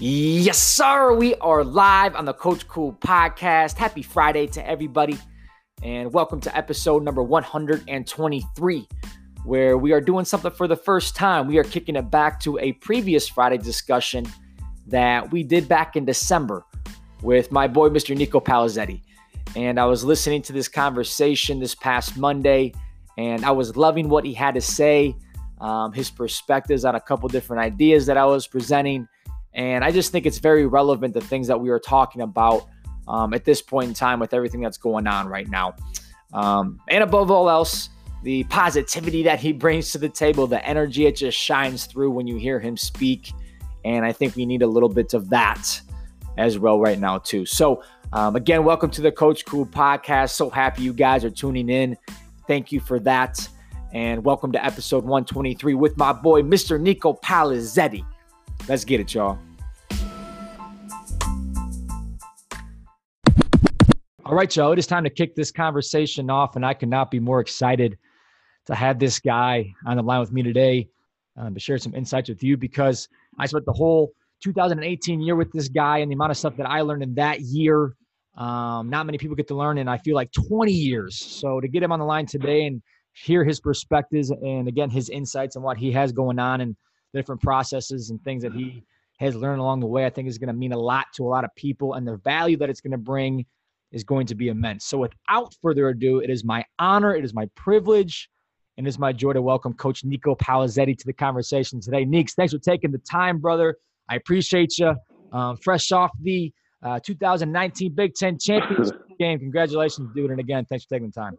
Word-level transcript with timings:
Yes, 0.00 0.58
sir. 0.58 1.12
We 1.12 1.34
are 1.36 1.64
live 1.64 2.14
on 2.14 2.24
the 2.24 2.32
Coach 2.32 2.68
Cool 2.68 2.92
podcast. 2.92 3.76
Happy 3.76 4.02
Friday 4.02 4.46
to 4.46 4.64
everybody, 4.64 5.18
and 5.82 6.12
welcome 6.12 6.40
to 6.42 6.56
episode 6.56 7.02
number 7.02 7.20
123, 7.20 8.88
where 9.44 9.76
we 9.76 9.90
are 9.90 10.00
doing 10.00 10.24
something 10.24 10.52
for 10.52 10.68
the 10.68 10.76
first 10.76 11.16
time. 11.16 11.48
We 11.48 11.58
are 11.58 11.64
kicking 11.64 11.96
it 11.96 12.12
back 12.12 12.38
to 12.42 12.60
a 12.60 12.74
previous 12.74 13.26
Friday 13.26 13.58
discussion 13.58 14.24
that 14.86 15.32
we 15.32 15.42
did 15.42 15.68
back 15.68 15.96
in 15.96 16.04
December 16.04 16.64
with 17.20 17.50
my 17.50 17.66
boy, 17.66 17.88
Mr. 17.88 18.16
Nico 18.16 18.38
Palizzetti. 18.38 19.02
And 19.56 19.80
I 19.80 19.86
was 19.86 20.04
listening 20.04 20.42
to 20.42 20.52
this 20.52 20.68
conversation 20.68 21.58
this 21.58 21.74
past 21.74 22.16
Monday, 22.16 22.72
and 23.16 23.44
I 23.44 23.50
was 23.50 23.76
loving 23.76 24.08
what 24.08 24.24
he 24.24 24.32
had 24.32 24.54
to 24.54 24.60
say, 24.60 25.16
um, 25.60 25.92
his 25.92 26.08
perspectives 26.08 26.84
on 26.84 26.94
a 26.94 27.00
couple 27.00 27.28
different 27.28 27.62
ideas 27.62 28.06
that 28.06 28.16
I 28.16 28.26
was 28.26 28.46
presenting 28.46 29.08
and 29.58 29.84
I 29.84 29.90
just 29.90 30.12
think 30.12 30.24
it's 30.24 30.38
very 30.38 30.66
relevant 30.66 31.12
the 31.12 31.20
things 31.20 31.48
that 31.48 31.60
we 31.60 31.68
are 31.70 31.80
talking 31.80 32.22
about 32.22 32.68
um, 33.08 33.34
at 33.34 33.44
this 33.44 33.60
point 33.60 33.88
in 33.88 33.94
time 33.94 34.20
with 34.20 34.32
everything 34.32 34.60
that's 34.60 34.78
going 34.78 35.08
on 35.08 35.26
right 35.26 35.48
now. 35.48 35.74
Um, 36.32 36.80
and 36.88 37.02
above 37.02 37.32
all 37.32 37.50
else, 37.50 37.88
the 38.22 38.44
positivity 38.44 39.24
that 39.24 39.40
he 39.40 39.52
brings 39.64 39.90
to 39.92 39.98
the 39.98 40.08
table, 40.08 40.46
the 40.46 40.64
energy, 40.64 41.06
it 41.06 41.16
just 41.16 41.36
shines 41.36 41.86
through 41.86 42.12
when 42.12 42.28
you 42.28 42.36
hear 42.36 42.60
him 42.60 42.76
speak. 42.76 43.32
And 43.84 44.04
I 44.04 44.12
think 44.12 44.36
we 44.36 44.46
need 44.46 44.62
a 44.62 44.66
little 44.66 44.88
bit 44.88 45.12
of 45.12 45.28
that 45.30 45.80
as 46.36 46.56
well 46.56 46.78
right 46.78 46.98
now, 46.98 47.18
too. 47.18 47.44
So, 47.44 47.82
um, 48.12 48.36
again, 48.36 48.64
welcome 48.64 48.90
to 48.90 49.00
the 49.00 49.10
Coach 49.10 49.44
Cool 49.44 49.66
podcast. 49.66 50.30
So 50.30 50.50
happy 50.50 50.82
you 50.82 50.92
guys 50.92 51.24
are 51.24 51.30
tuning 51.30 51.68
in. 51.68 51.96
Thank 52.46 52.70
you 52.70 52.78
for 52.78 53.00
that. 53.00 53.48
And 53.92 54.24
welcome 54.24 54.52
to 54.52 54.64
episode 54.64 55.02
123 55.02 55.74
with 55.74 55.96
my 55.96 56.12
boy, 56.12 56.42
Mr. 56.42 56.80
Nico 56.80 57.14
Palizzetti. 57.14 58.04
Let's 58.68 58.84
get 58.84 59.00
it, 59.00 59.14
y'all. 59.14 59.38
All 64.28 64.34
right, 64.34 64.54
y'all. 64.54 64.72
It 64.72 64.78
is 64.78 64.86
time 64.86 65.04
to 65.04 65.10
kick 65.10 65.34
this 65.34 65.50
conversation 65.50 66.28
off, 66.28 66.54
and 66.54 66.66
I 66.66 66.74
could 66.74 66.90
not 66.90 67.10
be 67.10 67.18
more 67.18 67.40
excited 67.40 67.96
to 68.66 68.74
have 68.74 68.98
this 68.98 69.18
guy 69.18 69.72
on 69.86 69.96
the 69.96 70.02
line 70.02 70.20
with 70.20 70.32
me 70.32 70.42
today 70.42 70.90
um, 71.38 71.54
to 71.54 71.60
share 71.60 71.78
some 71.78 71.94
insights 71.94 72.28
with 72.28 72.42
you 72.42 72.58
because 72.58 73.08
I 73.38 73.46
spent 73.46 73.64
the 73.64 73.72
whole 73.72 74.12
2018 74.42 75.22
year 75.22 75.34
with 75.34 75.50
this 75.52 75.68
guy 75.68 75.98
and 75.98 76.10
the 76.10 76.14
amount 76.14 76.32
of 76.32 76.36
stuff 76.36 76.58
that 76.58 76.68
I 76.68 76.82
learned 76.82 77.04
in 77.04 77.14
that 77.14 77.40
year. 77.40 77.96
Um, 78.36 78.90
not 78.90 79.06
many 79.06 79.16
people 79.16 79.34
get 79.34 79.48
to 79.48 79.54
learn 79.54 79.78
and 79.78 79.88
I 79.88 79.96
feel 79.96 80.14
like 80.14 80.30
20 80.32 80.72
years. 80.72 81.16
So 81.16 81.58
to 81.58 81.66
get 81.66 81.82
him 81.82 81.90
on 81.90 81.98
the 81.98 82.04
line 82.04 82.26
today 82.26 82.66
and 82.66 82.82
hear 83.14 83.44
his 83.44 83.60
perspectives 83.60 84.30
and 84.30 84.68
again 84.68 84.90
his 84.90 85.08
insights 85.08 85.56
and 85.56 85.64
what 85.64 85.78
he 85.78 85.90
has 85.92 86.12
going 86.12 86.38
on 86.38 86.60
and 86.60 86.76
the 87.14 87.18
different 87.18 87.40
processes 87.40 88.10
and 88.10 88.22
things 88.24 88.42
that 88.42 88.52
he 88.52 88.82
has 89.20 89.34
learned 89.34 89.62
along 89.62 89.80
the 89.80 89.86
way, 89.86 90.04
I 90.04 90.10
think 90.10 90.28
is 90.28 90.36
going 90.36 90.48
to 90.48 90.52
mean 90.52 90.72
a 90.74 90.78
lot 90.78 91.06
to 91.14 91.24
a 91.24 91.30
lot 91.30 91.44
of 91.44 91.54
people 91.56 91.94
and 91.94 92.06
the 92.06 92.18
value 92.18 92.58
that 92.58 92.68
it's 92.68 92.82
going 92.82 92.92
to 92.92 92.98
bring 92.98 93.46
is 93.92 94.04
going 94.04 94.26
to 94.26 94.34
be 94.34 94.48
immense. 94.48 94.84
So, 94.84 94.98
without 94.98 95.54
further 95.62 95.88
ado, 95.88 96.18
it 96.20 96.30
is 96.30 96.44
my 96.44 96.64
honor, 96.78 97.14
it 97.14 97.24
is 97.24 97.34
my 97.34 97.48
privilege, 97.54 98.28
and 98.76 98.86
it 98.86 98.88
is 98.88 98.98
my 98.98 99.12
joy 99.12 99.32
to 99.32 99.42
welcome 99.42 99.72
Coach 99.74 100.04
Nico 100.04 100.34
Palizzetti 100.34 100.96
to 100.96 101.06
the 101.06 101.12
conversation 101.12 101.80
today. 101.80 102.04
Neeks, 102.04 102.34
thanks 102.34 102.52
for 102.52 102.58
taking 102.58 102.90
the 102.90 102.98
time, 102.98 103.38
brother. 103.38 103.76
I 104.08 104.16
appreciate 104.16 104.78
you. 104.78 104.94
Um, 105.32 105.56
fresh 105.58 105.92
off 105.92 106.10
the 106.22 106.52
uh, 106.82 107.00
2019 107.04 107.94
Big 107.94 108.14
Ten 108.14 108.38
Championship 108.38 109.00
game. 109.18 109.38
Congratulations, 109.38 110.10
dude. 110.14 110.30
And 110.30 110.40
again, 110.40 110.64
thanks 110.66 110.84
for 110.84 110.94
taking 110.94 111.08
the 111.08 111.20
time. 111.20 111.36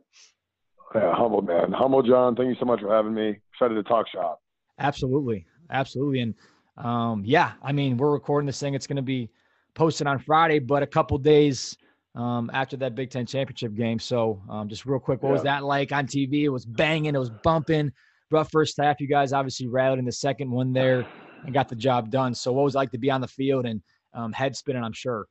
Yeah, 0.93 1.13
humble, 1.15 1.41
man. 1.41 1.71
Humble, 1.71 2.01
John. 2.01 2.35
Thank 2.35 2.49
you 2.49 2.55
so 2.59 2.65
much 2.65 2.81
for 2.81 2.93
having 2.93 3.13
me. 3.13 3.39
Excited 3.53 3.75
to 3.75 3.83
talk 3.83 4.07
shop. 4.09 4.41
Absolutely. 4.79 5.45
Absolutely. 5.71 6.21
And 6.21 6.33
um, 6.77 7.23
yeah, 7.25 7.53
I 7.63 7.71
mean, 7.71 7.97
we're 7.97 8.11
recording 8.11 8.47
this 8.47 8.59
thing. 8.59 8.73
It's 8.73 8.87
going 8.87 8.95
to 8.95 9.01
be 9.01 9.29
posted 9.75 10.07
on 10.07 10.17
Friday, 10.19 10.59
but 10.59 10.81
a 10.81 10.87
couple 10.87 11.17
days– 11.19 11.77
um, 12.15 12.49
after 12.53 12.77
that 12.77 12.95
Big 12.95 13.09
Ten 13.09 13.25
championship 13.25 13.75
game. 13.75 13.99
So, 13.99 14.41
um, 14.49 14.67
just 14.67 14.85
real 14.85 14.99
quick, 14.99 15.21
what 15.21 15.29
yeah. 15.29 15.33
was 15.33 15.43
that 15.43 15.63
like 15.63 15.91
on 15.91 16.07
TV? 16.07 16.43
It 16.43 16.49
was 16.49 16.65
banging, 16.65 17.15
it 17.15 17.19
was 17.19 17.29
bumping. 17.29 17.91
Rough 18.31 18.51
first 18.51 18.77
half. 18.79 18.99
You 18.99 19.07
guys 19.07 19.33
obviously 19.33 19.67
rallied 19.67 19.97
in 19.97 20.05
the 20.05 20.11
second 20.11 20.51
one 20.51 20.71
there 20.71 21.07
and 21.45 21.53
got 21.53 21.67
the 21.67 21.75
job 21.75 22.11
done. 22.11 22.35
So, 22.35 22.51
what 22.53 22.63
was 22.63 22.75
it 22.75 22.77
like 22.77 22.91
to 22.91 22.99
be 22.99 23.09
on 23.09 23.21
the 23.21 23.27
field 23.27 23.65
and 23.65 23.81
um, 24.13 24.31
head 24.33 24.55
spinning? 24.55 24.83
I'm 24.83 24.93
sure. 24.93 25.25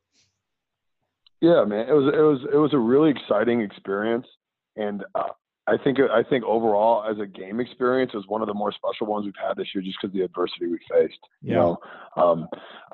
Yeah, 1.41 1.63
man, 1.63 1.87
it 1.87 1.93
was 1.93 2.13
it 2.13 2.19
was 2.19 2.39
it 2.53 2.57
was 2.57 2.73
a 2.73 2.77
really 2.77 3.11
exciting 3.11 3.61
experience, 3.61 4.27
and 4.75 5.05
uh, 5.15 5.29
I 5.67 5.77
think 5.77 5.99
I 5.99 6.23
think 6.23 6.43
overall 6.43 7.09
as 7.09 7.17
a 7.19 7.25
game 7.25 7.61
experience 7.61 8.13
was 8.13 8.25
one 8.27 8.41
of 8.41 8.47
the 8.47 8.53
more 8.53 8.73
special 8.73 9.07
ones 9.07 9.25
we've 9.25 9.33
had 9.41 9.55
this 9.55 9.67
year, 9.73 9.81
just 9.81 9.97
because 10.01 10.13
the 10.13 10.23
adversity 10.23 10.67
we 10.67 10.79
faced. 10.91 11.19
Yeah. 11.41 11.49
You 11.49 11.55
know, 11.55 11.77
um, 12.17 12.47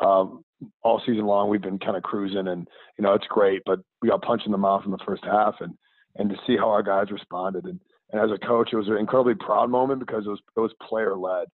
um, 0.08 0.45
all 0.84 1.02
season 1.06 1.26
long 1.26 1.50
we've 1.50 1.62
been 1.62 1.80
kind 1.80 1.98
of 1.98 2.04
cruising, 2.04 2.48
and 2.48 2.68
you 2.98 3.04
know 3.04 3.14
it's 3.14 3.28
great, 3.28 3.62
but 3.66 3.80
we 4.02 4.10
got 4.10 4.22
punched 4.22 4.46
in 4.46 4.52
the 4.52 4.58
mouth 4.58 4.84
in 4.86 4.92
the 4.92 5.00
first 5.06 5.24
half, 5.24 5.56
and 5.60 5.74
and 6.18 6.30
to 6.30 6.36
see 6.48 6.58
how 6.58 6.70
our 6.70 6.84
guys 6.84 7.12
responded, 7.12 7.66
and 7.66 7.80
and 8.12 8.22
as 8.22 8.32
a 8.32 8.46
coach, 8.46 8.70
it 8.72 8.78
was 8.78 8.88
an 8.88 8.98
incredibly 8.98 9.36
proud 9.36 9.70
moment 9.70 10.00
because 10.00 10.26
it 10.26 10.30
was 10.30 10.40
it 10.56 10.60
was 10.60 10.72
player 10.88 11.16
led. 11.16 11.48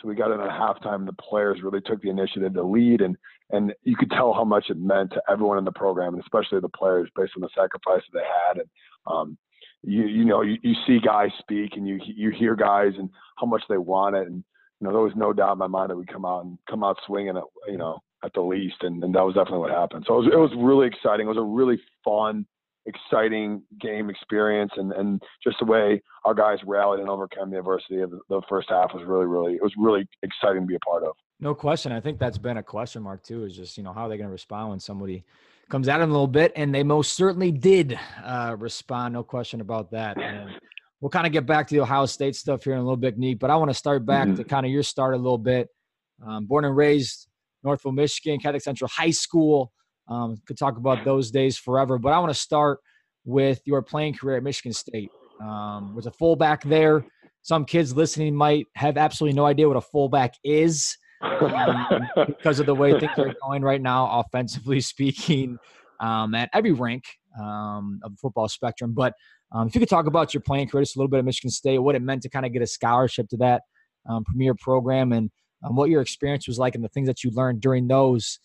So 0.00 0.06
we 0.06 0.14
got 0.14 0.30
in 0.30 0.40
at 0.40 0.48
halftime, 0.50 0.96
and 0.96 1.08
the 1.08 1.12
players 1.12 1.60
really 1.62 1.80
took 1.80 2.00
the 2.02 2.10
initiative 2.10 2.54
to 2.54 2.62
lead, 2.62 3.00
and 3.00 3.16
and 3.50 3.72
you 3.82 3.96
could 3.96 4.10
tell 4.10 4.32
how 4.32 4.44
much 4.44 4.66
it 4.70 4.78
meant 4.78 5.12
to 5.12 5.22
everyone 5.28 5.58
in 5.58 5.64
the 5.64 5.72
program, 5.72 6.14
and 6.14 6.22
especially 6.22 6.60
the 6.60 6.68
players, 6.68 7.08
based 7.16 7.32
on 7.36 7.42
the 7.42 7.48
sacrifice 7.54 8.02
that 8.12 8.18
they 8.18 8.24
had. 8.46 8.58
And 8.58 8.68
um, 9.06 9.38
you 9.82 10.06
you 10.06 10.24
know 10.24 10.42
you, 10.42 10.56
you 10.62 10.74
see 10.86 10.98
guys 11.00 11.30
speak 11.38 11.72
and 11.76 11.86
you 11.86 11.98
you 12.04 12.30
hear 12.30 12.54
guys 12.54 12.92
and 12.98 13.08
how 13.36 13.46
much 13.46 13.62
they 13.68 13.78
want 13.78 14.16
it 14.16 14.26
and 14.26 14.42
you 14.80 14.86
know 14.86 14.92
there 14.92 15.02
was 15.02 15.12
no 15.16 15.32
doubt 15.32 15.52
in 15.52 15.58
my 15.58 15.66
mind 15.66 15.90
that 15.90 15.96
we 15.96 16.04
come 16.04 16.24
out 16.24 16.44
and 16.44 16.58
come 16.68 16.82
out 16.82 16.96
swinging 17.06 17.40
you 17.68 17.78
know 17.78 17.98
at 18.24 18.32
the 18.34 18.40
least 18.40 18.76
and, 18.82 19.02
and 19.04 19.14
that 19.14 19.24
was 19.24 19.34
definitely 19.34 19.60
what 19.60 19.70
happened 19.70 20.04
so 20.06 20.14
it 20.14 20.24
was, 20.24 20.26
it 20.32 20.36
was 20.36 20.50
really 20.56 20.86
exciting 20.86 21.26
it 21.26 21.28
was 21.28 21.38
a 21.38 21.42
really 21.42 21.80
fun 22.04 22.46
exciting 22.86 23.62
game 23.80 24.08
experience 24.08 24.72
and 24.76 24.92
and 24.92 25.22
just 25.44 25.58
the 25.58 25.64
way 25.64 26.00
our 26.24 26.34
guys 26.34 26.58
rallied 26.64 27.00
and 27.00 27.08
overcame 27.08 27.50
the 27.50 27.58
adversity 27.58 28.00
of 28.00 28.10
the, 28.10 28.20
the 28.28 28.40
first 28.48 28.68
half 28.70 28.92
was 28.94 29.04
really 29.06 29.26
really 29.26 29.54
it 29.54 29.62
was 29.62 29.72
really 29.78 30.08
exciting 30.22 30.62
to 30.62 30.66
be 30.66 30.74
a 30.74 30.80
part 30.80 31.02
of 31.02 31.12
no 31.40 31.54
question 31.54 31.92
i 31.92 32.00
think 32.00 32.18
that's 32.18 32.38
been 32.38 32.56
a 32.56 32.62
question 32.62 33.02
mark 33.02 33.22
too 33.22 33.44
is 33.44 33.54
just 33.54 33.76
you 33.76 33.82
know 33.82 33.92
how 33.92 34.06
are 34.06 34.08
they 34.08 34.16
going 34.16 34.28
to 34.28 34.32
respond 34.32 34.70
when 34.70 34.80
somebody 34.80 35.24
comes 35.68 35.88
at 35.88 35.98
them 35.98 36.10
a 36.10 36.12
little 36.12 36.26
bit, 36.26 36.52
and 36.56 36.74
they 36.74 36.82
most 36.82 37.12
certainly 37.12 37.50
did 37.50 37.98
uh, 38.24 38.56
respond. 38.58 39.14
No 39.14 39.22
question 39.22 39.60
about 39.60 39.90
that. 39.92 40.16
And 40.28 40.50
we'll 41.00 41.10
kind 41.10 41.26
of 41.26 41.32
get 41.32 41.46
back 41.46 41.68
to 41.68 41.74
the 41.74 41.80
Ohio 41.80 42.06
State 42.06 42.34
stuff 42.34 42.64
here 42.64 42.72
in 42.72 42.80
a 42.80 42.82
little 42.82 42.96
bit, 42.96 43.16
Neat. 43.16 43.38
But 43.38 43.50
I 43.50 43.56
want 43.56 43.70
to 43.70 43.74
start 43.74 44.04
back 44.04 44.26
mm-hmm. 44.26 44.36
to 44.36 44.44
kind 44.44 44.66
of 44.66 44.72
your 44.72 44.82
start 44.82 45.14
a 45.14 45.16
little 45.16 45.38
bit. 45.38 45.68
Um, 46.26 46.46
born 46.46 46.64
and 46.64 46.76
raised 46.76 47.27
Northville, 47.64 47.92
Michigan, 47.92 48.38
Catholic 48.38 48.62
Central 48.62 48.88
High 48.88 49.10
School. 49.10 49.72
Um, 50.08 50.36
could 50.46 50.58
talk 50.58 50.78
about 50.78 51.04
those 51.04 51.30
days 51.30 51.58
forever, 51.58 51.98
but 51.98 52.12
I 52.12 52.18
want 52.18 52.32
to 52.32 52.38
start 52.38 52.80
with 53.24 53.60
your 53.66 53.82
playing 53.82 54.14
career 54.14 54.38
at 54.38 54.42
Michigan 54.42 54.72
State. 54.72 55.10
Um, 55.42 55.94
was 55.94 56.06
a 56.06 56.10
fullback 56.10 56.62
there. 56.64 57.04
Some 57.42 57.64
kids 57.64 57.94
listening 57.94 58.34
might 58.34 58.66
have 58.74 58.96
absolutely 58.96 59.36
no 59.36 59.44
idea 59.46 59.68
what 59.68 59.76
a 59.76 59.82
fullback 59.82 60.34
is 60.44 60.96
um, 61.20 61.86
because 62.26 62.60
of 62.60 62.66
the 62.66 62.74
way 62.74 62.98
things 62.98 63.12
are 63.18 63.34
going 63.42 63.62
right 63.62 63.80
now, 63.80 64.20
offensively 64.20 64.80
speaking, 64.82 65.58
um, 66.00 66.34
at 66.34 66.48
every 66.52 66.72
rank 66.72 67.04
um, 67.40 68.00
of 68.02 68.12
the 68.12 68.16
football 68.18 68.48
spectrum. 68.48 68.92
But 68.94 69.14
um, 69.52 69.68
if 69.68 69.74
you 69.74 69.80
could 69.80 69.88
talk 69.88 70.06
about 70.06 70.34
your 70.34 70.42
playing 70.42 70.68
career 70.68 70.82
just 70.82 70.96
a 70.96 70.98
little 70.98 71.10
bit 71.10 71.18
at 71.18 71.24
Michigan 71.24 71.50
State, 71.50 71.78
what 71.78 71.94
it 71.94 72.02
meant 72.02 72.22
to 72.22 72.28
kind 72.28 72.44
of 72.44 72.52
get 72.52 72.62
a 72.62 72.66
scholarship 72.66 73.28
to 73.30 73.36
that 73.38 73.62
um, 74.08 74.24
premier 74.24 74.54
program, 74.54 75.12
and 75.12 75.30
um, 75.64 75.76
what 75.76 75.90
your 75.90 76.00
experience 76.00 76.46
was 76.46 76.58
like, 76.58 76.74
and 76.74 76.84
the 76.84 76.88
things 76.88 77.06
that 77.08 77.24
you 77.24 77.30
learned 77.30 77.60
during 77.60 77.88
those 77.88 78.38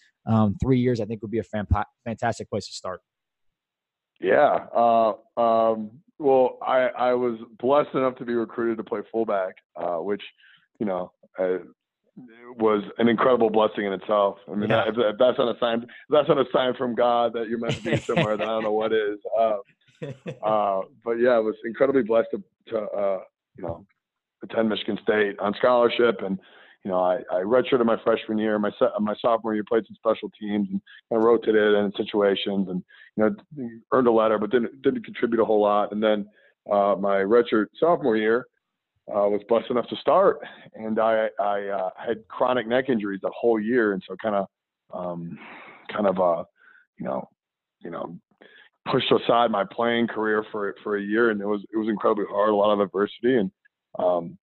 three 0.62 0.80
years, 0.80 1.02
I 1.02 1.06
think 1.06 1.22
would 1.22 1.32
be 1.32 1.40
a 1.40 1.74
fantastic 2.06 2.50
place 2.50 2.68
to 2.68 2.74
start. 2.74 3.02
Yeah. 4.22 4.68
Uh, 4.74 5.14
well, 6.20 6.58
I, 6.66 6.90
I 6.98 7.14
was 7.14 7.38
blessed 7.60 7.94
enough 7.94 8.16
to 8.18 8.26
be 8.26 8.34
recruited 8.34 8.78
to 8.78 8.84
play 8.84 9.02
fullback, 9.12 9.56
uh, 9.76 9.98
which, 9.98 10.22
you 10.80 10.86
know, 10.86 11.12
uh, 11.38 11.58
was 12.58 12.84
an 13.00 13.10
incredible 13.10 13.50
blessing 13.50 13.86
in 13.86 13.94
itself. 13.94 14.38
I 14.50 14.56
mean, 14.56 14.70
yeah. 14.70 14.86
that, 14.86 14.88
if, 14.90 15.18
that's 15.18 15.38
not 15.38 15.56
a 15.56 15.60
sign, 15.60 15.86
that's 16.10 16.30
not 16.30 16.38
a 16.38 16.46
sign 16.54 16.74
from 16.76 16.96
God 16.96 17.34
that 17.34 17.50
you're 17.50 17.60
meant 17.60 17.76
to 17.76 17.84
be 17.84 17.98
somewhere. 17.98 18.38
then 18.38 18.48
I 18.48 18.52
don't 18.52 18.64
know 18.64 18.72
what 18.72 18.94
is. 18.94 19.20
Uh, 19.38 19.58
uh, 20.46 20.82
but 21.04 21.14
yeah, 21.14 21.32
I 21.32 21.40
was 21.40 21.56
incredibly 21.66 22.04
blessed 22.04 22.30
to, 22.32 22.44
to 22.70 22.78
uh, 22.78 23.20
you 23.58 23.64
know, 23.64 23.86
attend 24.44 24.70
Michigan 24.70 25.00
State 25.02 25.40
on 25.40 25.54
scholarship, 25.56 26.22
and 26.22 26.40
you 26.84 26.92
know, 26.92 27.00
I, 27.00 27.20
I 27.32 27.42
redshirted 27.42 27.86
my 27.86 27.98
freshman 28.04 28.38
year. 28.38 28.60
My 28.60 28.72
my 29.00 29.16
sophomore 29.22 29.54
year, 29.54 29.64
played 29.68 29.86
some 29.88 29.96
special 29.96 30.30
teams 30.40 30.68
and 30.70 30.82
kind 31.10 31.22
of 31.22 31.24
rotated 31.24 31.76
in 31.76 31.94
situations, 31.96 32.68
and 32.70 32.84
you 33.16 33.24
know, 33.24 33.70
earned 33.94 34.08
a 34.08 34.12
letter, 34.12 34.38
but 34.38 34.52
didn't 34.52 34.82
didn't 34.82 35.06
contribute 35.06 35.42
a 35.42 35.46
whole 35.46 35.62
lot. 35.62 35.94
And 35.94 36.04
then 36.04 36.28
uh, 36.70 36.96
my 37.00 37.18
redshirt 37.18 37.68
sophomore 37.80 38.18
year, 38.18 38.48
uh, 39.10 39.28
was 39.28 39.42
blessed 39.48 39.70
enough 39.70 39.88
to 39.88 39.96
start, 39.98 40.40
and 40.76 41.00
I 41.00 41.28
I 41.40 41.68
uh, 41.68 41.90
had 41.98 42.28
chronic 42.28 42.68
neck 42.68 42.90
injuries 42.90 43.20
the 43.22 43.32
whole 43.38 43.60
year, 43.60 43.94
and 43.94 44.04
so 44.08 44.16
kind 44.22 44.36
of 44.36 44.48
um, 44.94 45.38
kind 45.92 46.08
of 46.08 46.20
uh, 46.20 46.44
you 46.98 47.06
know 47.06 47.28
you 47.82 47.92
know 47.92 48.18
pushed 48.90 49.12
aside 49.12 49.52
my 49.52 49.64
playing 49.72 50.08
career 50.08 50.46
for 50.52 50.76
for 50.84 50.98
a 50.98 51.02
year, 51.02 51.32
and 51.32 51.42
it 51.42 51.46
was 51.46 51.62
it 51.74 51.78
was 51.78 51.90
incredibly 51.90 52.26
hard, 52.30 52.50
a 52.50 52.56
lot 52.56 52.74
of 52.74 52.80
adversity, 52.80 53.38
and 53.38 53.52
um, 54.00 54.38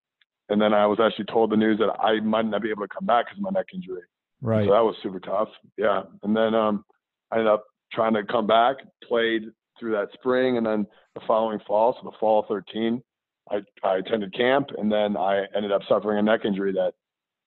and 0.51 0.61
then 0.61 0.75
I 0.75 0.87
was 0.87 0.99
actually 1.01 1.27
told 1.27 1.51
the 1.51 1.57
news 1.57 1.79
that 1.79 1.91
I 2.01 2.21
might 2.21 2.45
not 2.45 2.63
be 2.63 2.71
able 2.71 2.83
to 2.83 2.95
come 2.95 3.07
back 3.07 3.27
because 3.27 3.39
of 3.39 3.43
my 3.43 3.59
neck 3.59 3.67
injury. 3.73 4.03
Right. 4.43 4.67
So 4.67 4.73
that 4.73 4.81
was 4.81 4.97
super 5.03 5.21
tough. 5.21 5.49
Yeah. 5.77 6.03
And 6.23 6.37
then 6.37 6.55
um, 6.55 6.85
I 7.31 7.37
ended 7.37 7.53
up 7.53 7.65
trying 7.93 8.15
to 8.15 8.25
come 8.25 8.47
back, 8.47 8.77
played 9.07 9.45
through 9.79 9.93
that 9.93 10.09
spring, 10.15 10.57
and 10.57 10.67
then 10.67 10.87
the 11.15 11.21
following 11.27 11.59
fall, 11.67 11.95
so 11.95 12.11
the 12.11 12.17
fall 12.19 12.41
of 12.41 12.47
13, 12.47 13.03
I, 13.51 13.61
I 13.83 13.97
attended 13.97 14.35
camp, 14.35 14.69
and 14.77 14.91
then 14.91 15.17
I 15.17 15.45
ended 15.57 15.73
up 15.73 15.83
suffering 15.89 16.19
a 16.19 16.23
neck 16.23 16.45
injury 16.45 16.73
that 16.73 16.93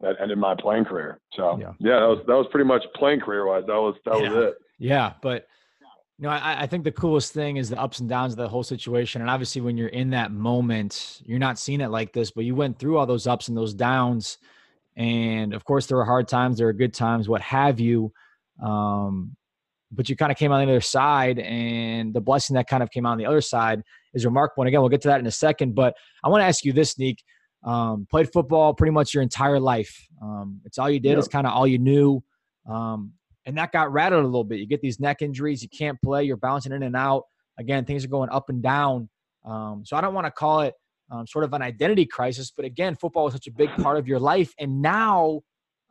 that 0.02 0.16
ended 0.22 0.38
my 0.38 0.54
playing 0.54 0.84
career. 0.84 1.20
So 1.34 1.58
yeah, 1.58 1.72
yeah 1.80 2.00
that 2.00 2.08
was 2.08 2.20
that 2.28 2.34
was 2.34 2.48
pretty 2.52 2.68
much 2.68 2.84
playing 2.96 3.22
career 3.22 3.46
wise. 3.48 3.64
That 3.68 3.76
was 3.76 3.96
that 4.06 4.22
yeah. 4.22 4.30
was 4.30 4.46
it. 4.50 4.56
Yeah, 4.80 5.14
but 5.22 5.48
you 6.20 6.24
know, 6.24 6.30
I, 6.30 6.64
I 6.64 6.68
think 6.68 6.84
the 6.84 6.92
coolest 6.92 7.34
thing 7.34 7.58
is 7.58 7.70
the 7.70 7.82
ups 7.82 8.00
and 8.00 8.08
downs 8.08 8.34
of 8.34 8.38
the 8.38 8.48
whole 8.48 8.64
situation. 8.64 9.22
And 9.22 9.30
obviously, 9.30 9.62
when 9.62 9.78
you're 9.78 9.88
in 9.90 10.12
that 10.12 10.32
moment, 10.32 11.22
you're 11.26 11.40
not 11.40 11.58
seeing 11.58 11.82
it 11.82 11.90
like 11.90 12.14
this, 12.14 12.32
but 12.32 12.46
you 12.46 12.56
went 12.56 12.78
through 12.78 12.98
all 12.98 13.06
those 13.06 13.28
ups 13.28 13.48
and 13.48 13.58
those 13.58 13.74
downs. 13.74 14.38
And 14.96 15.54
of 15.54 15.66
course, 15.66 15.88
there 15.88 15.98
were 15.98 16.06
hard 16.06 16.28
times, 16.28 16.58
there 16.58 16.68
are 16.68 16.74
good 16.74 16.94
times, 16.94 17.28
what 17.28 17.42
have 17.42 17.80
you. 17.80 18.14
Um, 18.64 19.36
but 19.92 20.10
you 20.10 20.16
kind 20.16 20.32
of 20.32 20.38
came 20.38 20.52
on 20.52 20.64
the 20.64 20.72
other 20.72 20.82
side, 20.82 21.40
and 21.40 22.14
the 22.14 22.22
blessing 22.22 22.56
that 22.56 22.68
kind 22.68 22.84
of 22.84 22.90
came 22.90 23.06
on 23.06 23.18
the 23.18 23.26
other 23.26 23.42
side 23.42 23.82
is 24.14 24.26
remarkable. 24.26 24.64
And 24.64 24.68
again, 24.68 24.82
we'll 24.82 24.90
get 24.90 25.02
to 25.02 25.08
that 25.10 25.20
in 25.20 25.28
a 25.28 25.32
second. 25.32 25.76
But 25.76 25.96
I 26.24 26.30
want 26.30 26.42
to 26.42 26.46
ask 26.46 26.64
you 26.66 26.74
this, 26.74 26.98
Neek. 26.98 27.24
Um, 27.64 28.08
played 28.10 28.32
football 28.34 28.74
pretty 28.74 28.92
much 28.92 29.14
your 29.14 29.24
entire 29.24 29.60
life. 29.60 30.08
Um, 30.22 30.62
it's 30.66 30.78
all 30.78 30.90
you 30.90 31.00
did. 31.00 31.10
Yep. 31.10 31.20
It's 31.20 31.28
kind 31.28 31.48
of 31.48 31.54
all 31.54 31.66
you 31.66 31.80
knew. 31.80 32.24
Um, 32.70 33.14
and 33.46 33.58
that 33.58 33.72
got 33.72 33.92
rattled 33.92 34.24
a 34.24 34.28
little 34.28 34.44
bit. 34.44 34.60
You 34.60 34.68
get 34.68 34.82
these 34.82 35.00
neck 35.00 35.22
injuries, 35.22 35.62
you 35.62 35.70
can't 35.70 36.02
play, 36.02 36.24
you're 36.24 36.38
bouncing 36.38 36.72
in 36.72 36.84
and 36.84 36.96
out. 36.96 37.24
Again, 37.60 37.86
things 37.86 38.04
are 38.04 38.10
going 38.10 38.30
up 38.30 38.50
and 38.50 38.62
down. 38.64 39.10
Um, 39.46 39.84
so 39.86 39.98
I 39.98 40.02
don't 40.02 40.14
want 40.14 40.26
to 40.26 40.32
call 40.32 40.62
it 40.62 40.74
um, 41.12 41.28
sort 41.28 41.44
of 41.44 41.54
an 41.54 41.62
identity 41.62 42.06
crisis, 42.06 42.52
but 42.56 42.66
again, 42.66 42.96
football 42.96 43.28
is 43.28 43.34
such 43.34 43.48
a 43.48 43.52
big 43.52 43.70
part 43.78 43.98
of 43.98 44.08
your 44.08 44.20
life, 44.20 44.54
and 44.60 44.82
now, 44.82 45.42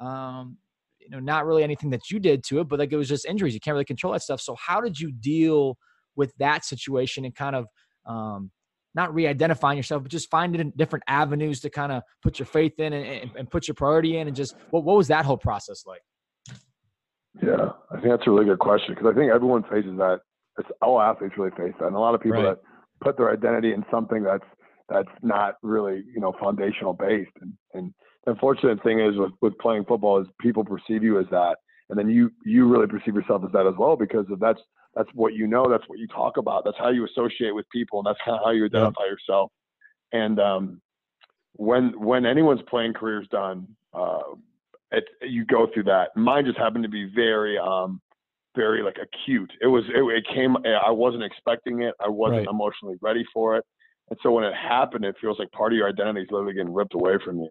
um, 0.00 0.56
you 0.98 1.10
know, 1.10 1.20
not 1.20 1.46
really 1.46 1.62
anything 1.62 1.90
that 1.90 2.10
you 2.10 2.18
did 2.18 2.42
to 2.44 2.60
it, 2.60 2.68
but 2.68 2.78
like 2.78 2.92
it 2.92 2.96
was 2.96 3.08
just 3.08 3.26
injuries. 3.26 3.54
You 3.54 3.60
can't 3.60 3.74
really 3.74 3.84
control 3.84 4.12
that 4.12 4.22
stuff. 4.22 4.40
So 4.40 4.56
how 4.56 4.80
did 4.80 4.98
you 4.98 5.12
deal 5.12 5.76
with 6.16 6.32
that 6.38 6.64
situation 6.64 7.24
and 7.24 7.34
kind 7.34 7.56
of 7.56 7.66
um, 8.06 8.50
not 8.94 9.14
re-identifying 9.14 9.76
yourself, 9.76 10.02
but 10.02 10.12
just 10.12 10.30
finding 10.30 10.72
different 10.76 11.02
avenues 11.08 11.60
to 11.60 11.70
kind 11.70 11.92
of 11.92 12.02
put 12.22 12.38
your 12.38 12.46
faith 12.46 12.78
in 12.78 12.92
and, 12.92 13.06
and, 13.06 13.30
and 13.36 13.50
put 13.50 13.68
your 13.68 13.74
priority 13.74 14.16
in, 14.16 14.26
and 14.28 14.36
just 14.36 14.56
what 14.70 14.84
what 14.84 14.96
was 14.96 15.08
that 15.08 15.24
whole 15.24 15.36
process 15.36 15.84
like? 15.86 16.02
Yeah, 17.40 17.70
I 17.90 17.94
think 17.94 18.08
that's 18.08 18.26
a 18.26 18.30
really 18.30 18.44
good 18.44 18.58
question 18.58 18.94
because 18.94 19.10
I 19.10 19.18
think 19.18 19.32
everyone 19.32 19.62
faces 19.64 19.96
that. 19.98 20.20
It's, 20.58 20.68
all 20.82 21.00
athletes 21.00 21.34
really 21.38 21.50
face 21.56 21.72
that, 21.80 21.86
and 21.86 21.96
a 21.96 21.98
lot 21.98 22.14
of 22.14 22.20
people 22.20 22.42
right. 22.42 22.56
that 22.56 22.58
put 23.02 23.16
their 23.16 23.32
identity 23.32 23.72
in 23.72 23.84
something 23.90 24.22
that's 24.22 24.44
that's 24.88 25.08
not 25.22 25.54
really 25.62 26.04
you 26.14 26.20
know 26.20 26.34
foundational 26.38 26.92
based. 26.92 27.30
And, 27.40 27.54
and 27.72 27.94
the 28.26 28.32
unfortunate 28.32 28.82
thing 28.82 29.00
is 29.00 29.16
with, 29.16 29.32
with 29.40 29.56
playing 29.58 29.86
football 29.86 30.20
is 30.20 30.26
people 30.40 30.62
perceive 30.62 31.02
you 31.02 31.18
as 31.18 31.26
that, 31.30 31.56
and 31.88 31.98
then 31.98 32.10
you 32.10 32.30
you 32.44 32.68
really 32.68 32.86
perceive 32.86 33.14
yourself 33.14 33.42
as 33.46 33.52
that 33.52 33.66
as 33.66 33.72
well 33.78 33.96
because 33.96 34.26
of 34.30 34.40
that's 34.40 34.60
that's 34.94 35.08
what 35.14 35.34
you 35.34 35.46
know, 35.46 35.68
that's 35.70 35.88
what 35.88 35.98
you 35.98 36.06
talk 36.08 36.36
about, 36.36 36.64
that's 36.64 36.76
how 36.78 36.90
you 36.90 37.06
associate 37.06 37.54
with 37.54 37.66
people, 37.70 37.98
and 38.00 38.06
that's 38.06 38.18
kind 38.24 38.36
of 38.36 38.44
how 38.44 38.50
you 38.50 38.66
identify 38.66 39.04
yeah. 39.04 39.10
yourself. 39.10 39.50
And 40.12 40.38
um, 40.38 40.80
when 41.54 41.98
when 41.98 42.26
anyone's 42.26 42.60
playing 42.68 42.92
career 42.92 43.22
is 43.22 43.28
done, 43.28 43.68
uh, 43.94 44.20
it, 44.92 45.04
you 45.22 45.44
go 45.44 45.66
through 45.72 45.84
that. 45.84 46.10
Mine 46.16 46.44
just 46.44 46.58
happened 46.58 46.84
to 46.84 46.90
be 46.90 47.10
very, 47.14 47.58
um, 47.58 48.00
very 48.54 48.82
like 48.82 48.96
acute. 49.02 49.50
It 49.60 49.66
was, 49.66 49.84
it, 49.88 50.02
it 50.02 50.24
came, 50.34 50.56
I 50.58 50.90
wasn't 50.90 51.24
expecting 51.24 51.82
it. 51.82 51.94
I 52.04 52.08
wasn't 52.08 52.46
right. 52.46 52.48
emotionally 52.50 52.96
ready 53.00 53.24
for 53.32 53.56
it. 53.56 53.64
And 54.10 54.18
so 54.22 54.30
when 54.30 54.44
it 54.44 54.52
happened, 54.54 55.04
it 55.04 55.16
feels 55.20 55.38
like 55.38 55.50
part 55.52 55.72
of 55.72 55.76
your 55.76 55.88
identity 55.88 56.22
is 56.22 56.28
literally 56.30 56.54
getting 56.54 56.74
ripped 56.74 56.94
away 56.94 57.14
from 57.24 57.38
you. 57.38 57.48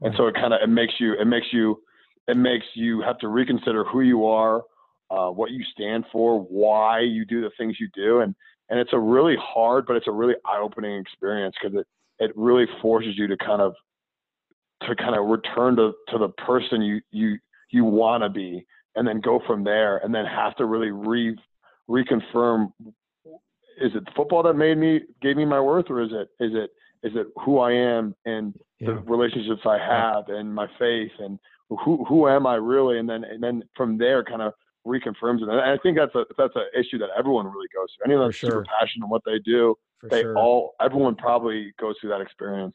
And 0.00 0.14
so 0.16 0.26
it 0.26 0.34
kind 0.34 0.54
of, 0.54 0.60
it 0.62 0.68
makes 0.68 0.94
you, 0.98 1.14
it 1.20 1.26
makes 1.26 1.48
you, 1.52 1.82
it 2.28 2.36
makes 2.36 2.64
you 2.74 3.02
have 3.02 3.18
to 3.18 3.28
reconsider 3.28 3.84
who 3.84 4.00
you 4.00 4.26
are, 4.26 4.62
uh, 5.10 5.28
what 5.28 5.50
you 5.50 5.62
stand 5.72 6.04
for, 6.12 6.40
why 6.40 7.00
you 7.00 7.24
do 7.24 7.40
the 7.42 7.50
things 7.58 7.76
you 7.80 7.88
do. 7.94 8.20
And, 8.20 8.34
and 8.70 8.78
it's 8.78 8.92
a 8.92 8.98
really 8.98 9.36
hard, 9.40 9.86
but 9.86 9.96
it's 9.96 10.06
a 10.06 10.12
really 10.12 10.34
eye 10.46 10.60
opening 10.62 10.98
experience 10.98 11.56
because 11.60 11.78
it, 11.78 11.86
it 12.24 12.32
really 12.36 12.66
forces 12.80 13.14
you 13.16 13.26
to 13.26 13.36
kind 13.36 13.60
of 13.60 13.74
to 14.82 14.94
kind 14.96 15.14
of 15.14 15.26
return 15.26 15.76
to, 15.76 15.92
to 16.08 16.18
the 16.18 16.28
person 16.28 16.82
you 16.82 17.00
you 17.10 17.38
you 17.70 17.84
want 17.84 18.22
to 18.22 18.28
be 18.28 18.64
and 18.96 19.06
then 19.06 19.20
go 19.20 19.40
from 19.46 19.64
there 19.64 19.98
and 19.98 20.14
then 20.14 20.24
have 20.24 20.54
to 20.56 20.64
really 20.66 20.90
re 20.90 21.36
reconfirm 21.88 22.72
is 23.80 23.92
it 23.94 24.02
football 24.16 24.42
that 24.42 24.54
made 24.54 24.76
me 24.76 25.00
gave 25.22 25.36
me 25.36 25.44
my 25.44 25.60
worth 25.60 25.86
or 25.88 26.02
is 26.02 26.10
it 26.12 26.28
is 26.42 26.52
it 26.54 26.70
is 27.02 27.12
it 27.14 27.28
who 27.44 27.58
I 27.58 27.72
am 27.72 28.14
and 28.24 28.54
yeah. 28.80 28.88
the 28.88 28.94
relationships 28.94 29.62
I 29.64 29.78
have 29.78 30.28
and 30.28 30.54
my 30.54 30.66
faith 30.78 31.12
and 31.18 31.38
who 31.68 32.04
who 32.04 32.28
am 32.28 32.46
I 32.46 32.54
really 32.54 32.98
and 32.98 33.08
then 33.08 33.24
and 33.24 33.42
then 33.42 33.62
from 33.76 33.98
there 33.98 34.24
kind 34.24 34.42
of 34.42 34.52
reconfirms 34.86 35.42
it 35.42 35.48
and 35.48 35.60
I 35.60 35.76
think 35.82 35.96
that's 35.96 36.14
a 36.14 36.24
that's 36.36 36.54
an 36.56 36.66
issue 36.78 36.98
that 36.98 37.10
everyone 37.16 37.46
really 37.46 37.68
goes 37.74 37.88
through 37.96 38.12
anyone 38.12 38.28
that's 38.28 38.38
sure. 38.38 38.50
super 38.50 38.66
passionate 38.80 39.04
in 39.04 39.10
what 39.10 39.22
they 39.24 39.38
do 39.44 39.76
For 40.00 40.08
they 40.08 40.22
sure. 40.22 40.36
all 40.36 40.74
everyone 40.80 41.14
probably 41.14 41.72
goes 41.80 41.94
through 42.00 42.10
that 42.10 42.20
experience 42.20 42.74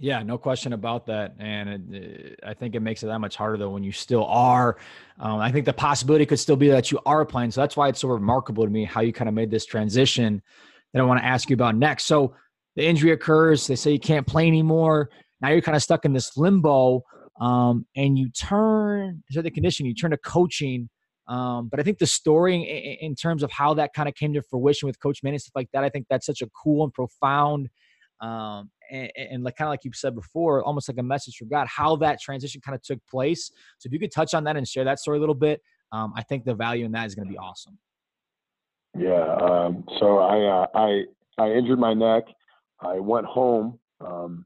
yeah, 0.00 0.22
no 0.22 0.38
question 0.38 0.72
about 0.72 1.06
that. 1.06 1.34
And 1.38 1.94
it, 1.94 2.40
I 2.44 2.54
think 2.54 2.74
it 2.74 2.80
makes 2.80 3.02
it 3.02 3.06
that 3.06 3.18
much 3.18 3.36
harder 3.36 3.56
though 3.56 3.70
when 3.70 3.82
you 3.82 3.92
still 3.92 4.24
are. 4.26 4.76
Um, 5.18 5.40
I 5.40 5.50
think 5.50 5.64
the 5.64 5.72
possibility 5.72 6.24
could 6.24 6.38
still 6.38 6.56
be 6.56 6.68
that 6.68 6.92
you 6.92 7.00
are 7.04 7.24
playing. 7.24 7.50
So 7.50 7.60
that's 7.60 7.76
why 7.76 7.88
it's 7.88 8.00
so 8.00 8.08
remarkable 8.08 8.64
to 8.64 8.70
me 8.70 8.84
how 8.84 9.00
you 9.00 9.12
kind 9.12 9.28
of 9.28 9.34
made 9.34 9.50
this 9.50 9.66
transition 9.66 10.40
that 10.92 11.00
I 11.00 11.04
want 11.04 11.20
to 11.20 11.26
ask 11.26 11.50
you 11.50 11.54
about 11.54 11.76
next. 11.76 12.04
So 12.04 12.34
the 12.76 12.86
injury 12.86 13.10
occurs. 13.10 13.66
They 13.66 13.76
say 13.76 13.90
you 13.90 13.98
can't 13.98 14.26
play 14.26 14.46
anymore. 14.46 15.10
Now 15.40 15.48
you're 15.48 15.62
kind 15.62 15.76
of 15.76 15.82
stuck 15.82 16.04
in 16.04 16.12
this 16.12 16.36
limbo. 16.36 17.02
Um, 17.40 17.86
and 17.96 18.18
you 18.18 18.30
turn 18.30 19.22
to 19.32 19.42
the 19.42 19.50
condition, 19.50 19.86
you 19.86 19.94
turn 19.94 20.10
to 20.10 20.16
coaching. 20.18 20.88
Um, 21.28 21.68
but 21.68 21.78
I 21.78 21.82
think 21.82 21.98
the 21.98 22.06
story 22.06 22.54
in, 22.56 23.10
in 23.10 23.14
terms 23.14 23.42
of 23.42 23.50
how 23.52 23.74
that 23.74 23.94
kind 23.94 24.08
of 24.08 24.14
came 24.14 24.32
to 24.32 24.42
fruition 24.42 24.86
with 24.86 24.98
Coach 25.00 25.22
Manning, 25.22 25.38
stuff 25.38 25.52
like 25.54 25.68
that, 25.72 25.84
I 25.84 25.88
think 25.88 26.06
that's 26.08 26.26
such 26.26 26.40
a 26.40 26.48
cool 26.50 26.84
and 26.84 26.92
profound 26.92 27.68
um, 28.20 28.70
and, 28.90 29.10
and 29.16 29.44
like 29.44 29.56
kind 29.56 29.66
of 29.68 29.70
like 29.70 29.84
you 29.84 29.90
said 29.94 30.14
before, 30.14 30.62
almost 30.64 30.88
like 30.88 30.98
a 30.98 31.02
message 31.02 31.36
from 31.36 31.48
God, 31.48 31.66
how 31.68 31.96
that 31.96 32.20
transition 32.20 32.60
kind 32.60 32.74
of 32.74 32.82
took 32.82 32.98
place. 33.06 33.50
So 33.78 33.86
if 33.86 33.92
you 33.92 33.98
could 33.98 34.12
touch 34.12 34.34
on 34.34 34.44
that 34.44 34.56
and 34.56 34.66
share 34.66 34.84
that 34.84 34.98
story 34.98 35.18
a 35.18 35.20
little 35.20 35.34
bit, 35.34 35.60
um, 35.92 36.12
I 36.16 36.22
think 36.22 36.44
the 36.44 36.54
value 36.54 36.84
in 36.84 36.92
that 36.92 37.06
is 37.06 37.14
going 37.14 37.26
to 37.26 37.32
be 37.32 37.38
awesome. 37.38 37.78
Yeah. 38.98 39.36
Um, 39.36 39.84
so 40.00 40.18
I, 40.18 40.62
uh, 40.62 40.66
I, 40.74 41.02
I 41.42 41.52
injured 41.52 41.78
my 41.78 41.94
neck. 41.94 42.24
I 42.80 42.98
went 43.00 43.26
home, 43.26 43.78
um, 44.00 44.44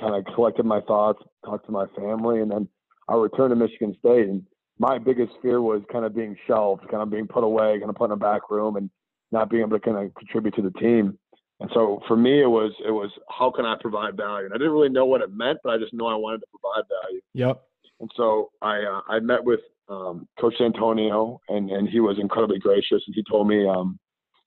kind 0.00 0.14
of 0.14 0.34
collected 0.34 0.66
my 0.66 0.80
thoughts, 0.82 1.22
talked 1.44 1.66
to 1.66 1.72
my 1.72 1.86
family, 1.96 2.40
and 2.40 2.50
then 2.50 2.68
I 3.08 3.14
returned 3.14 3.50
to 3.50 3.56
Michigan 3.56 3.96
State. 3.98 4.28
And 4.28 4.42
my 4.78 4.98
biggest 4.98 5.32
fear 5.40 5.62
was 5.62 5.82
kind 5.92 6.04
of 6.04 6.14
being 6.14 6.36
shelved, 6.46 6.82
kind 6.90 7.02
of 7.02 7.10
being 7.10 7.26
put 7.26 7.44
away, 7.44 7.78
kind 7.78 7.90
of 7.90 7.96
put 7.96 8.06
in 8.06 8.12
a 8.12 8.16
back 8.16 8.50
room, 8.50 8.76
and 8.76 8.90
not 9.32 9.50
being 9.50 9.62
able 9.62 9.78
to 9.78 9.80
kind 9.80 9.98
of 9.98 10.14
contribute 10.14 10.54
to 10.54 10.62
the 10.62 10.70
team. 10.72 11.18
And 11.60 11.70
so 11.72 12.00
for 12.08 12.16
me, 12.16 12.42
it 12.42 12.46
was 12.46 12.72
it 12.84 12.90
was 12.90 13.10
how 13.28 13.50
can 13.50 13.64
I 13.64 13.76
provide 13.80 14.16
value? 14.16 14.46
And 14.46 14.54
I 14.54 14.58
didn't 14.58 14.72
really 14.72 14.88
know 14.88 15.06
what 15.06 15.20
it 15.20 15.32
meant, 15.32 15.58
but 15.62 15.70
I 15.70 15.78
just 15.78 15.94
know 15.94 16.06
I 16.06 16.16
wanted 16.16 16.38
to 16.38 16.46
provide 16.50 16.84
value. 17.02 17.20
Yep. 17.34 17.62
And 18.00 18.10
so 18.16 18.50
I 18.60 18.78
uh, 18.78 19.00
I 19.08 19.20
met 19.20 19.44
with 19.44 19.60
um, 19.88 20.26
Coach 20.40 20.54
Dantonio, 20.60 21.38
and 21.48 21.70
and 21.70 21.88
he 21.88 22.00
was 22.00 22.18
incredibly 22.20 22.58
gracious, 22.58 23.02
and 23.06 23.14
he 23.14 23.22
told 23.30 23.46
me, 23.46 23.66
um, 23.68 23.98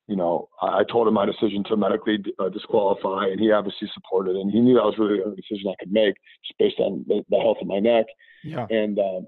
you 0.08 0.18
know, 0.18 0.50
I, 0.62 0.80
I 0.80 0.84
told 0.92 1.08
him 1.08 1.14
my 1.14 1.26
decision 1.26 1.64
to 1.70 1.78
medically 1.78 2.18
uh, 2.40 2.50
disqualify, 2.50 3.28
and 3.28 3.40
he 3.40 3.52
obviously 3.52 3.90
supported, 3.94 4.36
it. 4.36 4.42
and 4.42 4.52
he 4.52 4.60
knew 4.60 4.76
that 4.76 4.84
was 4.84 4.96
really 5.00 5.20
the 5.20 5.24
only 5.24 5.38
decision 5.38 5.72
I 5.72 5.76
could 5.80 5.94
make, 5.94 6.16
just 6.46 6.60
based 6.60 6.80
on 6.80 7.06
the, 7.08 7.24
the 7.30 7.40
health 7.40 7.58
of 7.62 7.68
my 7.68 7.80
neck. 7.80 8.06
Yeah. 8.44 8.68
And 8.70 9.00
um, 9.00 9.28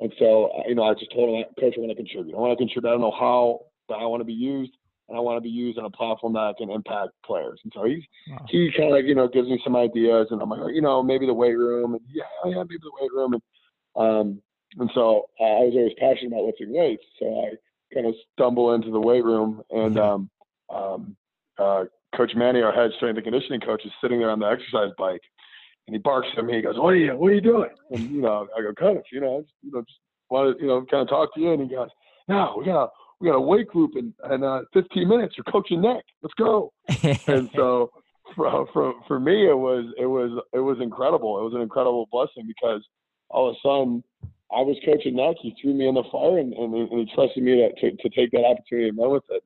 and 0.00 0.12
so 0.18 0.50
you 0.66 0.74
know, 0.74 0.82
I 0.82 0.94
just 0.94 1.12
told 1.12 1.30
him, 1.30 1.44
Coach, 1.60 1.74
I 1.76 1.80
want 1.80 1.90
to 1.90 1.96
contribute. 1.96 2.34
I 2.34 2.38
want 2.38 2.58
to 2.58 2.62
contribute. 2.62 2.88
I 2.88 2.92
don't 2.92 3.00
know 3.00 3.16
how, 3.16 3.60
but 3.86 3.94
I 3.94 4.06
want 4.06 4.22
to 4.22 4.24
be 4.24 4.32
used 4.32 4.72
and 5.08 5.16
I 5.16 5.20
want 5.20 5.36
to 5.36 5.40
be 5.40 5.48
used 5.48 5.78
on 5.78 5.84
a 5.84 5.90
platform 5.90 6.32
that 6.34 6.54
can 6.58 6.70
impact 6.70 7.10
players. 7.24 7.60
And 7.62 7.72
so 7.74 7.84
he's 7.84 8.02
wow. 8.28 8.44
he 8.48 8.70
kind 8.76 8.90
of 8.90 8.96
like 8.96 9.04
you 9.04 9.14
know 9.14 9.28
gives 9.28 9.48
me 9.48 9.60
some 9.62 9.76
ideas, 9.76 10.28
and 10.30 10.40
I'm 10.42 10.50
like, 10.50 10.74
you 10.74 10.82
know, 10.82 11.02
maybe 11.02 11.26
the 11.26 11.34
weight 11.34 11.56
room, 11.56 11.94
and 11.94 12.02
yeah, 12.12 12.24
yeah, 12.44 12.62
maybe 12.62 12.78
the 12.80 12.90
weight 13.00 13.12
room, 13.12 13.34
and 13.34 13.42
um, 13.96 14.42
and 14.78 14.90
so 14.94 15.28
uh, 15.40 15.44
I 15.44 15.60
was 15.60 15.74
always 15.74 15.92
passionate 15.98 16.32
about 16.32 16.44
lifting 16.44 16.72
weights, 16.72 17.04
so 17.18 17.26
I 17.26 17.94
kind 17.94 18.06
of 18.06 18.14
stumble 18.32 18.74
into 18.74 18.90
the 18.90 19.00
weight 19.00 19.24
room, 19.24 19.62
and 19.70 19.98
um, 19.98 20.30
um, 20.74 21.16
uh, 21.58 21.84
Coach 22.16 22.32
Mannie, 22.34 22.62
our 22.62 22.72
head 22.72 22.90
strength 22.96 23.16
and 23.16 23.24
conditioning 23.24 23.60
coach, 23.60 23.84
is 23.84 23.92
sitting 24.00 24.18
there 24.18 24.30
on 24.30 24.40
the 24.40 24.46
exercise 24.46 24.90
bike, 24.98 25.22
and 25.86 25.94
he 25.94 25.98
barks 25.98 26.28
at 26.36 26.44
me. 26.44 26.56
He 26.56 26.62
goes, 26.62 26.78
"What 26.78 26.90
are 26.90 26.96
you? 26.96 27.16
What 27.16 27.28
are 27.28 27.34
you 27.34 27.40
doing?" 27.40 27.70
And 27.90 28.10
you 28.10 28.22
know, 28.22 28.48
I 28.56 28.62
go, 28.62 28.72
"Coach, 28.74 29.06
you 29.12 29.20
know, 29.20 29.42
just, 29.42 29.52
you 29.62 29.70
know, 29.70 29.82
just 29.82 29.98
want 30.30 30.56
to, 30.56 30.62
you 30.62 30.68
know, 30.68 30.84
kind 30.90 31.02
of 31.02 31.08
talk 31.08 31.34
to 31.34 31.40
you." 31.40 31.52
And 31.52 31.62
he 31.62 31.68
goes, 31.68 31.90
"No, 32.28 32.56
we 32.58 32.64
gotta." 32.64 32.90
We 33.20 33.28
got 33.28 33.36
a 33.36 33.40
weight 33.40 33.68
group 33.68 33.92
in, 33.96 34.12
in 34.30 34.44
uh, 34.44 34.62
15 34.72 35.08
minutes. 35.08 35.34
You're 35.36 35.44
coaching 35.44 35.80
neck. 35.80 36.04
Let's 36.22 36.34
go. 36.34 36.72
and 37.26 37.48
so 37.54 37.90
for, 38.34 38.66
for, 38.72 38.94
for 39.08 39.20
me, 39.20 39.48
it 39.48 39.56
was, 39.56 39.86
it 39.98 40.06
was, 40.06 40.42
it 40.52 40.58
was 40.58 40.78
incredible. 40.80 41.38
It 41.40 41.44
was 41.44 41.54
an 41.54 41.62
incredible 41.62 42.08
blessing 42.12 42.46
because 42.46 42.82
all 43.30 43.48
of 43.48 43.56
a 43.56 43.58
sudden 43.62 44.04
I 44.52 44.60
was 44.60 44.76
coaching 44.84 45.16
neck. 45.16 45.36
He 45.40 45.56
threw 45.60 45.74
me 45.74 45.88
in 45.88 45.94
the 45.94 46.04
fire 46.12 46.38
and, 46.38 46.52
and, 46.52 46.74
and 46.74 47.08
he 47.08 47.14
trusted 47.14 47.42
me 47.42 47.56
to, 47.56 47.72
to, 47.72 47.96
to, 47.96 48.08
take 48.10 48.30
that 48.32 48.44
opportunity 48.44 48.88
and 48.88 48.98
run 48.98 49.12
with 49.12 49.24
it. 49.30 49.42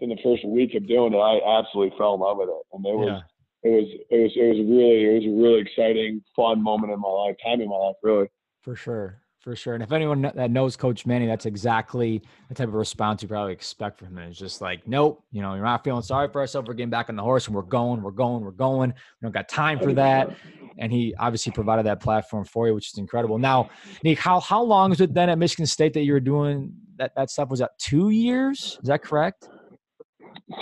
In 0.00 0.10
the 0.10 0.18
first 0.22 0.44
week 0.44 0.74
of 0.74 0.86
doing 0.86 1.14
it, 1.14 1.16
I 1.16 1.40
absolutely 1.58 1.96
fell 1.96 2.14
in 2.14 2.20
love 2.20 2.38
with 2.38 2.48
it. 2.48 2.62
And 2.72 2.84
it 2.84 2.94
was, 2.94 3.22
yeah. 3.64 3.70
it 3.70 3.72
was, 3.72 3.88
it 4.10 4.20
was, 4.20 4.32
it 4.36 4.48
was 4.52 4.58
really, 4.68 5.04
it 5.04 5.14
was 5.14 5.26
a 5.26 5.42
really 5.42 5.60
exciting, 5.60 6.22
fun 6.36 6.62
moment 6.62 6.92
in 6.92 7.00
my 7.00 7.08
life, 7.08 7.36
time 7.42 7.60
in 7.60 7.68
my 7.68 7.76
life, 7.76 7.96
really. 8.02 8.28
For 8.62 8.76
sure. 8.76 9.23
For 9.44 9.54
sure. 9.54 9.74
And 9.74 9.82
if 9.82 9.92
anyone 9.92 10.22
that 10.22 10.50
knows 10.50 10.74
Coach 10.74 11.04
Mannie, 11.04 11.26
that's 11.26 11.44
exactly 11.44 12.22
the 12.48 12.54
type 12.54 12.68
of 12.68 12.72
response 12.72 13.20
you 13.20 13.28
probably 13.28 13.52
expect 13.52 13.98
from 13.98 14.16
him. 14.16 14.30
It's 14.30 14.38
just 14.38 14.62
like, 14.62 14.88
nope, 14.88 15.22
you 15.32 15.42
know, 15.42 15.52
you're 15.52 15.62
not 15.62 15.84
feeling 15.84 16.00
sorry 16.00 16.30
for 16.32 16.40
ourselves. 16.40 16.66
We're 16.66 16.72
getting 16.72 16.88
back 16.88 17.10
on 17.10 17.16
the 17.16 17.22
horse 17.22 17.46
and 17.46 17.54
we're 17.54 17.60
going, 17.60 18.00
we're 18.00 18.10
going, 18.10 18.42
we're 18.42 18.52
going. 18.52 18.88
We 18.90 19.26
don't 19.26 19.34
got 19.34 19.50
time 19.50 19.78
for 19.78 19.92
that. 19.92 20.34
And 20.78 20.90
he 20.90 21.14
obviously 21.18 21.52
provided 21.52 21.84
that 21.84 22.00
platform 22.00 22.46
for 22.46 22.68
you, 22.68 22.74
which 22.74 22.90
is 22.90 22.96
incredible. 22.96 23.38
Now, 23.38 23.68
Nick, 24.02 24.18
how 24.18 24.40
how 24.40 24.62
long 24.62 24.92
is 24.92 25.02
it 25.02 25.12
then 25.12 25.28
at 25.28 25.36
Michigan 25.36 25.66
State 25.66 25.92
that 25.92 26.04
you 26.04 26.14
were 26.14 26.20
doing 26.20 26.72
that 26.96 27.14
that 27.14 27.28
stuff? 27.28 27.50
Was 27.50 27.60
that 27.60 27.78
two 27.78 28.08
years? 28.08 28.78
Is 28.82 28.88
that 28.88 29.02
correct? 29.02 29.46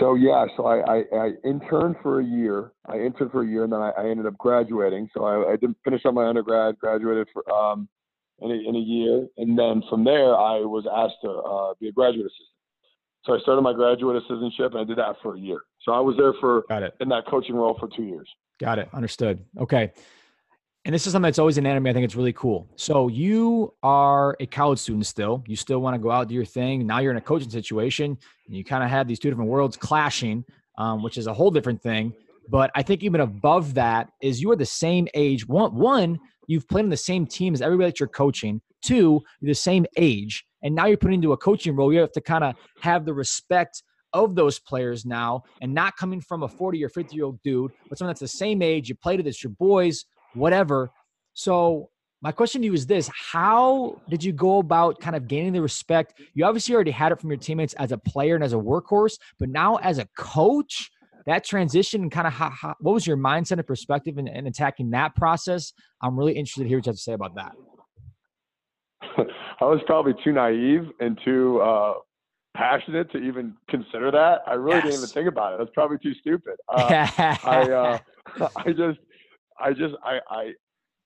So 0.01 0.17
yeah, 0.17 0.45
so 0.57 0.67
I, 0.67 0.81
I, 0.81 1.05
I, 1.17 1.31
interned 1.45 1.97
for 2.03 2.21
a 2.21 2.25
year. 2.25 2.73
I 2.87 2.99
interned 2.99 3.31
for 3.31 3.43
a 3.43 3.47
year, 3.47 3.63
and 3.63 3.73
then 3.73 3.81
I, 3.81 3.91
I 3.91 4.09
ended 4.09 4.27
up 4.27 4.37
graduating. 4.39 5.09
So 5.15 5.25
I, 5.25 5.53
I 5.53 5.57
did 5.57 5.73
finish 5.85 6.05
up 6.05 6.15
my 6.15 6.27
undergrad, 6.27 6.79
graduated 6.79 7.29
for 7.33 7.49
um, 7.53 7.89
in 8.41 8.51
a, 8.51 8.55
in 8.55 8.77
a 8.77 8.79
year, 8.79 9.27
and 9.37 9.59
then 9.59 9.83
from 9.89 10.05
there 10.05 10.35
I 10.35 10.61
was 10.61 10.87
asked 10.93 11.21
to 11.23 11.31
uh, 11.31 11.75
be 11.81 11.89
a 11.89 11.93
graduate 11.93 12.27
assistant. 12.27 12.49
So 13.25 13.35
I 13.35 13.39
started 13.41 13.63
my 13.63 13.73
graduate 13.73 14.21
assistantship, 14.23 14.73
and 14.73 14.79
I 14.79 14.85
did 14.85 14.99
that 14.99 15.17
for 15.23 15.37
a 15.37 15.39
year. 15.39 15.61
So 15.83 15.93
I 15.93 16.01
was 16.01 16.17
there 16.17 16.33
for 16.41 16.65
Got 16.69 16.83
it. 16.83 16.95
in 17.01 17.09
that 17.11 17.27
coaching 17.29 17.55
role 17.55 17.77
for 17.79 17.89
two 17.95 18.03
years. 18.03 18.29
Got 18.59 18.79
it. 18.81 18.89
Understood. 18.93 19.45
Okay. 19.61 19.93
And 20.85 20.93
this 20.93 21.07
is 21.07 21.13
something 21.13 21.29
that's 21.29 21.39
always 21.39 21.59
an 21.59 21.67
anime. 21.67 21.87
I 21.87 21.93
think 21.93 22.05
it's 22.05 22.17
really 22.17 22.33
cool. 22.33 22.69
So 22.75 23.07
you 23.07 23.73
are 23.85 24.37
a 24.41 24.47
college 24.47 24.81
student 24.81 25.07
still. 25.07 25.45
You 25.47 25.55
still 25.55 25.79
want 25.79 25.95
to 25.95 25.99
go 25.99 26.11
out 26.11 26.27
do 26.27 26.35
your 26.35 26.45
thing. 26.45 26.85
Now 26.85 26.99
you're 26.99 27.13
in 27.13 27.17
a 27.17 27.21
coaching 27.21 27.51
situation, 27.51 28.19
and 28.47 28.57
you 28.57 28.65
kind 28.65 28.83
of 28.83 28.91
have 28.91 29.07
these 29.07 29.21
two 29.21 29.31
different 29.31 29.51
worlds 29.51 29.77
clashing, 29.77 30.45
um, 30.79 31.05
which 31.05 31.17
is 31.17 31.29
a 31.29 31.33
whole 31.33 31.53
different 31.53 31.81
thing. 31.81 32.13
But 32.49 32.73
I 32.75 32.83
think 32.83 33.05
even 33.05 33.21
above 33.21 33.75
that 33.75 34.11
is 34.21 34.43
you 34.43 34.51
are 34.51 34.57
the 34.57 34.67
same 34.67 35.07
age. 35.15 35.47
One, 35.47 35.77
one, 35.77 36.19
you've 36.47 36.69
played 36.69 36.85
on 36.85 36.91
the 36.91 36.97
same 36.97 37.27
team 37.27 37.55
as 37.55 37.63
everybody 37.63 37.91
that 37.91 38.01
you're 38.01 38.09
coaching. 38.09 38.61
Two, 38.83 39.21
you're 39.41 39.51
the 39.51 39.55
same 39.55 39.87
age, 39.97 40.45
and 40.63 40.75
now 40.75 40.87
you're 40.87 40.97
put 40.97 41.13
into 41.13 41.33
a 41.33 41.37
coaching 41.37 41.77
role. 41.77 41.93
You 41.93 42.01
have 42.01 42.13
to 42.13 42.21
kind 42.21 42.45
of 42.45 42.55
have 42.81 43.05
the 43.05 43.15
respect 43.15 43.83
of 44.13 44.35
those 44.35 44.59
players 44.59 45.07
now, 45.07 45.43
and 45.61 45.73
not 45.73 45.97
coming 45.97 46.21
from 46.21 46.43
a 46.43 46.49
40 46.49 46.85
or 46.85 46.89
50 46.89 47.15
year 47.15 47.25
old 47.25 47.41
dude, 47.43 47.73
but 47.89 47.99
someone 47.99 48.11
that's 48.11 48.21
the 48.21 48.29
same 48.29 48.61
age. 48.63 48.89
You 48.89 48.95
played 48.95 49.21
it. 49.21 49.27
It's 49.27 49.43
your 49.43 49.53
boys, 49.53 50.05
whatever. 50.35 50.91
So 51.35 51.91
my 52.23 52.31
question 52.31 52.63
to 52.63 52.67
you 52.67 52.73
is 52.73 52.87
this 52.87 53.11
how 53.13 54.01
did 54.09 54.23
you 54.23 54.33
go 54.33 54.59
about 54.59 55.01
kind 55.01 55.17
of 55.17 55.27
gaining 55.27 55.53
the 55.53 55.61
respect 55.61 56.21
you 56.35 56.45
obviously 56.45 56.75
already 56.75 56.91
had 56.91 57.13
it 57.13 57.21
from 57.21 57.31
your 57.31 57.37
teammates 57.37 57.75
as 57.75 57.91
a 57.93 57.99
player 57.99 58.37
and 58.37 58.45
as 58.45 58.53
a 58.53 58.57
workhorse 58.57 59.19
but 59.39 59.49
now 59.49 59.77
as 59.77 59.99
a 59.99 60.07
coach 60.17 60.91
that 61.27 61.45
transition 61.45 62.03
and 62.03 62.11
kind 62.11 62.27
of 62.27 62.33
how, 62.33 62.51
how, 62.51 62.75
what 62.81 62.93
was 62.93 63.07
your 63.07 63.17
mindset 63.17 63.53
and 63.53 63.67
perspective 63.67 64.19
in, 64.19 64.29
in, 64.29 64.47
attacking 64.47 64.91
that 64.91 65.15
process? 65.15 65.73
I'm 66.03 66.19
really 66.19 66.33
interested 66.33 66.63
to 66.63 66.69
hear 66.69 66.79
what 66.79 66.87
you 66.87 66.91
have 66.91 66.97
to 66.97 67.03
say 67.03 67.13
about 67.13 67.35
that. 67.37 67.53
I 69.61 69.65
was 69.65 69.81
probably 69.87 70.15
too 70.25 70.33
naive 70.33 70.89
and 71.01 71.19
too 71.25 71.61
uh, 71.61 71.95
passionate 72.57 73.11
to 73.13 73.19
even 73.19 73.55
consider 73.69 74.11
that. 74.11 74.41
I 74.47 74.55
really 74.55 74.77
yes. 74.77 74.85
didn't 74.85 74.99
even 74.99 75.09
think 75.09 75.29
about 75.29 75.55
it. 75.55 75.59
That's 75.59 75.71
probably 75.75 75.99
too 75.99 76.15
stupid. 76.21 76.55
Uh, 76.69 77.07
I, 77.19 77.71
uh, 77.71 77.99
I 78.57 78.73
just, 78.73 78.99
I 79.61 79.73
just, 79.73 79.95
I, 80.03 80.19
I, 80.31 80.53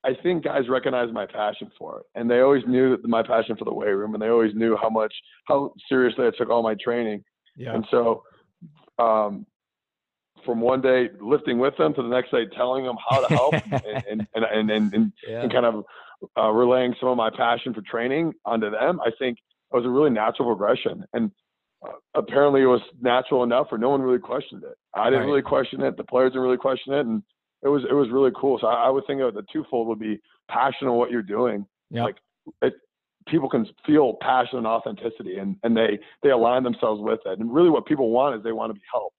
I 0.04 0.14
think 0.22 0.44
guys 0.44 0.68
recognize 0.68 1.12
my 1.12 1.26
passion 1.26 1.70
for 1.76 2.00
it, 2.00 2.06
and 2.14 2.30
they 2.30 2.40
always 2.40 2.62
knew 2.66 2.96
my 3.04 3.22
passion 3.22 3.56
for 3.56 3.64
the 3.64 3.74
weight 3.74 3.90
room, 3.90 4.14
and 4.14 4.22
they 4.22 4.28
always 4.28 4.54
knew 4.54 4.76
how 4.80 4.88
much, 4.88 5.12
how 5.48 5.72
seriously 5.88 6.26
I 6.26 6.30
took 6.38 6.48
all 6.48 6.62
my 6.62 6.76
training. 6.82 7.24
Yeah. 7.56 7.74
And 7.74 7.84
so, 7.90 8.22
um, 8.98 9.46
from 10.46 10.60
one 10.60 10.80
day 10.80 11.10
lifting 11.20 11.58
with 11.58 11.76
them 11.76 11.92
to 11.94 12.02
the 12.02 12.08
next 12.08 12.30
day 12.30 12.46
telling 12.56 12.84
them 12.84 12.96
how 13.08 13.26
to 13.26 13.34
help 13.34 13.54
and, 13.72 14.26
and, 14.34 14.44
and, 14.44 14.70
and, 14.70 14.94
and, 14.94 15.12
yeah. 15.28 15.42
and, 15.42 15.52
kind 15.52 15.66
of 15.66 15.84
uh, 16.38 16.50
relaying 16.50 16.94
some 16.98 17.08
of 17.10 17.16
my 17.16 17.28
passion 17.30 17.74
for 17.74 17.82
training 17.82 18.32
onto 18.44 18.70
them, 18.70 19.00
I 19.00 19.10
think 19.18 19.38
it 19.72 19.76
was 19.76 19.84
a 19.84 19.90
really 19.90 20.10
natural 20.10 20.48
progression. 20.48 21.04
And 21.12 21.30
uh, 21.86 21.92
apparently 22.14 22.62
it 22.62 22.66
was 22.66 22.80
natural 23.00 23.42
enough 23.42 23.68
for 23.68 23.78
no 23.78 23.90
one 23.90 24.00
really 24.00 24.18
questioned 24.18 24.62
it. 24.62 24.76
I 24.94 25.06
didn't 25.06 25.20
right. 25.20 25.26
really 25.26 25.42
question 25.42 25.82
it. 25.82 25.96
The 25.96 26.04
players 26.04 26.32
didn't 26.32 26.42
really 26.42 26.56
question 26.56 26.94
it. 26.94 27.00
And 27.00 27.22
it 27.62 27.68
was, 27.68 27.82
it 27.88 27.94
was 27.94 28.08
really 28.10 28.30
cool. 28.34 28.58
So 28.60 28.68
I, 28.68 28.86
I 28.86 28.90
would 28.90 29.06
think 29.06 29.20
of 29.20 29.34
the 29.34 29.44
twofold 29.52 29.88
would 29.88 29.98
be 29.98 30.18
passion 30.48 30.88
on 30.88 30.96
what 30.96 31.10
you're 31.10 31.22
doing. 31.22 31.66
Yep. 31.90 32.04
Like 32.04 32.16
it, 32.62 32.74
people 33.28 33.48
can 33.48 33.66
feel 33.84 34.16
passion 34.20 34.58
and 34.58 34.66
authenticity 34.66 35.38
and, 35.38 35.56
and 35.64 35.76
they, 35.76 35.98
they 36.22 36.30
align 36.30 36.62
themselves 36.62 37.02
with 37.02 37.20
it. 37.26 37.38
And 37.38 37.52
really 37.52 37.70
what 37.70 37.86
people 37.86 38.10
want 38.10 38.36
is 38.36 38.42
they 38.42 38.52
want 38.52 38.70
to 38.70 38.74
be 38.74 38.86
helped. 38.90 39.16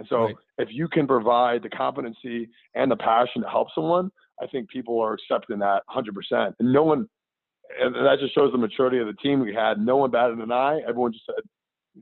And 0.00 0.08
so 0.08 0.22
right. 0.22 0.36
if 0.56 0.68
you 0.72 0.88
can 0.88 1.06
provide 1.06 1.62
the 1.62 1.68
competency 1.68 2.48
and 2.74 2.90
the 2.90 2.96
passion 2.96 3.42
to 3.42 3.48
help 3.50 3.68
someone, 3.74 4.10
I 4.40 4.46
think 4.46 4.70
people 4.70 4.98
are 4.98 5.12
accepting 5.12 5.58
that 5.58 5.82
100%. 5.94 6.54
And 6.58 6.72
no 6.72 6.84
one, 6.84 7.06
and 7.78 7.94
that 7.94 8.16
just 8.18 8.34
shows 8.34 8.50
the 8.50 8.56
maturity 8.56 8.96
of 8.96 9.06
the 9.06 9.12
team 9.12 9.40
we 9.40 9.54
had. 9.54 9.78
No 9.78 9.98
one 9.98 10.10
batted 10.10 10.38
an 10.38 10.50
eye. 10.50 10.80
Everyone 10.88 11.12
just 11.12 11.26
said, 11.26 11.44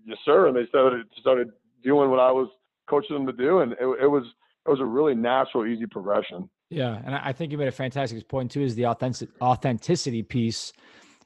yes, 0.05 0.17
sir. 0.25 0.47
And 0.47 0.57
they 0.57 0.65
started, 0.69 1.07
started 1.21 1.49
doing 1.83 2.09
what 2.09 2.21
I 2.21 2.31
was 2.31 2.49
coaching 2.89 3.17
them 3.17 3.27
to 3.27 3.33
do. 3.33 3.63
And 3.63 3.73
it, 3.73 4.03
it 4.03 4.07
was, 4.07 4.23
it 4.65 4.71
was 4.71 4.79
a 4.79 4.85
really 4.85 5.17
natural, 5.17 5.67
easy 5.67 5.87
progression. 5.87 6.49
Yeah. 6.71 7.01
And 7.05 7.17
I 7.17 7.33
think 7.33 7.51
you 7.51 7.59
made 7.59 7.67
a 7.67 7.73
fantastic 7.73 8.29
point 8.29 8.53
too, 8.53 8.63
is 8.63 8.77
the 8.77 8.87
authentic, 8.87 9.31
authenticity 9.43 10.23
piece. 10.23 10.73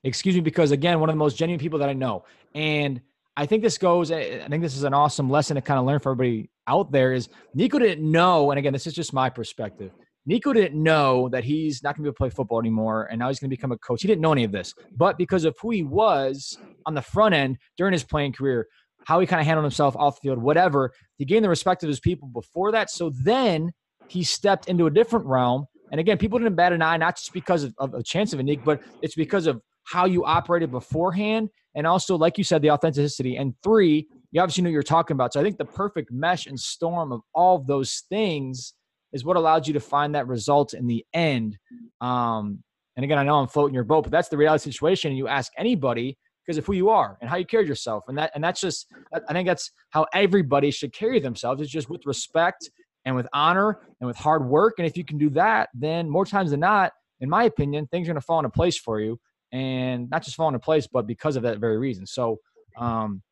Excuse 0.05 0.37
me, 0.37 0.41
because 0.41 0.71
again, 0.71 1.01
one 1.01 1.11
of 1.11 1.15
the 1.15 1.19
most 1.19 1.37
genuine 1.37 1.61
people 1.61 1.79
that 1.81 1.91
I 1.91 1.93
know. 1.93 2.25
And 2.55 3.03
I 3.37 3.45
think 3.45 3.63
this 3.63 3.77
goes, 3.77 4.11
I 4.11 4.47
think 4.49 4.63
this 4.63 4.75
is 4.75 4.85
an 4.85 4.95
awesome 4.95 5.29
lesson 5.29 5.57
to 5.57 5.61
kind 5.61 5.79
of 5.79 5.85
learn 5.85 5.99
for 6.01 6.13
everybody 6.13 6.49
out 6.67 6.93
there 6.93 7.13
is 7.13 7.29
Nico 7.55 7.79
didn't 7.79 8.09
know, 8.11 8.51
and 8.51 8.59
again, 8.59 8.73
this 8.73 8.87
is 8.87 8.95
just 8.95 9.13
my 9.13 9.29
perspective. 9.29 9.93
Nico 10.25 10.53
didn't 10.53 10.81
know 10.81 11.29
that 11.31 11.43
he's 11.43 11.83
not 11.83 11.97
going 11.97 12.05
to 12.05 12.07
be 12.07 12.09
able 12.09 12.15
to 12.15 12.19
play 12.19 12.31
football 12.31 12.61
anymore, 12.61 13.09
and 13.11 13.19
now 13.19 13.29
he's 13.29 13.41
going 13.41 13.51
to 13.51 13.57
become 13.57 13.73
a 13.73 13.79
coach. 13.79 14.03
He 14.03 14.09
didn't 14.09 14.21
know 14.21 14.33
any 14.33 14.45
of 14.45 14.53
this, 14.53 14.73
but 14.97 15.19
because 15.19 15.45
of 15.45 15.57
who 15.61 15.71
he 15.71 15.83
was 15.83 16.57
on 16.87 16.95
the 16.95 17.03
front 17.03 17.35
end 17.35 17.59
during 17.77 17.93
his 17.93 18.05
playing 18.05 18.33
career, 18.33 18.69
how 19.05 19.19
he 19.19 19.27
kind 19.27 19.41
of 19.41 19.47
handled 19.47 19.65
himself 19.65 19.97
off 19.97 20.21
the 20.21 20.29
field, 20.29 20.39
whatever, 20.39 20.93
he 21.17 21.25
gained 21.25 21.45
the 21.45 21.49
respect 21.49 21.83
of 21.83 21.89
his 21.89 21.99
people 21.99 22.29
before 22.29 22.71
that. 22.73 22.91
So 22.91 23.11
then 23.25 23.73
he 24.09 24.23
stepped 24.23 24.69
into 24.69 24.87
a 24.87 24.91
different 24.91 25.27
realm. 25.27 25.67
And 25.91 26.01
again, 26.01 26.19
people 26.19 26.39
didn't 26.39 26.55
bat 26.55 26.73
an 26.73 26.83
eye, 26.83 26.97
not 26.97 27.17
just 27.17 27.33
because 27.33 27.65
of, 27.65 27.75
of 27.79 27.95
a 27.95 28.03
chance 28.03 28.33
of 28.33 28.39
a 28.39 28.43
Nick, 28.43 28.65
but 28.65 28.81
it's 29.03 29.15
because 29.15 29.47
of 29.47 29.61
how 29.85 30.05
you 30.05 30.25
operated 30.25 30.71
beforehand. 30.71 31.51
And 31.75 31.87
also, 31.87 32.17
like 32.17 32.39
you 32.39 32.45
said, 32.45 32.63
the 32.63 32.71
authenticity. 32.71 33.37
And 33.37 33.55
three, 33.63 34.07
you 34.33 34.41
obviously 34.41 34.65
know 34.65 34.71
what 34.71 34.75
you're 34.75 34.83
talking 34.83 35.15
about. 35.15 35.35
So 35.35 35.41
I 35.41 35.43
think 35.43 35.59
the 35.59 35.65
perfect 35.65 36.11
mesh 36.11 36.47
and 36.47 36.59
storm 36.59 37.13
of 37.13 37.21
all 37.35 37.57
of 37.57 37.67
those 37.67 38.03
things 38.09 38.75
is 39.13 39.25
what 39.25 39.37
allowed 39.37 39.67
you 39.67 39.75
to 39.75 39.81
find 39.81 40.15
that 40.15 40.27
result 40.27 40.73
in 40.73 40.87
the 40.87 41.05
end. 41.13 41.59
Um, 42.01 42.65
and 42.97 43.05
again, 43.05 43.19
I 43.19 43.25
know 43.25 43.37
I'm 43.37 43.47
floating 43.47 43.75
your 43.75 43.85
boat, 43.85 44.03
but 44.05 44.11
that's 44.11 44.29
the 44.29 44.39
reality 44.39 44.71
situation. 44.71 45.11
And 45.11 45.19
you 45.19 45.29
ask 45.29 45.53
anybody 45.59 46.17
because 46.45 46.57
of 46.57 46.67
who 46.67 46.73
you 46.73 46.89
are 46.89 47.19
and 47.21 47.29
how 47.29 47.37
you 47.37 47.45
carry 47.45 47.67
yourself, 47.67 48.05
and 48.09 48.19
that 48.19 48.33
and 48.35 48.43
that's 48.43 48.61
just 48.61 48.87
I 49.13 49.33
think 49.33 49.47
that's 49.47 49.71
how 49.91 50.07
everybody 50.13 50.71
should 50.71 50.93
carry 50.93 51.21
themselves. 51.21 51.61
It's 51.63 51.71
just 51.71 51.89
with 51.89 52.05
respect 52.05 52.71
and 53.05 53.15
with 53.15 53.29
honor 53.33 53.81
and 54.01 54.09
with 54.09 54.17
hard 54.17 54.47
work. 54.47 54.75
And 54.79 54.87
if 54.87 54.97
you 54.97 55.05
can 55.05 55.19
do 55.19 55.31
that, 55.31 55.69
then 55.75 56.09
more 56.09 56.25
times 56.25 56.51
than 56.51 56.61
not, 56.61 56.93
in 57.21 57.29
my 57.29 57.45
opinion, 57.45 57.87
things 57.87 58.09
are 58.09 58.13
going 58.13 58.21
to 58.21 58.27
fall 58.27 58.39
into 58.39 58.51
place 58.51 58.79
for 58.79 58.99
you, 59.01 59.21
and 59.53 60.11
not 60.11 60.25
just 60.25 60.37
fall 60.37 60.49
into 60.49 60.59
place, 60.59 60.87
but 60.87 61.07
because 61.07 61.37
of 61.37 61.43
that 61.43 61.59
very 61.59 61.77
reason. 61.77 62.07
So. 62.07 62.39
Um, 62.79 63.23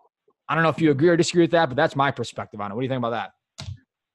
I 0.51 0.55
don't 0.55 0.65
know 0.65 0.69
if 0.69 0.81
you 0.81 0.91
agree 0.91 1.09
or 1.09 1.17
disagree 1.17 1.45
with 1.45 1.53
that, 1.53 1.69
but 1.69 1.77
that's 1.77 1.95
my 1.95 2.11
perspective 2.11 2.61
on 2.61 2.73
it. 2.73 2.75
What 2.75 2.81
do 2.81 2.85
you 2.85 2.91
think 2.91 2.99
about 2.99 3.11
that? 3.11 3.31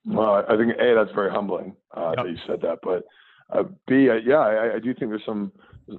Well, 0.05 0.43
I 0.49 0.57
think 0.57 0.73
a 0.77 0.93
that's 0.93 1.15
very 1.15 1.31
humbling 1.31 1.77
uh, 1.95 2.13
yep. 2.17 2.25
that 2.25 2.29
you 2.29 2.37
said 2.45 2.61
that, 2.61 2.79
but 2.83 3.03
uh, 3.57 3.63
b 3.87 4.09
uh, 4.09 4.15
yeah, 4.15 4.39
I, 4.39 4.75
I, 4.75 4.79
do 4.79 4.93
think 4.93 5.11
there's 5.11 5.25
some 5.25 5.53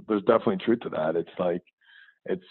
there's 0.07 0.23
definitely 0.23 0.59
truth 0.59 0.81
to 0.81 0.91
that. 0.91 1.17
It's 1.17 1.31
like 1.39 1.63
it's 2.27 2.45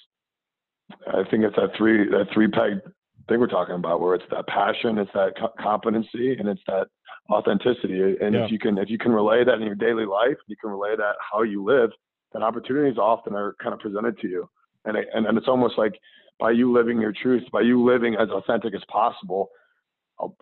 I 1.07 1.23
think 1.29 1.43
it's 1.43 1.55
that 1.57 1.69
three 1.77 2.09
that 2.09 2.25
three 2.33 2.47
peg 2.47 2.81
thing 3.29 3.39
we're 3.39 3.47
talking 3.47 3.75
about, 3.75 4.01
where 4.01 4.15
it's 4.15 4.25
that 4.31 4.47
passion, 4.47 4.97
it's 4.97 5.11
that 5.13 5.33
co- 5.39 5.53
competency, 5.61 6.35
and 6.37 6.49
it's 6.49 6.61
that 6.65 6.87
authenticity. 7.29 8.15
And 8.19 8.33
yeah. 8.33 8.45
if 8.45 8.51
you 8.51 8.57
can 8.57 8.79
if 8.79 8.89
you 8.89 8.97
can 8.97 9.11
relay 9.11 9.43
that 9.43 9.55
in 9.55 9.61
your 9.61 9.75
daily 9.75 10.05
life, 10.05 10.37
you 10.47 10.55
can 10.59 10.71
relay 10.71 10.95
that 10.97 11.15
how 11.31 11.43
you 11.43 11.63
live. 11.63 11.91
Then 12.33 12.41
opportunities 12.41 12.97
often 12.97 13.35
are 13.35 13.55
kind 13.61 13.73
of 13.73 13.79
presented 13.79 14.19
to 14.21 14.27
you, 14.27 14.49
and 14.85 14.97
and, 14.97 15.27
and 15.27 15.37
it's 15.37 15.47
almost 15.47 15.77
like 15.77 15.93
by 16.39 16.51
you 16.51 16.71
living 16.71 16.99
your 16.99 17.13
truth, 17.13 17.43
by 17.51 17.61
you 17.61 17.83
living 17.83 18.15
as 18.15 18.29
authentic 18.29 18.73
as 18.75 18.83
possible, 18.89 19.49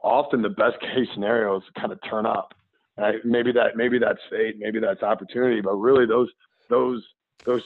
often 0.01 0.41
the 0.41 0.49
best 0.49 0.79
case 0.81 1.07
scenarios 1.13 1.63
kind 1.79 1.91
of 1.91 1.99
turn 2.09 2.25
up. 2.25 2.53
And 2.97 3.17
maybe 3.23 3.51
that 3.53 3.75
maybe 3.75 3.97
that's 3.97 4.19
fate, 4.29 4.55
maybe 4.59 4.79
that's 4.79 5.01
opportunity, 5.01 5.61
but 5.61 5.73
really 5.73 6.05
those 6.05 6.29
those 6.69 7.03
those 7.43 7.63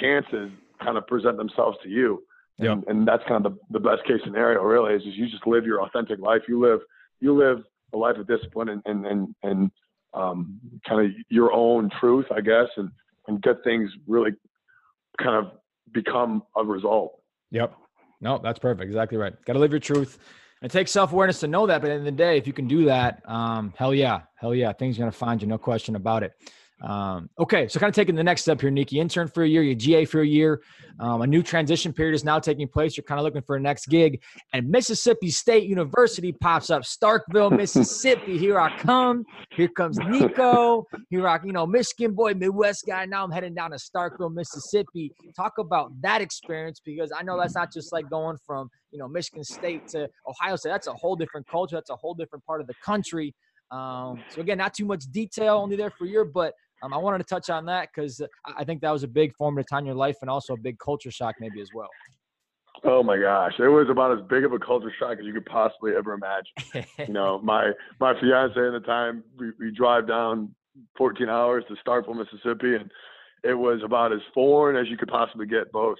chances 0.00 0.50
kind 0.82 0.96
of 0.96 1.06
present 1.06 1.36
themselves 1.36 1.76
to 1.82 1.88
you. 1.88 2.22
And, 2.58 2.66
yeah. 2.66 2.90
and 2.90 3.06
that's 3.06 3.22
kind 3.28 3.44
of 3.44 3.52
the, 3.52 3.78
the 3.78 3.80
best 3.80 4.04
case 4.04 4.20
scenario 4.24 4.62
really 4.62 4.94
is 4.94 5.02
just 5.04 5.16
you 5.16 5.28
just 5.28 5.46
live 5.46 5.66
your 5.66 5.82
authentic 5.82 6.18
life. 6.18 6.42
You 6.48 6.60
live 6.60 6.80
you 7.20 7.36
live 7.36 7.62
a 7.92 7.98
life 7.98 8.16
of 8.16 8.26
discipline 8.26 8.70
and 8.70 8.82
and 8.86 9.06
and, 9.06 9.34
and 9.42 9.70
um, 10.14 10.58
kind 10.88 11.06
of 11.06 11.12
your 11.28 11.52
own 11.52 11.90
truth, 12.00 12.26
I 12.34 12.40
guess, 12.40 12.68
and 12.76 12.90
and 13.28 13.42
good 13.42 13.62
things 13.62 13.90
really 14.06 14.32
kind 15.18 15.36
of 15.36 15.52
become 15.92 16.42
a 16.56 16.64
result. 16.64 17.19
Yep. 17.50 17.74
No, 18.20 18.38
that's 18.42 18.58
perfect. 18.58 18.86
Exactly 18.86 19.18
right. 19.18 19.32
Got 19.44 19.54
to 19.54 19.58
live 19.58 19.70
your 19.70 19.80
truth. 19.80 20.18
It 20.62 20.70
takes 20.70 20.90
self 20.90 21.12
awareness 21.12 21.40
to 21.40 21.48
know 21.48 21.66
that. 21.66 21.80
But 21.80 21.90
at 21.90 21.94
the 21.94 21.98
end 22.00 22.08
of 22.08 22.16
the 22.16 22.22
day, 22.22 22.36
if 22.36 22.46
you 22.46 22.52
can 22.52 22.68
do 22.68 22.84
that, 22.84 23.22
um, 23.26 23.72
hell 23.76 23.94
yeah, 23.94 24.20
hell 24.36 24.54
yeah, 24.54 24.72
things 24.72 24.96
are 24.96 25.00
gonna 25.00 25.12
find 25.12 25.40
you, 25.40 25.48
no 25.48 25.56
question 25.58 25.96
about 25.96 26.22
it. 26.22 26.32
Um, 26.82 27.28
okay, 27.38 27.68
so 27.68 27.78
kind 27.78 27.90
of 27.90 27.94
taking 27.94 28.14
the 28.14 28.24
next 28.24 28.42
step 28.42 28.60
here. 28.60 28.70
You 28.70 29.00
intern 29.00 29.28
for 29.28 29.42
a 29.42 29.48
year, 29.48 29.62
you 29.62 29.74
GA 29.74 30.04
for 30.04 30.22
a 30.22 30.26
year. 30.26 30.62
Um, 30.98 31.22
a 31.22 31.26
new 31.26 31.42
transition 31.42 31.92
period 31.92 32.14
is 32.14 32.24
now 32.24 32.38
taking 32.38 32.68
place. 32.68 32.96
You're 32.96 33.04
kind 33.04 33.18
of 33.18 33.24
looking 33.24 33.42
for 33.42 33.56
a 33.56 33.60
next 33.60 33.86
gig, 33.86 34.22
and 34.52 34.68
Mississippi 34.68 35.30
State 35.30 35.64
University 35.64 36.32
pops 36.32 36.70
up. 36.70 36.82
Starkville, 36.82 37.56
Mississippi. 37.56 38.38
Here 38.38 38.58
I 38.58 38.76
come. 38.78 39.24
Here 39.56 39.68
comes 39.68 39.98
Nico. 39.98 40.86
Here 41.10 41.28
I, 41.28 41.38
you 41.44 41.52
know, 41.52 41.66
Michigan 41.66 42.14
boy, 42.14 42.34
Midwest 42.34 42.84
guy. 42.86 43.04
Now 43.04 43.24
I'm 43.24 43.30
heading 43.30 43.54
down 43.54 43.70
to 43.72 43.76
Starkville, 43.76 44.32
Mississippi. 44.32 45.12
Talk 45.36 45.58
about 45.58 45.92
that 46.02 46.20
experience 46.20 46.80
because 46.84 47.12
I 47.16 47.22
know 47.22 47.38
that's 47.38 47.54
not 47.54 47.72
just 47.72 47.92
like 47.92 48.08
going 48.08 48.38
from 48.46 48.70
you 48.90 48.98
know 48.98 49.08
Michigan 49.08 49.44
State 49.44 49.86
to 49.88 50.08
Ohio 50.26 50.56
State. 50.56 50.70
That's 50.70 50.86
a 50.86 50.94
whole 50.94 51.16
different 51.16 51.46
culture. 51.46 51.76
That's 51.76 51.90
a 51.90 51.96
whole 51.96 52.14
different 52.14 52.44
part 52.46 52.60
of 52.60 52.66
the 52.66 52.74
country. 52.82 53.34
Um, 53.70 54.22
so 54.30 54.40
again, 54.40 54.58
not 54.58 54.74
too 54.74 54.84
much 54.84 55.04
detail, 55.10 55.58
only 55.58 55.76
there 55.76 55.90
for 55.90 56.04
a 56.04 56.08
year, 56.08 56.24
but 56.24 56.54
um, 56.82 56.94
I 56.94 56.96
wanted 56.96 57.18
to 57.18 57.24
touch 57.24 57.50
on 57.50 57.64
that 57.66 57.88
because 57.94 58.20
I 58.56 58.64
think 58.64 58.80
that 58.82 58.90
was 58.90 59.02
a 59.02 59.08
big 59.08 59.34
formative 59.36 59.68
time 59.68 59.80
in 59.80 59.86
your 59.86 59.94
life 59.94 60.16
and 60.20 60.30
also 60.30 60.54
a 60.54 60.58
big 60.58 60.78
culture 60.78 61.10
shock 61.10 61.36
maybe 61.40 61.60
as 61.60 61.68
well. 61.74 61.90
Oh 62.84 63.02
my 63.02 63.18
gosh, 63.18 63.52
it 63.58 63.68
was 63.68 63.88
about 63.90 64.16
as 64.18 64.24
big 64.28 64.44
of 64.44 64.52
a 64.52 64.58
culture 64.58 64.92
shock 64.98 65.18
as 65.18 65.24
you 65.24 65.34
could 65.34 65.44
possibly 65.46 65.92
ever 65.94 66.14
imagine. 66.14 66.88
you 67.06 67.12
know, 67.12 67.38
my 67.42 67.72
my 67.98 68.18
fiance 68.20 68.58
at 68.58 68.72
the 68.72 68.82
time, 68.86 69.22
we, 69.38 69.52
we 69.58 69.70
drive 69.70 70.08
down 70.08 70.54
14 70.96 71.28
hours 71.28 71.64
to 71.68 71.74
Starkville, 71.86 72.16
Mississippi, 72.16 72.76
and 72.76 72.90
it 73.44 73.54
was 73.54 73.82
about 73.84 74.12
as 74.12 74.20
foreign 74.32 74.76
as 74.76 74.88
you 74.90 74.96
could 74.96 75.08
possibly 75.08 75.46
get, 75.46 75.70
both 75.72 75.98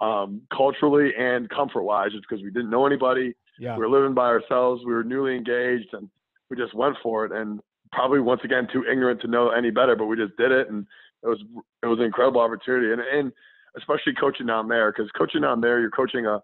um, 0.00 0.42
culturally 0.52 1.12
and 1.16 1.48
comfort-wise, 1.50 2.12
just 2.12 2.24
because 2.28 2.42
we 2.42 2.50
didn't 2.50 2.70
know 2.70 2.86
anybody. 2.86 3.34
Yeah. 3.58 3.76
We 3.76 3.80
were 3.80 3.90
living 3.90 4.14
by 4.14 4.26
ourselves. 4.26 4.84
We 4.84 4.92
were 4.92 5.04
newly 5.04 5.36
engaged, 5.36 5.88
and 5.92 6.08
we 6.50 6.56
just 6.56 6.74
went 6.74 6.96
for 7.02 7.24
it. 7.26 7.32
And 7.32 7.60
probably 7.92 8.20
once 8.20 8.40
again 8.44 8.68
too 8.72 8.84
ignorant 8.90 9.20
to 9.22 9.28
know 9.28 9.50
any 9.50 9.70
better, 9.70 9.96
but 9.96 10.06
we 10.06 10.16
just 10.16 10.36
did 10.36 10.52
it, 10.52 10.68
and 10.70 10.86
it 11.22 11.28
was 11.28 11.42
it 11.82 11.86
was 11.86 11.98
an 11.98 12.04
incredible 12.04 12.40
opportunity, 12.40 12.92
and 12.92 13.00
and 13.00 13.32
especially 13.76 14.14
coaching 14.18 14.46
down 14.46 14.68
there 14.68 14.92
because 14.92 15.10
coaching 15.16 15.42
down 15.42 15.60
there, 15.60 15.80
you're 15.80 15.90
coaching 15.90 16.26
a 16.26 16.40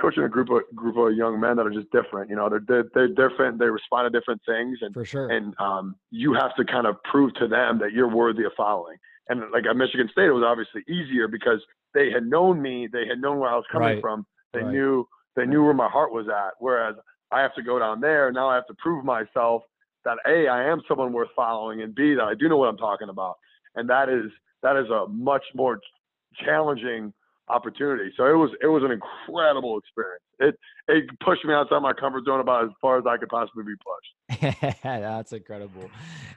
coaching 0.00 0.22
a 0.22 0.28
group 0.28 0.48
of 0.50 0.62
group 0.74 0.96
of 0.96 1.16
young 1.16 1.40
men 1.40 1.56
that 1.56 1.66
are 1.66 1.70
just 1.70 1.90
different. 1.90 2.30
You 2.30 2.36
know, 2.36 2.48
they're 2.48 2.64
they're, 2.66 2.84
they're 2.94 3.28
different. 3.28 3.58
They 3.58 3.66
respond 3.66 4.10
to 4.10 4.18
different 4.18 4.40
things, 4.46 4.78
and 4.80 4.94
for 4.94 5.04
sure, 5.04 5.30
and 5.30 5.54
um, 5.58 5.96
you 6.10 6.34
have 6.34 6.54
to 6.56 6.64
kind 6.64 6.86
of 6.86 6.96
prove 7.04 7.34
to 7.34 7.48
them 7.48 7.78
that 7.80 7.92
you're 7.92 8.12
worthy 8.14 8.44
of 8.44 8.52
following. 8.56 8.96
And 9.28 9.42
like 9.52 9.64
at 9.68 9.76
Michigan 9.76 10.08
State, 10.10 10.26
it 10.26 10.32
was 10.32 10.44
obviously 10.46 10.82
easier 10.88 11.28
because 11.28 11.60
they 11.94 12.10
had 12.10 12.24
known 12.24 12.62
me, 12.62 12.88
they 12.90 13.06
had 13.06 13.20
known 13.20 13.38
where 13.38 13.50
I 13.50 13.56
was 13.56 13.64
coming 13.70 13.88
right. 13.88 14.00
from, 14.00 14.26
they 14.52 14.60
right. 14.62 14.72
knew 14.72 15.06
they 15.36 15.46
knew 15.46 15.64
where 15.64 15.74
my 15.74 15.88
heart 15.88 16.12
was 16.12 16.26
at. 16.28 16.54
Whereas 16.58 16.96
I 17.30 17.40
have 17.40 17.54
to 17.54 17.62
go 17.62 17.78
down 17.78 18.00
there 18.00 18.32
now, 18.32 18.48
I 18.48 18.54
have 18.54 18.66
to 18.66 18.74
prove 18.78 19.04
myself 19.04 19.62
that 20.04 20.18
a 20.26 20.48
I 20.48 20.64
am 20.64 20.82
someone 20.88 21.12
worth 21.12 21.30
following, 21.34 21.82
and 21.82 21.94
b 21.94 22.14
that 22.14 22.24
I 22.24 22.34
do 22.34 22.48
know 22.48 22.56
what 22.56 22.68
I'm 22.68 22.76
talking 22.76 23.08
about, 23.08 23.36
and 23.74 23.88
that 23.88 24.08
is 24.08 24.30
that 24.62 24.76
is 24.76 24.88
a 24.90 25.06
much 25.08 25.44
more 25.54 25.80
challenging 26.44 27.12
opportunity. 27.48 28.12
So 28.16 28.26
it 28.26 28.36
was 28.36 28.50
it 28.62 28.66
was 28.66 28.82
an 28.84 28.90
incredible 28.90 29.78
experience. 29.78 30.22
It 30.38 30.58
it 30.88 31.04
pushed 31.20 31.44
me 31.44 31.54
outside 31.54 31.80
my 31.80 31.92
comfort 31.92 32.24
zone 32.24 32.40
about 32.40 32.64
as 32.64 32.70
far 32.80 32.98
as 32.98 33.04
I 33.06 33.16
could 33.16 33.28
possibly 33.28 33.64
be 33.64 33.74
pushed. 33.74 34.78
That's 34.82 35.32
incredible. 35.32 35.90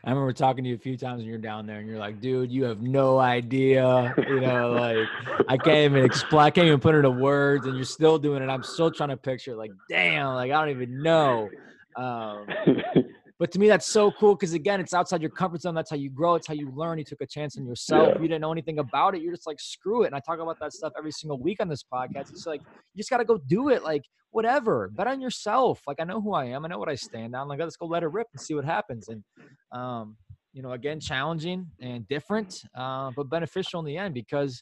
I 0.04 0.10
remember 0.10 0.34
talking 0.34 0.64
to 0.64 0.70
you 0.70 0.76
a 0.76 0.80
few 0.80 0.98
times 0.98 1.20
when 1.20 1.28
you're 1.28 1.38
down 1.38 1.68
there 1.68 1.80
and 1.80 1.88
you're 1.88 2.00
like, 2.00 2.20
dude, 2.20 2.52
you 2.52 2.64
have 2.64 2.82
no 2.82 3.20
idea. 3.20 4.14
You 4.18 4.40
know, 4.40 4.72
like 4.72 5.08
I 5.48 5.58
can't 5.58 5.92
even 5.92 6.06
explain, 6.06 6.46
I 6.46 6.50
can't 6.50 6.68
even 6.68 6.80
put 6.80 6.96
it 6.96 7.00
into 7.00 7.12
words, 7.12 7.66
and 7.66 7.76
you're 7.76 7.86
still 7.86 8.18
doing 8.18 8.42
it. 8.42 8.50
I'm 8.50 8.64
still 8.64 8.92
trying 8.92 9.10
to 9.10 9.18
picture, 9.18 9.56
like, 9.56 9.72
damn, 9.90 10.34
like 10.34 10.52
I 10.52 10.60
don't 10.60 10.70
even 10.70 11.02
know. 11.04 11.50
Um, 11.96 12.48
but 13.42 13.52
to 13.54 13.58
me, 13.58 13.68
that's 13.68 13.88
so 13.88 14.12
cool 14.12 14.36
because 14.36 14.54
again, 14.54 14.80
it's 14.80 14.94
outside 14.94 15.20
your 15.20 15.32
comfort 15.32 15.64
zone. 15.64 15.74
That's 15.74 15.90
how 15.90 15.96
you 15.96 16.12
grow. 16.12 16.36
It's 16.36 16.46
how 16.46 16.54
you 16.54 16.72
learn. 16.76 17.00
You 17.00 17.04
took 17.04 17.22
a 17.22 17.26
chance 17.26 17.58
on 17.58 17.66
yourself. 17.66 18.10
Yeah. 18.10 18.22
You 18.22 18.28
didn't 18.28 18.42
know 18.42 18.52
anything 18.52 18.78
about 18.78 19.16
it. 19.16 19.24
You're 19.24 19.34
just 19.34 19.48
like, 19.48 19.60
screw 19.60 20.04
it. 20.04 20.06
And 20.06 20.16
I 20.16 20.20
talk 20.20 20.38
about 20.38 20.60
that 20.60 20.74
stuff 20.74 20.94
every 20.96 21.12
single 21.12 21.40
week 21.40 21.60
on 21.60 21.68
this 21.68 21.84
podcast. 21.84 22.30
It's 22.30 22.46
like 22.46 22.62
you 22.94 23.00
just 23.00 23.10
got 23.10 23.18
to 23.18 23.26
go 23.26 23.40
do 23.48 23.70
it. 23.70 23.82
Like 23.82 24.04
whatever. 24.30 24.92
Bet 24.94 25.08
on 25.08 25.20
yourself. 25.20 25.82
Like 25.88 25.98
I 26.00 26.04
know 26.04 26.22
who 26.22 26.36
I 26.36 26.46
am. 26.46 26.66
I 26.66 26.68
know 26.68 26.78
what 26.78 26.88
I 26.88 26.94
stand 26.94 27.36
on. 27.36 27.48
Like 27.48 27.58
let's 27.58 27.78
go 27.78 27.88
let 27.88 28.04
it 28.04 28.12
rip 28.12 28.28
and 28.32 28.40
see 28.40 28.54
what 28.54 28.64
happens. 28.64 29.08
And 29.08 29.24
um, 29.72 30.18
you 30.54 30.62
know, 30.62 30.74
again, 30.74 31.00
challenging 31.00 31.66
and 31.82 32.08
different, 32.08 32.62
uh, 32.78 33.10
but 33.16 33.28
beneficial 33.28 33.80
in 33.80 33.88
the 33.88 33.98
end 33.98 34.14
because 34.14 34.62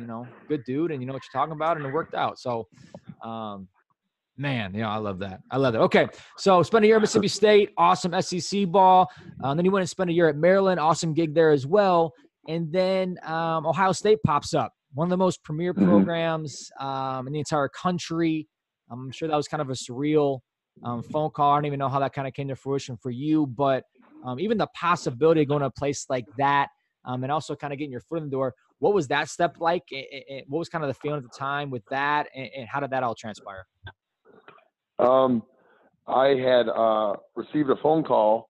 you 0.00 0.06
know, 0.08 0.26
good 0.48 0.64
dude, 0.64 0.90
and 0.90 1.00
you 1.00 1.06
know 1.06 1.12
what 1.12 1.22
you're 1.22 1.40
talking 1.40 1.54
about, 1.54 1.76
and 1.76 1.86
it 1.86 1.92
worked 1.92 2.14
out. 2.14 2.40
So, 2.40 2.66
um, 3.22 3.68
Man, 4.38 4.74
yeah, 4.74 4.90
I 4.90 4.98
love 4.98 5.18
that. 5.20 5.40
I 5.50 5.56
love 5.56 5.72
that. 5.72 5.80
Okay, 5.82 6.08
so 6.36 6.62
spent 6.62 6.84
a 6.84 6.88
year 6.88 6.96
at 6.96 7.00
Mississippi 7.00 7.28
State, 7.28 7.70
awesome 7.78 8.20
SEC 8.20 8.66
ball. 8.70 9.10
Uh, 9.42 9.54
then 9.54 9.64
you 9.64 9.70
went 9.70 9.80
and 9.80 9.88
spent 9.88 10.10
a 10.10 10.12
year 10.12 10.28
at 10.28 10.36
Maryland, 10.36 10.78
awesome 10.78 11.14
gig 11.14 11.34
there 11.34 11.52
as 11.52 11.66
well. 11.66 12.12
And 12.46 12.70
then 12.70 13.18
um, 13.24 13.66
Ohio 13.66 13.92
State 13.92 14.18
pops 14.26 14.52
up, 14.52 14.72
one 14.92 15.06
of 15.06 15.10
the 15.10 15.16
most 15.16 15.42
premier 15.42 15.72
mm-hmm. 15.72 15.88
programs 15.88 16.70
um, 16.78 17.26
in 17.26 17.32
the 17.32 17.38
entire 17.38 17.68
country. 17.68 18.46
I'm 18.90 19.10
sure 19.10 19.26
that 19.26 19.36
was 19.36 19.48
kind 19.48 19.62
of 19.62 19.70
a 19.70 19.72
surreal 19.72 20.40
um, 20.84 21.02
phone 21.02 21.30
call. 21.30 21.52
I 21.52 21.56
don't 21.56 21.64
even 21.64 21.78
know 21.78 21.88
how 21.88 22.00
that 22.00 22.12
kind 22.12 22.28
of 22.28 22.34
came 22.34 22.48
to 22.48 22.56
fruition 22.56 22.98
for 22.98 23.10
you, 23.10 23.46
but 23.46 23.84
um, 24.22 24.38
even 24.38 24.58
the 24.58 24.68
possibility 24.74 25.42
of 25.42 25.48
going 25.48 25.60
to 25.60 25.66
a 25.66 25.70
place 25.70 26.06
like 26.10 26.26
that 26.36 26.68
um, 27.06 27.22
and 27.22 27.32
also 27.32 27.56
kind 27.56 27.72
of 27.72 27.78
getting 27.78 27.92
your 27.92 28.00
foot 28.02 28.18
in 28.18 28.24
the 28.24 28.30
door. 28.30 28.54
What 28.80 28.92
was 28.92 29.08
that 29.08 29.30
step 29.30 29.56
like? 29.60 29.84
What 30.48 30.58
was 30.58 30.68
kind 30.68 30.84
of 30.84 30.88
the 30.88 30.94
feeling 30.94 31.18
at 31.18 31.22
the 31.22 31.36
time 31.36 31.70
with 31.70 31.84
that, 31.90 32.26
and 32.34 32.68
how 32.68 32.80
did 32.80 32.90
that 32.90 33.02
all 33.02 33.14
transpire? 33.14 33.64
Um, 34.98 35.42
I 36.06 36.28
had 36.28 36.68
uh, 36.68 37.14
received 37.34 37.70
a 37.70 37.76
phone 37.82 38.04
call 38.04 38.48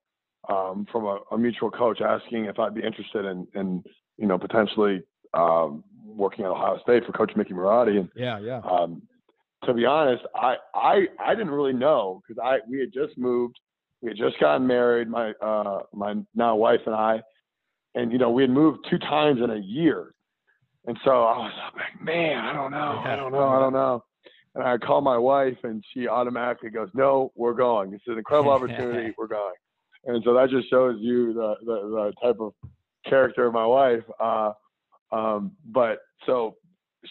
um, 0.49 0.87
from 0.93 1.05
a, 1.05 1.19
a, 1.33 1.39
mutual 1.39 1.71
coach 1.71 2.01
asking 2.01 2.45
if 2.45 2.59
I'd 2.59 2.75
be 2.75 2.83
interested 2.83 3.25
in, 3.25 3.47
in 3.55 3.83
you 4.19 4.27
know, 4.27 4.39
potentially 4.39 5.03
um, 5.35 5.83
working 6.05 6.45
at 6.45 6.51
Ohio 6.51 6.79
State 6.83 7.05
for 7.05 7.13
Coach 7.13 7.33
Mickey 7.35 7.53
Marotti. 7.53 7.99
And 7.99 8.09
yeah, 8.15 8.39
yeah. 8.39 8.61
Um, 8.61 9.03
to 9.65 9.75
be 9.75 9.85
honest, 9.85 10.23
I, 10.35 10.57
I 10.75 11.07
I 11.19 11.35
didn't 11.35 11.51
really 11.51 11.73
know 11.73 12.23
because 12.27 12.41
I 12.43 12.59
we 12.69 12.79
had 12.81 12.93
just 12.93 13.19
moved, 13.19 13.59
we 14.01 14.11
had 14.11 14.17
just 14.17 14.39
gotten 14.39 14.67
married, 14.67 15.09
my 15.09 15.33
uh, 15.43 15.81
my 15.93 16.15
now 16.35 16.57
wife 16.57 16.81
and 16.87 16.95
I, 16.95 17.23
and 17.95 18.13
you 18.13 18.19
know 18.19 18.31
we 18.31 18.43
had 18.43 18.51
moved 18.51 18.87
two 18.89 18.99
times 18.99 19.41
in 19.43 19.51
a 19.51 19.59
year, 19.59 20.15
and 20.87 20.97
so 21.05 21.11
I 21.11 21.39
was 21.39 21.53
like, 21.75 22.05
man, 22.05 22.45
I 22.45 22.53
don't 22.53 22.71
know, 22.71 23.03
I 23.05 23.17
don't 23.17 23.33
know, 23.33 23.49
I 23.49 23.59
don't 23.59 23.73
know. 23.73 24.05
And 24.57 24.65
I 24.65 24.79
call 24.79 25.03
my 25.03 25.19
wife, 25.19 25.59
and 25.65 25.85
she 25.93 26.09
automatically 26.09 26.71
goes, 26.71 26.89
"No, 26.95 27.31
we're 27.37 27.55
going. 27.55 27.91
This 27.91 28.01
is 28.07 28.13
an 28.13 28.19
incredible 28.19 28.51
opportunity. 28.53 29.15
we're 29.19 29.27
going." 29.27 29.55
And 30.07 30.23
so 30.25 30.33
that 30.35 30.49
just 30.51 30.71
shows 30.71 30.97
you 30.99 31.35
the 31.35 31.55
the, 31.61 31.75
the 31.75 32.13
type 32.23 32.41
of 32.41 32.55
character 33.07 33.47
of 33.47 33.53
my 33.53 33.67
wife. 33.67 34.03
Uh, 34.19 34.53
um, 35.13 35.53
but 35.67 35.99
so 36.25 36.57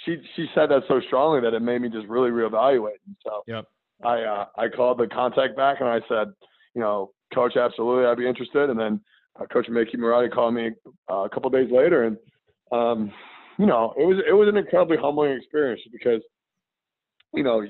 she 0.03 0.17
she 0.35 0.47
said 0.55 0.69
that 0.69 0.83
so 0.87 0.99
strongly 1.07 1.39
that 1.41 1.53
it 1.53 1.61
made 1.61 1.81
me 1.81 1.89
just 1.89 2.07
really 2.07 2.31
reevaluate. 2.31 2.97
And 3.05 3.15
so 3.23 3.43
yep. 3.47 3.65
I 4.03 4.21
uh, 4.21 4.45
I 4.57 4.67
called 4.67 4.97
the 4.97 5.07
contact 5.07 5.55
back 5.55 5.81
and 5.81 5.89
I 5.89 5.99
said, 6.09 6.33
you 6.73 6.81
know, 6.81 7.11
Coach, 7.33 7.57
absolutely, 7.57 8.05
I'd 8.05 8.17
be 8.17 8.27
interested. 8.27 8.71
And 8.71 8.79
then 8.79 9.01
uh, 9.39 9.45
Coach 9.45 9.67
Mickey 9.69 9.97
Marotti 9.97 10.31
called 10.31 10.55
me 10.55 10.71
uh, 11.11 11.23
a 11.25 11.29
couple 11.29 11.49
days 11.51 11.69
later, 11.71 12.05
and 12.05 12.17
um, 12.71 13.11
you 13.59 13.65
know, 13.65 13.93
it 13.97 14.05
was 14.05 14.17
it 14.27 14.33
was 14.33 14.47
an 14.49 14.57
incredibly 14.57 14.97
humbling 14.97 15.33
experience 15.33 15.81
because 15.91 16.21
you 17.35 17.43
know, 17.43 17.65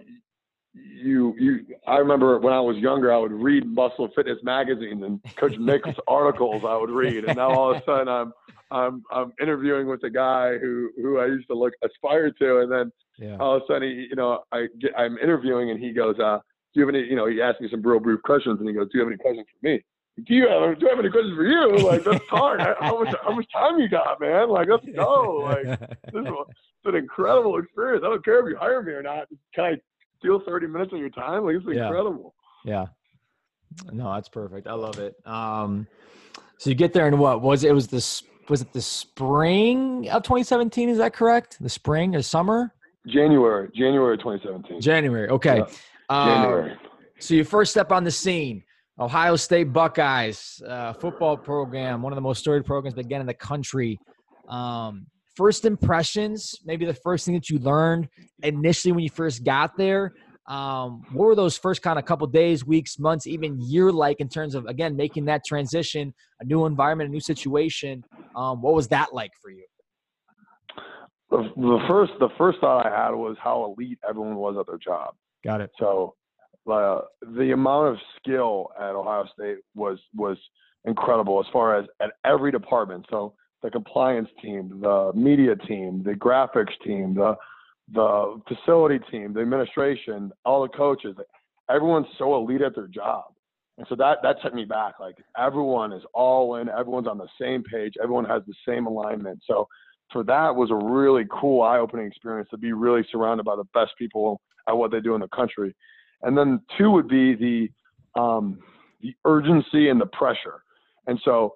you 0.73 1.35
you 1.37 1.65
I 1.87 1.97
remember 1.97 2.37
when 2.39 2.53
I 2.53 2.59
was 2.59 2.77
younger 2.77 3.13
I 3.13 3.17
would 3.17 3.31
read 3.31 3.65
muscle 3.65 4.09
fitness 4.15 4.37
magazine 4.43 5.03
and 5.03 5.21
Coach 5.37 5.55
Mick's 5.59 5.89
articles 6.07 6.63
I 6.67 6.75
would 6.77 6.89
read. 6.89 7.25
And 7.25 7.37
now 7.37 7.51
all 7.51 7.71
of 7.71 7.77
a 7.77 7.85
sudden 7.85 8.07
I'm 8.07 8.33
I'm 8.71 9.03
I'm 9.11 9.33
interviewing 9.41 9.87
with 9.87 10.03
a 10.03 10.09
guy 10.09 10.57
who 10.57 10.89
who 10.97 11.19
I 11.19 11.27
used 11.27 11.47
to 11.47 11.53
look 11.55 11.73
aspire 11.83 12.31
to. 12.31 12.59
And 12.59 12.71
then 12.71 12.91
yeah. 13.17 13.37
all 13.37 13.55
of 13.55 13.63
a 13.63 13.65
sudden 13.67 13.89
he, 13.89 14.07
you 14.09 14.15
know 14.15 14.43
I 14.51 14.67
get, 14.79 14.91
I'm 14.97 15.17
interviewing 15.17 15.71
and 15.71 15.79
he 15.79 15.91
goes 15.91 16.19
uh 16.19 16.39
do 16.73 16.81
you 16.81 16.85
have 16.85 16.93
any 16.93 17.05
you 17.05 17.15
know 17.15 17.27
he 17.27 17.41
asked 17.41 17.61
me 17.61 17.69
some 17.71 17.81
real 17.81 17.99
brief 17.99 18.21
questions 18.23 18.59
and 18.59 18.67
he 18.67 18.75
goes 18.75 18.87
do 18.91 18.97
you 18.97 19.03
have 19.03 19.11
any 19.11 19.17
questions 19.17 19.47
for 19.49 19.67
me 19.67 19.83
do 20.23 20.33
you 20.33 20.47
have 20.47 20.79
do 20.79 20.85
you 20.85 20.89
have 20.89 20.99
any 20.99 21.09
questions 21.09 21.35
for 21.35 21.45
you 21.45 21.77
like 21.79 22.05
let's 22.05 22.25
talk 22.29 22.57
how 22.79 23.03
much 23.03 23.13
how 23.21 23.35
much 23.35 23.45
time 23.51 23.77
you 23.79 23.89
got 23.89 24.19
man 24.21 24.49
like 24.49 24.67
let's 24.69 24.85
go 24.95 25.41
like 25.43 25.79
this 25.79 26.25
is 26.25 26.25
an 26.85 26.95
incredible 26.95 27.57
experience. 27.57 28.03
I 28.05 28.09
don't 28.09 28.23
care 28.23 28.39
if 28.45 28.51
you 28.51 28.57
hire 28.57 28.81
me 28.81 28.93
or 28.93 29.03
not. 29.03 29.27
Can 29.53 29.65
I 29.65 29.75
steal 30.19 30.41
30 30.45 30.67
minutes 30.67 30.93
of 30.93 30.99
your 30.99 31.09
time? 31.09 31.45
Like, 31.45 31.55
it's 31.55 31.65
yeah. 31.67 31.87
incredible. 31.87 32.35
Yeah. 32.63 32.85
No, 33.91 34.13
that's 34.13 34.29
perfect. 34.29 34.67
I 34.67 34.73
love 34.73 34.99
it. 34.99 35.15
Um, 35.25 35.87
so 36.57 36.69
you 36.69 36.75
get 36.75 36.93
there 36.93 37.07
and 37.07 37.19
what 37.19 37.41
was 37.41 37.63
it? 37.63 37.69
it 37.69 37.73
was 37.73 37.87
this, 37.87 38.23
was 38.47 38.61
it 38.61 38.71
the 38.71 38.81
spring 38.81 40.09
of 40.09 40.23
2017? 40.23 40.89
Is 40.89 40.97
that 40.99 41.13
correct? 41.13 41.57
The 41.59 41.69
spring 41.69 42.15
or 42.15 42.21
summer? 42.21 42.73
January, 43.07 43.69
January 43.75 44.17
2017. 44.17 44.81
January. 44.81 45.29
Okay. 45.29 45.57
Yeah. 45.57 46.25
January. 46.25 46.71
Um, 46.71 46.77
so 47.19 47.33
you 47.33 47.43
first 47.43 47.71
step 47.71 47.91
on 47.91 48.03
the 48.03 48.11
scene. 48.11 48.63
Ohio 48.99 49.35
State 49.35 49.73
Buckeyes 49.73 50.61
uh, 50.67 50.93
football 50.93 51.35
program, 51.35 52.01
one 52.01 52.13
of 52.13 52.15
the 52.15 52.21
most 52.21 52.39
storied 52.39 52.65
programs 52.65 52.97
again 52.97 53.19
in 53.21 53.27
the 53.27 53.33
country. 53.33 53.99
Um, 54.47 55.07
first 55.35 55.65
impressions, 55.65 56.55
maybe 56.63 56.85
the 56.85 56.93
first 56.93 57.25
thing 57.25 57.35
that 57.35 57.49
you 57.49 57.59
learned 57.59 58.07
initially 58.41 58.93
when 58.93 59.03
you 59.03 59.09
first 59.09 59.43
got 59.43 59.77
there. 59.77 60.13
Um, 60.47 61.03
what 61.11 61.25
were 61.25 61.35
those 61.35 61.57
first 61.57 61.81
kind 61.81 61.97
of 61.97 62.05
couple 62.05 62.27
days, 62.27 62.65
weeks, 62.65 62.99
months, 62.99 63.25
even 63.27 63.59
year 63.59 63.91
like 63.91 64.19
in 64.19 64.29
terms 64.29 64.55
of 64.55 64.65
again 64.67 64.95
making 64.95 65.25
that 65.25 65.43
transition, 65.45 66.13
a 66.39 66.45
new 66.45 66.65
environment, 66.65 67.09
a 67.09 67.11
new 67.11 67.19
situation? 67.19 68.03
Um, 68.35 68.61
what 68.61 68.75
was 68.75 68.87
that 68.89 69.13
like 69.13 69.31
for 69.41 69.49
you? 69.49 69.65
The, 71.31 71.49
the 71.55 71.79
first 71.87 72.11
the 72.19 72.29
first 72.37 72.59
thought 72.61 72.85
I 72.85 72.89
had 72.89 73.11
was 73.11 73.35
how 73.43 73.75
elite 73.75 73.97
everyone 74.07 74.35
was 74.35 74.55
at 74.59 74.67
their 74.67 74.77
job. 74.77 75.15
Got 75.43 75.61
it. 75.61 75.71
So 75.79 76.13
uh, 76.67 77.01
the 77.35 77.51
amount 77.51 77.89
of 77.89 77.97
skill 78.17 78.69
at 78.79 78.95
Ohio 78.95 79.25
State 79.33 79.57
was 79.75 79.99
was 80.15 80.37
incredible 80.85 81.39
as 81.39 81.51
far 81.51 81.77
as 81.77 81.85
at 82.01 82.11
every 82.23 82.51
department. 82.51 83.05
So 83.09 83.33
the 83.61 83.69
compliance 83.69 84.29
team, 84.41 84.79
the 84.81 85.11
media 85.15 85.55
team, 85.55 86.03
the 86.03 86.13
graphics 86.13 86.73
team, 86.83 87.15
the 87.15 87.35
the 87.93 88.41
facility 88.47 88.99
team, 89.11 89.33
the 89.33 89.41
administration, 89.41 90.31
all 90.43 90.63
the 90.63 90.69
coaches, 90.69 91.15
everyone's 91.69 92.07
so 92.17 92.35
elite 92.35 92.61
at 92.61 92.75
their 92.75 92.87
job. 92.87 93.25
And 93.77 93.85
so 93.89 93.95
that 93.95 94.19
that 94.23 94.41
took 94.41 94.53
me 94.53 94.65
back. 94.65 94.99
Like 94.99 95.17
everyone 95.37 95.91
is 95.91 96.03
all 96.13 96.55
in, 96.55 96.69
everyone's 96.69 97.07
on 97.07 97.17
the 97.17 97.27
same 97.39 97.63
page, 97.63 97.93
everyone 98.01 98.25
has 98.25 98.41
the 98.47 98.53
same 98.67 98.87
alignment. 98.87 99.39
So 99.45 99.67
for 100.11 100.23
that 100.23 100.55
was 100.55 100.71
a 100.71 100.75
really 100.75 101.25
cool 101.31 101.61
eye-opening 101.63 102.05
experience 102.05 102.49
to 102.51 102.57
be 102.57 102.73
really 102.73 103.05
surrounded 103.11 103.43
by 103.43 103.55
the 103.55 103.65
best 103.73 103.91
people 103.97 104.39
at 104.69 104.77
what 104.77 104.91
they 104.91 104.99
do 104.99 105.15
in 105.15 105.21
the 105.21 105.27
country. 105.29 105.75
And 106.25 106.37
then 106.37 106.59
two 106.77 106.91
would 106.91 107.07
be 107.07 107.35
the 107.35 108.19
um, 108.19 108.59
the 109.01 109.13
urgency 109.25 109.89
and 109.89 110.01
the 110.01 110.07
pressure. 110.07 110.63
And 111.07 111.19
so 111.23 111.53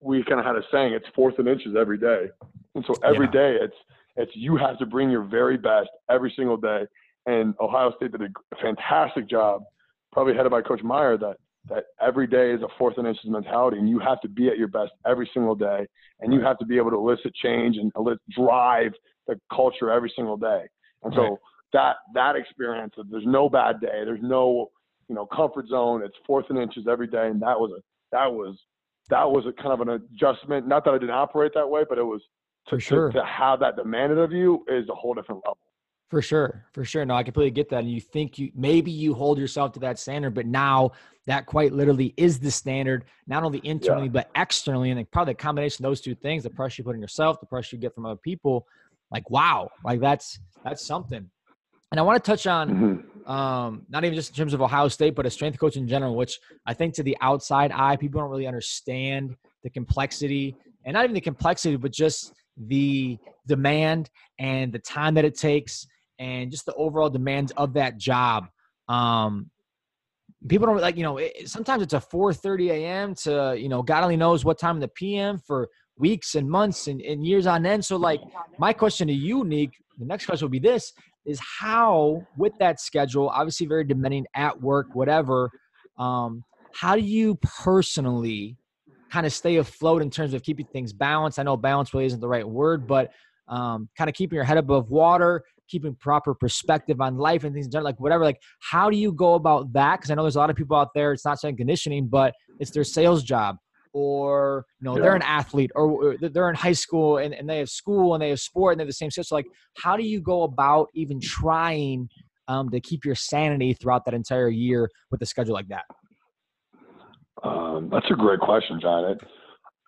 we 0.00 0.22
kind 0.24 0.40
of 0.40 0.46
had 0.46 0.56
a 0.56 0.62
saying, 0.72 0.92
it's 0.92 1.06
fourth 1.14 1.34
and 1.38 1.48
inches 1.48 1.74
every 1.78 1.98
day. 1.98 2.26
And 2.74 2.84
so 2.86 2.94
every 3.04 3.26
yeah. 3.26 3.32
day, 3.32 3.58
it's 3.60 3.76
it's 4.16 4.32
you 4.34 4.56
have 4.56 4.78
to 4.78 4.86
bring 4.86 5.10
your 5.10 5.24
very 5.24 5.56
best 5.56 5.90
every 6.08 6.32
single 6.36 6.56
day. 6.56 6.86
And 7.26 7.54
Ohio 7.60 7.92
State 7.96 8.12
did 8.12 8.22
a 8.22 8.56
fantastic 8.62 9.28
job, 9.28 9.64
probably 10.12 10.34
headed 10.34 10.52
by 10.52 10.62
Coach 10.62 10.82
Meyer, 10.82 11.18
that 11.18 11.36
that 11.68 11.84
every 12.00 12.26
day 12.26 12.52
is 12.52 12.62
a 12.62 12.68
fourth 12.78 12.98
and 12.98 13.06
inches 13.06 13.24
mentality, 13.24 13.78
and 13.78 13.88
you 13.88 13.98
have 13.98 14.20
to 14.20 14.28
be 14.28 14.48
at 14.48 14.58
your 14.58 14.68
best 14.68 14.92
every 15.06 15.28
single 15.32 15.54
day, 15.54 15.86
and 16.20 16.32
you 16.32 16.40
have 16.40 16.58
to 16.58 16.66
be 16.66 16.76
able 16.76 16.90
to 16.90 16.96
elicit 16.96 17.34
change 17.34 17.78
and 17.78 17.90
elicit, 17.96 18.20
drive 18.36 18.92
the 19.26 19.40
culture 19.50 19.90
every 19.90 20.12
single 20.14 20.36
day. 20.36 20.64
And 21.02 21.14
so 21.14 21.22
right. 21.22 21.38
That 21.74 21.96
that 22.14 22.36
experience, 22.36 22.94
there's 23.10 23.26
no 23.26 23.50
bad 23.50 23.80
day, 23.80 24.02
there's 24.04 24.22
no 24.22 24.70
you 25.08 25.14
know 25.14 25.26
comfort 25.26 25.68
zone. 25.68 26.02
It's 26.02 26.16
fourth 26.26 26.46
and 26.48 26.58
inches 26.58 26.86
every 26.90 27.08
day, 27.08 27.26
and 27.28 27.42
that 27.42 27.58
was 27.60 27.70
a 27.76 27.82
that 28.12 28.32
was 28.32 28.56
that 29.10 29.30
was 29.30 29.44
a 29.46 29.52
kind 29.60 29.72
of 29.72 29.80
an 29.86 29.90
adjustment. 29.90 30.66
Not 30.66 30.84
that 30.86 30.94
I 30.94 30.98
didn't 30.98 31.10
operate 31.10 31.52
that 31.54 31.68
way, 31.68 31.82
but 31.86 31.98
it 31.98 32.04
was 32.04 32.22
for 32.70 32.80
sure 32.80 33.10
to, 33.10 33.18
to 33.18 33.24
have 33.26 33.60
that 33.60 33.76
demanded 33.76 34.18
of 34.18 34.32
you 34.32 34.64
is 34.68 34.88
a 34.88 34.94
whole 34.94 35.12
different 35.12 35.42
level. 35.44 35.58
For 36.10 36.22
sure, 36.22 36.64
for 36.72 36.84
sure. 36.84 37.04
No, 37.04 37.14
I 37.14 37.24
completely 37.24 37.50
get 37.50 37.70
that. 37.70 37.80
And 37.80 37.90
you 37.90 38.00
think 38.00 38.38
you 38.38 38.52
maybe 38.54 38.90
you 38.90 39.14
hold 39.14 39.36
yourself 39.36 39.72
to 39.72 39.80
that 39.80 39.98
standard, 39.98 40.32
but 40.32 40.46
now 40.46 40.92
that 41.26 41.46
quite 41.46 41.72
literally 41.72 42.14
is 42.16 42.38
the 42.38 42.50
standard, 42.50 43.04
not 43.26 43.42
only 43.42 43.60
internally 43.64 44.06
yeah. 44.06 44.12
but 44.12 44.30
externally. 44.36 44.90
And 44.90 45.10
probably 45.10 45.32
the 45.32 45.38
combination 45.38 45.84
of 45.84 45.90
those 45.90 46.00
two 46.00 46.14
things, 46.14 46.44
the 46.44 46.50
pressure 46.50 46.80
you 46.80 46.84
put 46.84 46.94
on 46.94 47.00
yourself, 47.00 47.40
the 47.40 47.46
pressure 47.46 47.76
you 47.76 47.82
get 47.82 47.94
from 47.94 48.06
other 48.06 48.20
people, 48.22 48.66
like 49.10 49.28
wow, 49.28 49.70
like 49.84 50.00
that's 50.00 50.38
that's 50.62 50.86
something. 50.86 51.30
And 51.90 52.00
I 52.00 52.02
want 52.02 52.22
to 52.22 52.30
touch 52.30 52.46
on 52.46 52.70
mm-hmm. 52.70 53.30
um, 53.30 53.86
not 53.88 54.04
even 54.04 54.14
just 54.14 54.30
in 54.30 54.36
terms 54.36 54.52
of 54.52 54.60
Ohio 54.60 54.88
State, 54.88 55.14
but 55.14 55.26
a 55.26 55.30
strength 55.30 55.58
coach 55.58 55.76
in 55.76 55.86
general, 55.86 56.16
which 56.16 56.38
I 56.66 56.74
think 56.74 56.94
to 56.94 57.02
the 57.02 57.16
outside 57.20 57.70
eye, 57.72 57.96
people 57.96 58.20
don't 58.20 58.30
really 58.30 58.46
understand 58.46 59.36
the 59.62 59.70
complexity 59.70 60.56
and 60.84 60.94
not 60.94 61.04
even 61.04 61.14
the 61.14 61.20
complexity, 61.20 61.76
but 61.76 61.92
just 61.92 62.32
the 62.56 63.18
demand 63.46 64.10
and 64.38 64.72
the 64.72 64.78
time 64.78 65.14
that 65.14 65.24
it 65.24 65.36
takes 65.36 65.86
and 66.18 66.50
just 66.50 66.66
the 66.66 66.74
overall 66.74 67.10
demands 67.10 67.52
of 67.56 67.72
that 67.74 67.96
job. 67.96 68.46
Um, 68.88 69.50
people 70.48 70.66
don't 70.66 70.80
like, 70.80 70.96
you 70.96 71.02
know, 71.02 71.18
it, 71.18 71.48
sometimes 71.48 71.82
it's 71.82 71.94
a 71.94 72.00
4.30 72.00 72.70
a.m. 72.70 73.14
to, 73.16 73.56
you 73.58 73.68
know, 73.68 73.82
God 73.82 74.02
only 74.04 74.16
knows 74.16 74.44
what 74.44 74.58
time 74.58 74.76
in 74.76 74.80
the 74.80 74.88
PM 74.88 75.38
for 75.38 75.68
weeks 75.96 76.34
and 76.34 76.48
months 76.48 76.86
and, 76.86 77.00
and 77.00 77.26
years 77.26 77.46
on 77.46 77.64
end. 77.66 77.84
So 77.84 77.96
like 77.96 78.20
my 78.58 78.72
question 78.72 79.08
to 79.08 79.14
you, 79.14 79.44
Nick, 79.44 79.70
the 79.98 80.04
next 80.04 80.26
question 80.26 80.44
will 80.44 80.50
be 80.50 80.58
this 80.58 80.92
is 81.26 81.40
how 81.40 82.26
with 82.36 82.52
that 82.58 82.80
schedule, 82.80 83.28
obviously 83.28 83.66
very 83.66 83.84
demanding 83.84 84.26
at 84.34 84.60
work, 84.60 84.88
whatever, 84.92 85.50
um, 85.98 86.44
how 86.74 86.94
do 86.96 87.02
you 87.02 87.36
personally 87.64 88.56
kind 89.10 89.26
of 89.26 89.32
stay 89.32 89.56
afloat 89.56 90.02
in 90.02 90.10
terms 90.10 90.34
of 90.34 90.42
keeping 90.42 90.66
things 90.66 90.92
balanced? 90.92 91.38
I 91.38 91.44
know 91.44 91.56
balance 91.56 91.94
really 91.94 92.06
isn't 92.06 92.20
the 92.20 92.28
right 92.28 92.48
word, 92.48 92.86
but 92.86 93.12
um, 93.48 93.88
kind 93.96 94.08
of 94.08 94.14
keeping 94.14 94.36
your 94.36 94.44
head 94.44 94.56
above 94.56 94.90
water, 94.90 95.44
keeping 95.68 95.94
proper 95.94 96.34
perspective 96.34 97.00
on 97.00 97.16
life 97.16 97.44
and 97.44 97.54
things 97.54 97.68
like 97.72 97.98
whatever. 98.00 98.24
Like, 98.24 98.40
how 98.60 98.90
do 98.90 98.96
you 98.96 99.12
go 99.12 99.34
about 99.34 99.72
that? 99.72 100.00
Because 100.00 100.10
I 100.10 100.14
know 100.14 100.22
there's 100.22 100.36
a 100.36 100.40
lot 100.40 100.50
of 100.50 100.56
people 100.56 100.76
out 100.76 100.88
there. 100.94 101.12
It's 101.12 101.24
not 101.24 101.40
saying 101.40 101.56
conditioning, 101.56 102.08
but 102.08 102.34
it's 102.58 102.70
their 102.70 102.84
sales 102.84 103.22
job, 103.22 103.56
or 103.94 104.66
you 104.80 104.84
know, 104.84 104.96
yeah. 104.96 105.02
they're 105.02 105.14
an 105.14 105.22
athlete, 105.22 105.70
or, 105.74 106.16
they're 106.20 106.50
in 106.50 106.56
high 106.56 106.72
school 106.72 107.18
and, 107.18 107.32
and 107.32 107.48
they 107.48 107.58
have 107.58 107.70
school 107.70 108.14
and 108.14 108.22
they 108.22 108.28
have 108.28 108.40
sport 108.40 108.72
and 108.72 108.80
they're 108.80 108.86
the 108.86 108.92
same 108.92 109.08
shit. 109.08 109.24
So, 109.24 109.36
like, 109.36 109.46
how 109.78 109.96
do 109.96 110.02
you 110.02 110.20
go 110.20 110.42
about 110.42 110.88
even 110.94 111.20
trying 111.20 112.08
um, 112.48 112.68
to 112.70 112.80
keep 112.80 113.04
your 113.04 113.14
sanity 113.14 113.72
throughout 113.72 114.04
that 114.04 114.12
entire 114.12 114.48
year 114.48 114.90
with 115.10 115.22
a 115.22 115.26
schedule 115.26 115.54
like 115.54 115.68
that? 115.68 115.84
Um, 117.44 117.88
that's 117.90 118.06
a 118.10 118.14
great 118.14 118.40
question, 118.40 118.80
John. 118.80 119.12
It, 119.12 119.18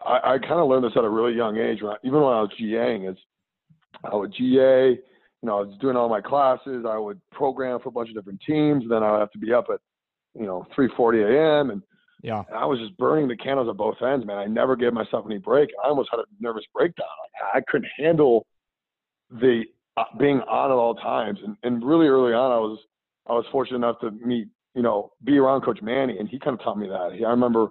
I, 0.05 0.35
I 0.35 0.38
kind 0.38 0.61
of 0.61 0.69
learned 0.69 0.85
this 0.85 0.92
at 0.97 1.05
a 1.05 1.11
really 1.11 1.35
young 1.35 1.57
age. 1.57 1.83
When 1.83 1.92
I, 1.92 1.97
even 2.05 2.21
when 2.21 2.33
I 2.33 2.42
was 2.42 2.51
GAing, 2.61 3.11
is 3.11 3.19
I 4.05 4.14
would 4.14 4.33
GA. 4.33 4.90
You 4.90 5.49
know, 5.49 5.59
I 5.59 5.62
was 5.62 5.77
doing 5.81 5.97
all 5.97 6.09
my 6.09 6.21
classes. 6.21 6.85
I 6.88 6.97
would 6.97 7.21
program 7.33 7.81
for 7.81 7.88
a 7.88 7.92
bunch 7.92 8.09
of 8.09 8.14
different 8.14 8.40
teams. 8.47 8.83
and 8.83 8.90
Then 8.90 9.03
I 9.03 9.12
would 9.12 9.21
have 9.21 9.33
to 9.33 9.38
be 9.38 9.53
up 9.53 9.66
at, 9.73 9.81
you 10.35 10.47
know, 10.47 10.64
3:40 10.77 11.25
a.m. 11.25 11.71
and 11.71 11.83
yeah, 12.22 12.42
and 12.48 12.57
I 12.57 12.64
was 12.64 12.79
just 12.79 12.96
burning 12.96 13.29
the 13.29 13.37
candles 13.37 13.68
at 13.68 13.76
both 13.76 14.00
ends, 14.02 14.26
man. 14.26 14.38
I 14.38 14.46
never 14.46 14.76
gave 14.76 14.92
myself 14.92 15.26
any 15.26 15.38
break. 15.38 15.70
I 15.85 15.88
almost 15.88 16.09
had 16.11 16.20
a 16.20 16.24
nervous 16.40 16.64
breakdown. 16.74 17.07
I 17.55 17.61
couldn't 17.68 17.90
handle 17.98 18.46
the 19.31 19.62
uh, 19.96 20.05
being 20.18 20.40
on 20.40 20.70
at 20.70 20.74
all 20.74 20.94
times. 20.94 21.38
And, 21.44 21.57
and 21.62 21.85
really 21.85 22.07
early 22.07 22.33
on, 22.33 22.52
I 22.52 22.59
was 22.59 22.79
I 23.29 23.33
was 23.33 23.44
fortunate 23.52 23.76
enough 23.76 24.00
to 24.00 24.11
meet 24.11 24.48
you 24.76 24.83
know, 24.83 25.11
be 25.24 25.38
around 25.38 25.62
Coach 25.62 25.81
Mannie, 25.83 26.18
and 26.18 26.29
he 26.29 26.38
kind 26.38 26.55
of 26.55 26.62
taught 26.62 26.79
me 26.79 26.87
that. 26.87 27.14
He, 27.16 27.24
I 27.24 27.31
remember 27.31 27.68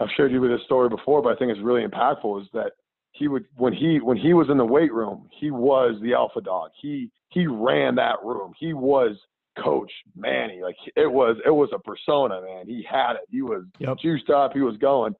I've 0.00 0.08
shared 0.16 0.30
you 0.30 0.40
with 0.40 0.52
this 0.52 0.64
story 0.64 0.88
before, 0.88 1.20
but 1.20 1.32
I 1.32 1.36
think 1.36 1.50
it's 1.50 1.60
really 1.60 1.84
impactful. 1.84 2.40
Is 2.40 2.48
that 2.54 2.72
he 3.12 3.26
would 3.26 3.44
when 3.56 3.72
he 3.72 3.98
when 3.98 4.16
he 4.16 4.32
was 4.32 4.48
in 4.48 4.56
the 4.56 4.64
weight 4.64 4.92
room, 4.92 5.28
he 5.38 5.50
was 5.50 6.00
the 6.00 6.14
alpha 6.14 6.40
dog. 6.40 6.70
He 6.80 7.10
he 7.30 7.48
ran 7.48 7.96
that 7.96 8.22
room. 8.24 8.54
He 8.58 8.72
was 8.72 9.16
Coach 9.62 9.92
Mannie. 10.16 10.62
Like 10.62 10.76
it 10.96 11.10
was 11.10 11.36
it 11.44 11.50
was 11.50 11.70
a 11.74 11.78
persona, 11.78 12.40
man. 12.42 12.66
He 12.66 12.86
had 12.88 13.12
it. 13.12 13.22
He 13.30 13.42
was 13.42 13.64
yep. 13.78 13.98
juiced 14.00 14.30
up. 14.30 14.52
He 14.52 14.60
was 14.60 14.76
going. 14.76 15.14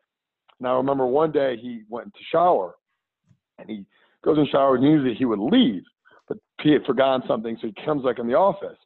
Now 0.60 0.74
I 0.74 0.76
remember 0.76 1.06
one 1.06 1.32
day 1.32 1.56
he 1.60 1.82
went 1.88 2.12
to 2.12 2.20
shower, 2.30 2.74
and 3.58 3.68
he 3.68 3.84
goes 4.24 4.38
in 4.38 4.46
shower, 4.50 4.74
and 4.74 4.84
usually 4.84 5.14
he 5.14 5.24
would 5.24 5.38
leave, 5.38 5.82
but 6.26 6.38
he 6.62 6.72
had 6.72 6.84
forgotten 6.84 7.22
something, 7.28 7.56
so 7.60 7.68
he 7.68 7.84
comes 7.84 8.04
like 8.04 8.18
in 8.18 8.26
the 8.26 8.34
office 8.34 8.76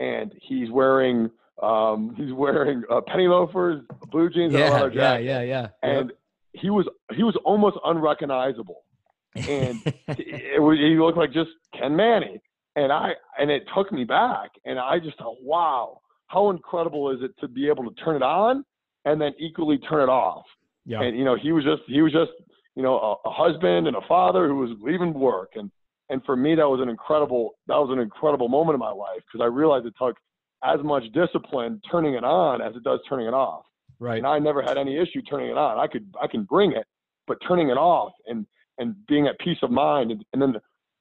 and 0.00 0.32
he's 0.42 0.70
wearing 0.70 1.30
um, 1.62 2.14
he's 2.16 2.32
wearing 2.32 2.82
uh, 2.90 3.00
penny 3.06 3.28
loafers, 3.28 3.82
blue 4.10 4.28
jeans, 4.28 4.52
yeah, 4.52 4.60
and 4.60 4.68
a 4.68 4.72
leather 4.72 4.90
jacket. 4.90 5.24
Yeah, 5.24 5.40
yeah, 5.40 5.68
yeah. 5.82 5.90
And 5.90 6.12
he 6.52 6.70
was 6.70 6.86
he 7.14 7.22
was 7.22 7.36
almost 7.44 7.78
unrecognizable, 7.84 8.84
and 9.36 9.80
it, 10.08 10.60
was, 10.60 10.78
he 10.78 10.98
looked 10.98 11.16
like 11.16 11.32
just 11.32 11.50
Ken 11.78 11.96
Mannie. 11.96 12.40
And 12.76 12.92
I 12.92 13.12
and 13.38 13.50
it 13.50 13.64
took 13.74 13.90
me 13.90 14.04
back, 14.04 14.50
and 14.64 14.78
I 14.78 14.98
just 14.98 15.18
thought, 15.18 15.36
wow, 15.42 16.00
how 16.28 16.50
incredible 16.50 17.10
is 17.10 17.18
it 17.22 17.32
to 17.40 17.48
be 17.48 17.68
able 17.68 17.84
to 17.84 17.94
turn 18.02 18.16
it 18.16 18.22
on 18.22 18.64
and 19.04 19.20
then 19.20 19.32
equally 19.38 19.78
turn 19.78 20.02
it 20.02 20.10
off. 20.10 20.44
Yeah. 20.84 21.02
And 21.02 21.18
you 21.18 21.24
know, 21.24 21.36
he 21.40 21.52
was 21.52 21.64
just 21.64 21.82
he 21.86 22.02
was 22.02 22.12
just 22.12 22.32
you 22.74 22.82
know 22.82 22.98
a, 22.98 23.28
a 23.28 23.32
husband 23.32 23.86
and 23.86 23.96
a 23.96 24.06
father 24.06 24.46
who 24.46 24.56
was 24.56 24.70
leaving 24.82 25.14
work 25.14 25.52
and 25.54 25.70
and 26.08 26.22
for 26.24 26.36
me, 26.36 26.54
that 26.54 26.68
was 26.68 26.80
an 26.80 26.88
incredible 26.88 27.56
that 27.66 27.76
was 27.76 27.90
an 27.90 27.98
incredible 27.98 28.48
moment 28.48 28.74
in 28.74 28.80
my 28.80 28.92
life 28.92 29.20
because 29.26 29.42
I 29.42 29.48
realized 29.48 29.86
it 29.86 29.94
took 30.00 30.16
as 30.64 30.78
much 30.82 31.04
discipline 31.12 31.80
turning 31.90 32.14
it 32.14 32.24
on 32.24 32.62
as 32.62 32.74
it 32.76 32.84
does 32.84 33.00
turning 33.08 33.26
it 33.26 33.34
off. 33.34 33.64
Right. 33.98 34.18
And 34.18 34.26
I 34.26 34.38
never 34.38 34.62
had 34.62 34.78
any 34.78 34.96
issue 34.98 35.22
turning 35.22 35.48
it 35.48 35.56
on. 35.56 35.78
I 35.78 35.86
could 35.86 36.06
I 36.20 36.26
can 36.26 36.44
bring 36.44 36.72
it, 36.72 36.86
but 37.26 37.38
turning 37.46 37.70
it 37.70 37.76
off 37.76 38.12
and 38.26 38.46
and 38.78 38.94
being 39.06 39.26
at 39.26 39.38
peace 39.40 39.58
of 39.62 39.70
mind 39.70 40.10
and, 40.12 40.24
and 40.32 40.42
then 40.42 40.54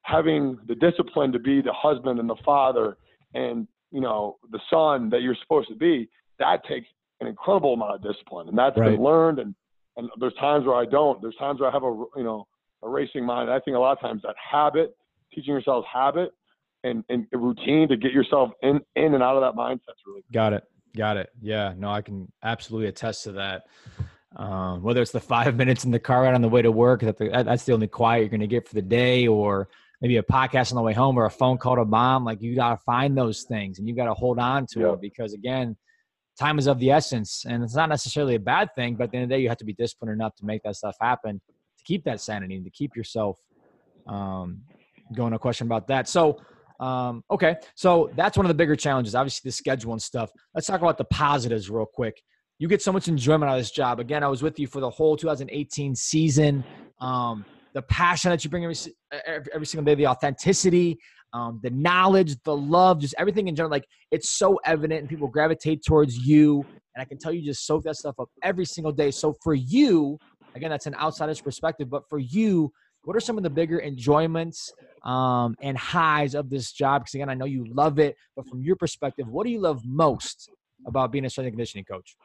having 0.05 0.57
the 0.67 0.75
discipline 0.75 1.31
to 1.31 1.39
be 1.39 1.61
the 1.61 1.73
husband 1.73 2.19
and 2.19 2.29
the 2.29 2.35
father 2.45 2.97
and 3.33 3.67
you 3.91 4.01
know 4.01 4.37
the 4.51 4.59
son 4.69 5.09
that 5.09 5.21
you're 5.21 5.37
supposed 5.41 5.67
to 5.67 5.75
be 5.75 6.07
that 6.39 6.63
takes 6.67 6.87
an 7.21 7.27
incredible 7.27 7.73
amount 7.73 7.95
of 7.95 8.03
discipline 8.03 8.47
and 8.47 8.57
that's 8.57 8.77
right. 8.77 8.91
been 8.91 9.03
learned 9.03 9.39
and 9.39 9.55
and 9.97 10.09
there's 10.19 10.33
times 10.35 10.65
where 10.65 10.75
I 10.75 10.85
don't 10.85 11.21
there's 11.21 11.35
times 11.37 11.59
where 11.59 11.69
I 11.69 11.73
have 11.73 11.83
a 11.83 12.05
you 12.15 12.23
know 12.23 12.47
a 12.85 12.89
racing 12.89 13.25
mind. 13.25 13.49
I 13.49 13.59
think 13.59 13.75
a 13.75 13.79
lot 13.79 13.93
of 13.93 13.99
times 13.99 14.21
that 14.23 14.35
habit, 14.37 14.95
teaching 15.33 15.53
yourself 15.53 15.85
habit 15.91 16.31
and, 16.83 17.03
and 17.09 17.25
routine 17.33 17.87
to 17.89 17.97
get 17.97 18.13
yourself 18.13 18.51
in, 18.61 18.79
in 18.95 19.13
and 19.13 19.23
out 19.23 19.35
of 19.35 19.41
that 19.41 19.59
mindset's 19.59 20.01
really 20.05 20.21
good. 20.21 20.33
got 20.33 20.53
it. 20.53 20.63
Got 20.95 21.17
it. 21.17 21.29
Yeah, 21.41 21.73
no, 21.77 21.89
I 21.89 22.01
can 22.01 22.31
absolutely 22.41 22.87
attest 22.87 23.23
to 23.25 23.33
that. 23.33 23.63
Um, 24.37 24.81
whether 24.81 25.01
it's 25.01 25.11
the 25.11 25.19
five 25.19 25.55
minutes 25.57 25.83
in 25.83 25.91
the 25.91 25.99
car 25.99 26.23
ride 26.23 26.35
on 26.35 26.41
the 26.41 26.49
way 26.49 26.61
to 26.61 26.71
work, 26.71 27.01
that 27.01 27.17
the, 27.17 27.29
that's 27.29 27.65
the 27.65 27.73
only 27.73 27.87
quiet 27.87 28.21
you're 28.21 28.29
going 28.29 28.39
to 28.39 28.47
get 28.47 28.67
for 28.67 28.75
the 28.75 28.81
day, 28.81 29.27
or 29.27 29.67
maybe 30.01 30.17
a 30.17 30.23
podcast 30.23 30.71
on 30.71 30.75
the 30.75 30.81
way 30.81 30.93
home 30.93 31.17
or 31.17 31.25
a 31.25 31.31
phone 31.31 31.57
call 31.57 31.75
to 31.75 31.85
mom. 31.85 32.25
Like 32.25 32.41
you 32.41 32.55
got 32.55 32.71
to 32.71 32.77
find 32.77 33.17
those 33.17 33.43
things 33.43 33.79
and 33.79 33.87
you 33.87 33.95
got 33.95 34.05
to 34.05 34.13
hold 34.13 34.39
on 34.39 34.65
to 34.71 34.79
yeah. 34.81 34.93
it 34.93 35.01
because 35.01 35.33
again, 35.33 35.75
time 36.39 36.59
is 36.59 36.67
of 36.67 36.79
the 36.79 36.91
essence 36.91 37.45
and 37.47 37.63
it's 37.63 37.75
not 37.75 37.89
necessarily 37.89 38.35
a 38.35 38.39
bad 38.39 38.69
thing, 38.75 38.95
but 38.95 39.05
at 39.05 39.11
the 39.11 39.17
end 39.17 39.23
of 39.23 39.29
the 39.29 39.35
day, 39.35 39.41
you 39.41 39.49
have 39.49 39.57
to 39.57 39.65
be 39.65 39.73
disciplined 39.73 40.13
enough 40.13 40.35
to 40.35 40.45
make 40.45 40.61
that 40.63 40.75
stuff 40.75 40.95
happen 40.99 41.41
to 41.77 41.83
keep 41.85 42.03
that 42.03 42.21
sanity 42.21 42.55
and 42.55 42.65
to 42.65 42.71
keep 42.71 42.95
yourself 42.95 43.39
um, 44.07 44.61
going. 45.15 45.33
A 45.33 45.39
question 45.39 45.67
about 45.67 45.87
that. 45.87 46.07
So, 46.07 46.39
um, 46.79 47.23
okay, 47.31 47.55
so 47.75 48.11
that's 48.15 48.37
one 48.37 48.45
of 48.45 48.49
the 48.49 48.55
bigger 48.55 48.75
challenges. 48.75 49.15
Obviously, 49.15 49.47
the 49.47 49.53
schedule 49.53 49.93
and 49.93 50.01
stuff. 50.01 50.29
Let's 50.53 50.67
talk 50.67 50.81
about 50.81 50.97
the 50.97 51.05
positives 51.05 51.69
real 51.69 51.85
quick. 51.85 52.21
You 52.59 52.67
get 52.67 52.81
so 52.81 52.91
much 52.91 53.07
enjoyment 53.07 53.49
out 53.49 53.57
of 53.57 53.61
this 53.61 53.71
job. 53.71 53.99
Again, 53.99 54.23
I 54.23 54.27
was 54.27 54.41
with 54.41 54.59
you 54.59 54.67
for 54.67 54.79
the 54.79 54.89
whole 54.89 55.17
2018 55.17 55.95
season. 55.95 56.63
Um, 57.01 57.45
the 57.75 57.81
passion 57.83 58.31
that 58.31 58.43
you 58.43 58.49
bring 58.49 58.63
every, 58.63 58.75
every, 59.53 59.65
single 59.65 59.83
day, 59.83 59.95
the 59.95 60.07
authenticity, 60.07 60.97
um, 61.33 61.59
the 61.61 61.69
knowledge, 61.69 62.35
the 62.45 62.55
love, 62.55 62.99
just 62.99 63.13
everything 63.19 63.49
in 63.49 63.55
general. 63.55 63.69
Like 63.69 63.85
it's 64.11 64.29
so 64.29 64.59
evident, 64.65 65.01
and 65.01 65.09
people 65.09 65.27
gravitate 65.27 65.83
towards 65.85 66.17
you. 66.17 66.65
And 66.95 67.01
I 67.01 67.05
can 67.05 67.17
tell 67.17 67.33
you 67.33 67.43
just 67.43 67.67
soak 67.67 67.83
that 67.83 67.97
stuff 67.97 68.15
up 68.17 68.29
every 68.41 68.63
single 68.63 68.93
day. 68.93 69.11
So 69.11 69.35
for 69.43 69.53
you, 69.53 70.17
again, 70.55 70.69
that's 70.69 70.85
an 70.85 70.95
outsider's 70.95 71.41
perspective, 71.41 71.89
but 71.89 72.03
for 72.09 72.17
you, 72.17 72.71
what 73.03 73.17
are 73.17 73.19
some 73.19 73.37
of 73.37 73.43
the 73.43 73.49
bigger 73.49 73.81
enjoyments 73.81 74.71
um, 75.03 75.55
and 75.61 75.77
highs 75.77 76.33
of 76.33 76.49
this 76.49 76.71
job? 76.71 77.01
Because 77.01 77.15
again, 77.15 77.29
I 77.29 77.33
know 77.33 77.45
you 77.45 77.65
love 77.73 77.99
it, 77.99 78.15
but 78.37 78.47
from 78.47 78.63
your 78.63 78.77
perspective, 78.77 79.27
what 79.27 79.45
do 79.45 79.51
you 79.51 79.59
love 79.59 79.81
most 79.85 80.49
about 80.87 81.11
being 81.11 81.25
a 81.25 81.29
strength 81.29 81.47
and 81.47 81.53
conditioning 81.53 81.83
coach? 81.83 82.15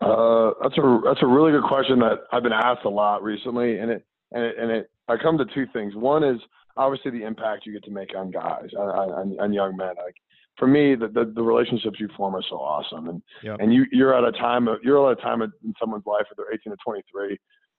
Uh, 0.00 0.52
that's 0.62 0.78
a 0.78 1.00
that's 1.04 1.22
a 1.22 1.26
really 1.26 1.52
good 1.52 1.64
question 1.64 1.98
that 2.00 2.20
I've 2.32 2.42
been 2.42 2.52
asked 2.52 2.84
a 2.84 2.88
lot 2.88 3.22
recently, 3.22 3.78
and 3.78 3.90
it 3.90 4.04
and 4.32 4.44
it, 4.44 4.56
and 4.58 4.70
it 4.70 4.90
I 5.08 5.16
come 5.16 5.38
to 5.38 5.44
two 5.46 5.66
things. 5.72 5.94
One 5.94 6.22
is 6.22 6.40
obviously 6.76 7.10
the 7.10 7.24
impact 7.24 7.66
you 7.66 7.72
get 7.72 7.84
to 7.84 7.90
make 7.90 8.16
on 8.16 8.30
guys, 8.30 8.68
on, 8.78 9.36
on, 9.40 9.52
young 9.52 9.76
men. 9.76 9.94
Like 9.96 10.14
for 10.56 10.68
me, 10.68 10.94
the, 10.94 11.08
the, 11.08 11.32
the 11.34 11.42
relationships 11.42 11.98
you 11.98 12.08
form 12.16 12.36
are 12.36 12.44
so 12.48 12.56
awesome, 12.56 13.08
and 13.08 13.22
yep. 13.42 13.56
and 13.58 13.74
you 13.74 13.86
you're 13.90 14.14
at 14.14 14.22
a 14.22 14.38
time 14.38 14.68
of, 14.68 14.78
you're 14.84 15.10
at 15.10 15.18
a 15.18 15.20
time 15.20 15.42
in 15.42 15.50
someone's 15.80 16.06
life 16.06 16.26
where 16.30 16.46
they're 16.46 16.54
18 16.54 16.72
to 16.72 16.76
23 16.84 17.38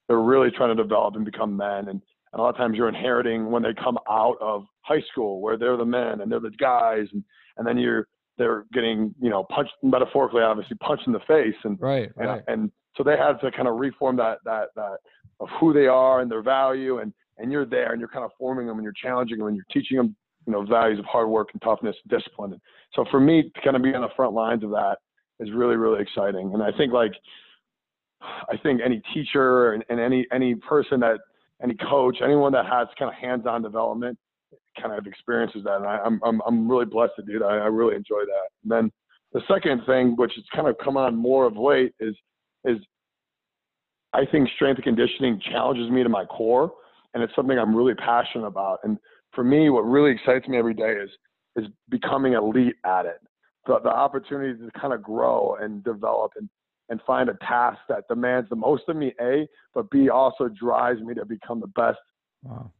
they're 0.09 0.19
really 0.19 0.49
trying 0.51 0.75
to 0.75 0.83
develop 0.83 1.15
and 1.15 1.23
become 1.23 1.55
men. 1.55 1.87
And, 1.87 2.01
and 2.31 2.39
a 2.39 2.41
lot 2.41 2.49
of 2.49 2.57
times 2.57 2.75
you're 2.75 2.89
inheriting 2.89 3.49
when 3.49 3.63
they 3.63 3.73
come 3.81 3.97
out 4.09 4.35
of 4.41 4.65
high 4.81 5.01
school 5.11 5.39
where 5.39 5.57
they're 5.57 5.77
the 5.77 5.85
men 5.85 6.19
and 6.19 6.29
they're 6.29 6.41
the 6.41 6.51
guys, 6.59 7.07
and, 7.13 7.23
and 7.57 7.65
then 7.65 7.77
you're 7.77 8.07
they're 8.39 8.65
getting 8.73 9.13
you 9.21 9.29
know 9.29 9.43
punched 9.43 9.73
metaphorically, 9.83 10.41
obviously 10.41 10.77
punched 10.77 11.05
in 11.05 11.13
the 11.13 11.19
face, 11.27 11.55
and 11.63 11.79
right, 11.79 12.09
right. 12.15 12.41
and, 12.47 12.61
and 12.61 12.71
so 12.95 13.03
they 13.03 13.17
have 13.17 13.39
to 13.41 13.51
kind 13.51 13.67
of 13.67 13.75
reform 13.75 14.15
that 14.15 14.39
that 14.45 14.69
that 14.75 14.97
of 15.39 15.49
who 15.59 15.73
they 15.73 15.85
are 15.85 16.21
and 16.21 16.31
their 16.31 16.41
value, 16.41 16.99
and 16.99 17.13
and 17.37 17.51
you're 17.51 17.65
there 17.65 17.91
and 17.91 17.99
you're 17.99 18.09
kind 18.09 18.25
of 18.25 18.31
forming 18.39 18.65
them 18.65 18.77
and 18.77 18.83
you're 18.83 18.93
challenging 18.93 19.37
them 19.37 19.47
and 19.47 19.55
you're 19.55 19.65
teaching 19.71 19.97
them 19.97 20.15
you 20.47 20.53
know 20.53 20.65
values 20.65 20.97
of 20.97 21.05
hard 21.05 21.29
work 21.29 21.49
and 21.53 21.61
toughness, 21.61 21.95
and 22.03 22.19
discipline. 22.19 22.53
And 22.53 22.61
so 22.95 23.05
for 23.11 23.19
me 23.19 23.43
to 23.43 23.61
kind 23.61 23.75
of 23.75 23.83
be 23.83 23.93
on 23.93 24.01
the 24.01 24.09
front 24.15 24.33
lines 24.33 24.63
of 24.63 24.71
that 24.71 24.97
is 25.39 25.51
really 25.53 25.75
really 25.75 26.01
exciting, 26.01 26.51
and 26.53 26.63
I 26.63 26.71
think 26.75 26.93
like 26.93 27.13
I 28.21 28.57
think 28.63 28.81
any 28.83 29.01
teacher 29.13 29.73
and, 29.73 29.83
and 29.89 29.99
any 29.99 30.25
any 30.31 30.55
person 30.55 31.01
that 31.01 31.19
any 31.61 31.75
coach, 31.75 32.17
anyone 32.23 32.53
that 32.53 32.65
has 32.65 32.87
kind 32.97 33.11
of 33.11 33.15
hands-on 33.15 33.61
development, 33.61 34.17
kind 34.81 34.97
of 34.97 35.05
experiences 35.07 35.63
that. 35.65 35.77
And 35.77 35.85
I, 35.85 35.99
am 36.05 36.19
I'm 36.23 36.41
I'm 36.45 36.69
really 36.69 36.85
blessed 36.85 37.13
to 37.17 37.23
do 37.23 37.39
that. 37.39 37.45
I, 37.45 37.67
really 37.67 37.95
enjoy 37.95 38.21
that. 38.25 38.49
And 38.63 38.71
then 38.71 38.91
the 39.33 39.41
second 39.47 39.81
thing, 39.85 40.15
which 40.15 40.33
has 40.35 40.45
kind 40.55 40.67
of 40.67 40.75
come 40.83 40.97
on 40.97 41.15
more 41.15 41.45
of 41.45 41.57
late, 41.57 41.93
is 41.99 42.15
is 42.65 42.77
I 44.13 44.25
think 44.25 44.49
strength 44.55 44.77
and 44.77 44.95
conditioning 44.95 45.41
challenges 45.51 45.89
me 45.89 46.03
to 46.03 46.09
my 46.09 46.25
core, 46.25 46.71
and 47.13 47.23
it's 47.23 47.35
something 47.35 47.57
I'm 47.57 47.75
really 47.75 47.95
passionate 47.95 48.47
about. 48.47 48.79
And 48.83 48.97
for 49.33 49.43
me, 49.43 49.69
what 49.69 49.81
really 49.81 50.11
excites 50.11 50.47
me 50.47 50.57
every 50.57 50.73
day 50.73 50.93
is 50.93 51.09
is 51.55 51.65
becoming 51.89 52.33
elite 52.33 52.75
at 52.85 53.05
it. 53.05 53.19
The, 53.65 53.79
the 53.83 53.89
opportunity 53.89 54.57
to 54.57 54.79
kind 54.79 54.93
of 54.93 55.03
grow 55.03 55.57
and 55.61 55.83
develop 55.83 56.31
and 56.37 56.49
and 56.89 56.99
find 57.05 57.29
a 57.29 57.35
task 57.47 57.77
that 57.87 58.07
demands 58.07 58.49
the 58.49 58.55
most 58.55 58.83
of 58.87 58.95
me, 58.95 59.13
A, 59.21 59.47
but 59.75 59.89
B 59.91 60.09
also 60.09 60.47
drives 60.47 60.99
me 61.01 61.13
to 61.13 61.23
become 61.23 61.59
the 61.59 61.67
best 61.67 61.99
wow. 62.43 62.71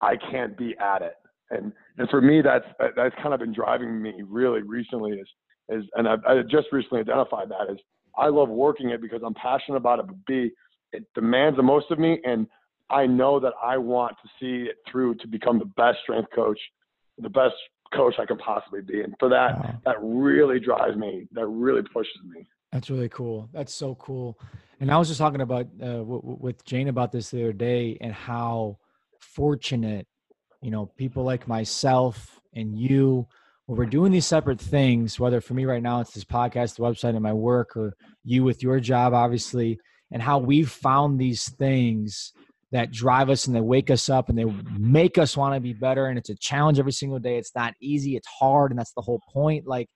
I 0.00 0.16
can't 0.30 0.56
be 0.56 0.76
at 0.78 1.02
it. 1.02 1.14
And 1.50 1.72
and 1.96 2.08
for 2.10 2.20
me, 2.20 2.42
that's 2.42 2.66
that's 2.96 3.14
kind 3.22 3.34
of 3.34 3.40
been 3.40 3.54
driving 3.54 4.00
me 4.00 4.12
really 4.26 4.62
recently 4.62 5.12
is 5.12 5.28
is 5.68 5.84
and 5.94 6.08
I've, 6.08 6.24
I 6.26 6.42
just 6.42 6.68
recently 6.72 7.00
identified 7.00 7.48
that 7.50 7.72
is 7.72 7.78
I 8.16 8.28
love 8.28 8.48
working 8.48 8.90
it 8.90 9.00
because 9.00 9.20
I'm 9.24 9.34
passionate 9.34 9.76
about 9.76 10.00
it, 10.00 10.06
but 10.06 10.16
B, 10.26 10.50
it 10.92 11.04
demands 11.14 11.56
the 11.56 11.62
most 11.62 11.90
of 11.90 11.98
me, 11.98 12.20
and 12.24 12.46
I 12.90 13.06
know 13.06 13.38
that 13.40 13.52
I 13.62 13.78
want 13.78 14.16
to 14.22 14.28
see 14.40 14.68
it 14.68 14.76
through 14.90 15.16
to 15.16 15.28
become 15.28 15.58
the 15.58 15.66
best 15.76 15.98
strength 16.02 16.28
coach, 16.34 16.58
the 17.18 17.28
best 17.28 17.54
coach 17.94 18.14
I 18.18 18.26
can 18.26 18.38
possibly 18.38 18.80
be. 18.80 19.02
And 19.02 19.14
for 19.18 19.28
that, 19.28 19.58
wow. 19.58 19.80
that 19.84 19.96
really 20.00 20.58
drives 20.58 20.96
me. 20.96 21.26
That 21.32 21.46
really 21.46 21.82
pushes 21.92 22.20
me. 22.24 22.46
That's 22.72 22.90
really 22.90 23.08
cool. 23.08 23.48
That's 23.52 23.72
so 23.72 23.94
cool. 23.96 24.38
And 24.80 24.90
I 24.90 24.98
was 24.98 25.08
just 25.08 25.18
talking 25.18 25.40
about 25.40 25.66
uh, 25.80 25.98
w- 25.98 26.20
w- 26.20 26.38
with 26.40 26.64
Jane 26.64 26.88
about 26.88 27.12
this 27.12 27.30
the 27.30 27.42
other 27.42 27.52
day 27.52 27.96
and 28.00 28.12
how 28.12 28.78
fortunate, 29.34 30.06
you 30.62 30.70
know, 30.70 30.86
people 30.96 31.24
like 31.24 31.48
myself 31.48 32.40
and 32.54 32.78
you, 32.78 33.26
when 33.66 33.78
we're 33.78 33.86
doing 33.86 34.12
these 34.12 34.26
separate 34.26 34.60
things, 34.60 35.20
whether 35.20 35.40
for 35.40 35.54
me 35.54 35.64
right 35.64 35.82
now 35.82 36.00
it's 36.00 36.12
this 36.12 36.24
podcast, 36.24 36.76
the 36.76 36.82
website, 36.82 37.10
and 37.10 37.22
my 37.22 37.32
work, 37.32 37.76
or 37.76 37.94
you 38.24 38.42
with 38.42 38.62
your 38.62 38.80
job, 38.80 39.12
obviously, 39.12 39.78
and 40.10 40.22
how 40.22 40.38
we've 40.38 40.70
found 40.70 41.18
these 41.18 41.50
things 41.56 42.32
that 42.72 42.90
drive 42.90 43.30
us 43.30 43.46
and 43.46 43.56
they 43.56 43.60
wake 43.60 43.90
us 43.90 44.08
up 44.08 44.28
and 44.28 44.38
they 44.38 44.44
make 44.78 45.18
us 45.18 45.36
want 45.36 45.54
to 45.54 45.60
be 45.60 45.72
better. 45.72 46.06
And 46.06 46.18
it's 46.18 46.30
a 46.30 46.34
challenge 46.36 46.78
every 46.78 46.92
single 46.92 47.18
day. 47.18 47.38
It's 47.38 47.54
not 47.54 47.74
easy. 47.80 48.16
It's 48.16 48.28
hard, 48.28 48.72
and 48.72 48.78
that's 48.78 48.92
the 48.92 49.02
whole 49.02 49.20
point. 49.32 49.66
Like, 49.66 49.88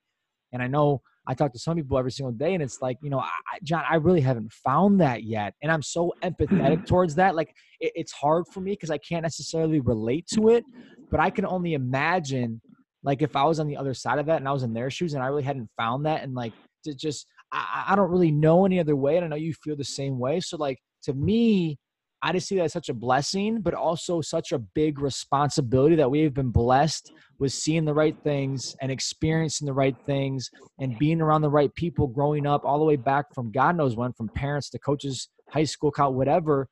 and 0.51 0.61
I 0.61 0.67
know 0.67 1.01
I 1.25 1.33
talk 1.33 1.53
to 1.53 1.59
some 1.59 1.77
people 1.77 1.97
every 1.97 2.11
single 2.11 2.33
day, 2.33 2.53
and 2.53 2.61
it's 2.61 2.81
like, 2.81 2.97
you 3.01 3.09
know, 3.09 3.19
I, 3.19 3.29
John, 3.63 3.83
I 3.89 3.95
really 3.95 4.21
haven't 4.21 4.51
found 4.51 4.99
that 5.01 5.23
yet, 5.23 5.53
and 5.61 5.71
I'm 5.71 5.81
so 5.81 6.13
empathetic 6.21 6.49
mm-hmm. 6.49 6.83
towards 6.83 7.15
that. 7.15 7.35
Like, 7.35 7.55
it, 7.79 7.93
it's 7.95 8.11
hard 8.11 8.45
for 8.51 8.59
me 8.59 8.71
because 8.71 8.91
I 8.91 8.97
can't 8.97 9.23
necessarily 9.23 9.79
relate 9.79 10.27
to 10.33 10.49
it, 10.49 10.63
but 11.09 11.19
I 11.19 11.29
can 11.29 11.45
only 11.45 11.75
imagine, 11.75 12.61
like, 13.03 13.21
if 13.21 13.35
I 13.35 13.45
was 13.45 13.59
on 13.59 13.67
the 13.67 13.77
other 13.77 13.93
side 13.93 14.19
of 14.19 14.25
that 14.25 14.37
and 14.37 14.47
I 14.47 14.51
was 14.51 14.63
in 14.63 14.73
their 14.73 14.89
shoes 14.89 15.13
and 15.13 15.23
I 15.23 15.27
really 15.27 15.43
hadn't 15.43 15.69
found 15.77 16.05
that, 16.05 16.23
and 16.23 16.33
like, 16.33 16.53
to 16.83 16.93
just, 16.93 17.25
I, 17.53 17.85
I 17.89 17.95
don't 17.95 18.11
really 18.11 18.31
know 18.31 18.65
any 18.65 18.79
other 18.79 18.95
way, 18.95 19.15
and 19.15 19.25
I 19.25 19.29
know 19.29 19.35
you 19.37 19.53
feel 19.53 19.77
the 19.77 19.85
same 19.85 20.19
way. 20.19 20.41
So, 20.41 20.57
like, 20.57 20.79
to 21.03 21.13
me, 21.13 21.77
I 22.25 22.31
just 22.31 22.47
see 22.47 22.55
that 22.55 22.63
as 22.63 22.73
such 22.73 22.87
a 22.87 22.93
blessing, 22.93 23.59
but 23.59 23.73
also 23.73 24.21
such 24.21 24.53
a 24.53 24.57
big 24.57 24.99
responsibility 24.99 25.95
that 25.95 26.09
we 26.09 26.21
have 26.21 26.33
been 26.33 26.51
blessed 26.51 27.11
with 27.37 27.51
seeing 27.51 27.83
the 27.83 27.93
right 27.93 28.15
things 28.23 28.77
and 28.81 28.89
experiencing 28.89 29.65
the 29.65 29.73
right 29.73 29.95
things 30.05 30.49
and 30.79 30.97
being 30.97 31.19
around 31.19 31.41
the 31.41 31.49
right 31.49 31.75
people 31.75 32.07
growing 32.07 32.47
up 32.47 32.63
all 32.63 32.79
the 32.79 32.85
way 32.85 32.95
back 32.95 33.25
from 33.35 33.51
God 33.51 33.75
knows 33.75 33.97
when, 33.97 34.13
from 34.13 34.29
parents 34.29 34.69
to 34.69 34.79
coaches, 34.79 35.27
high 35.49 35.65
school, 35.65 35.91
college, 35.91 36.15
whatever, 36.15 36.69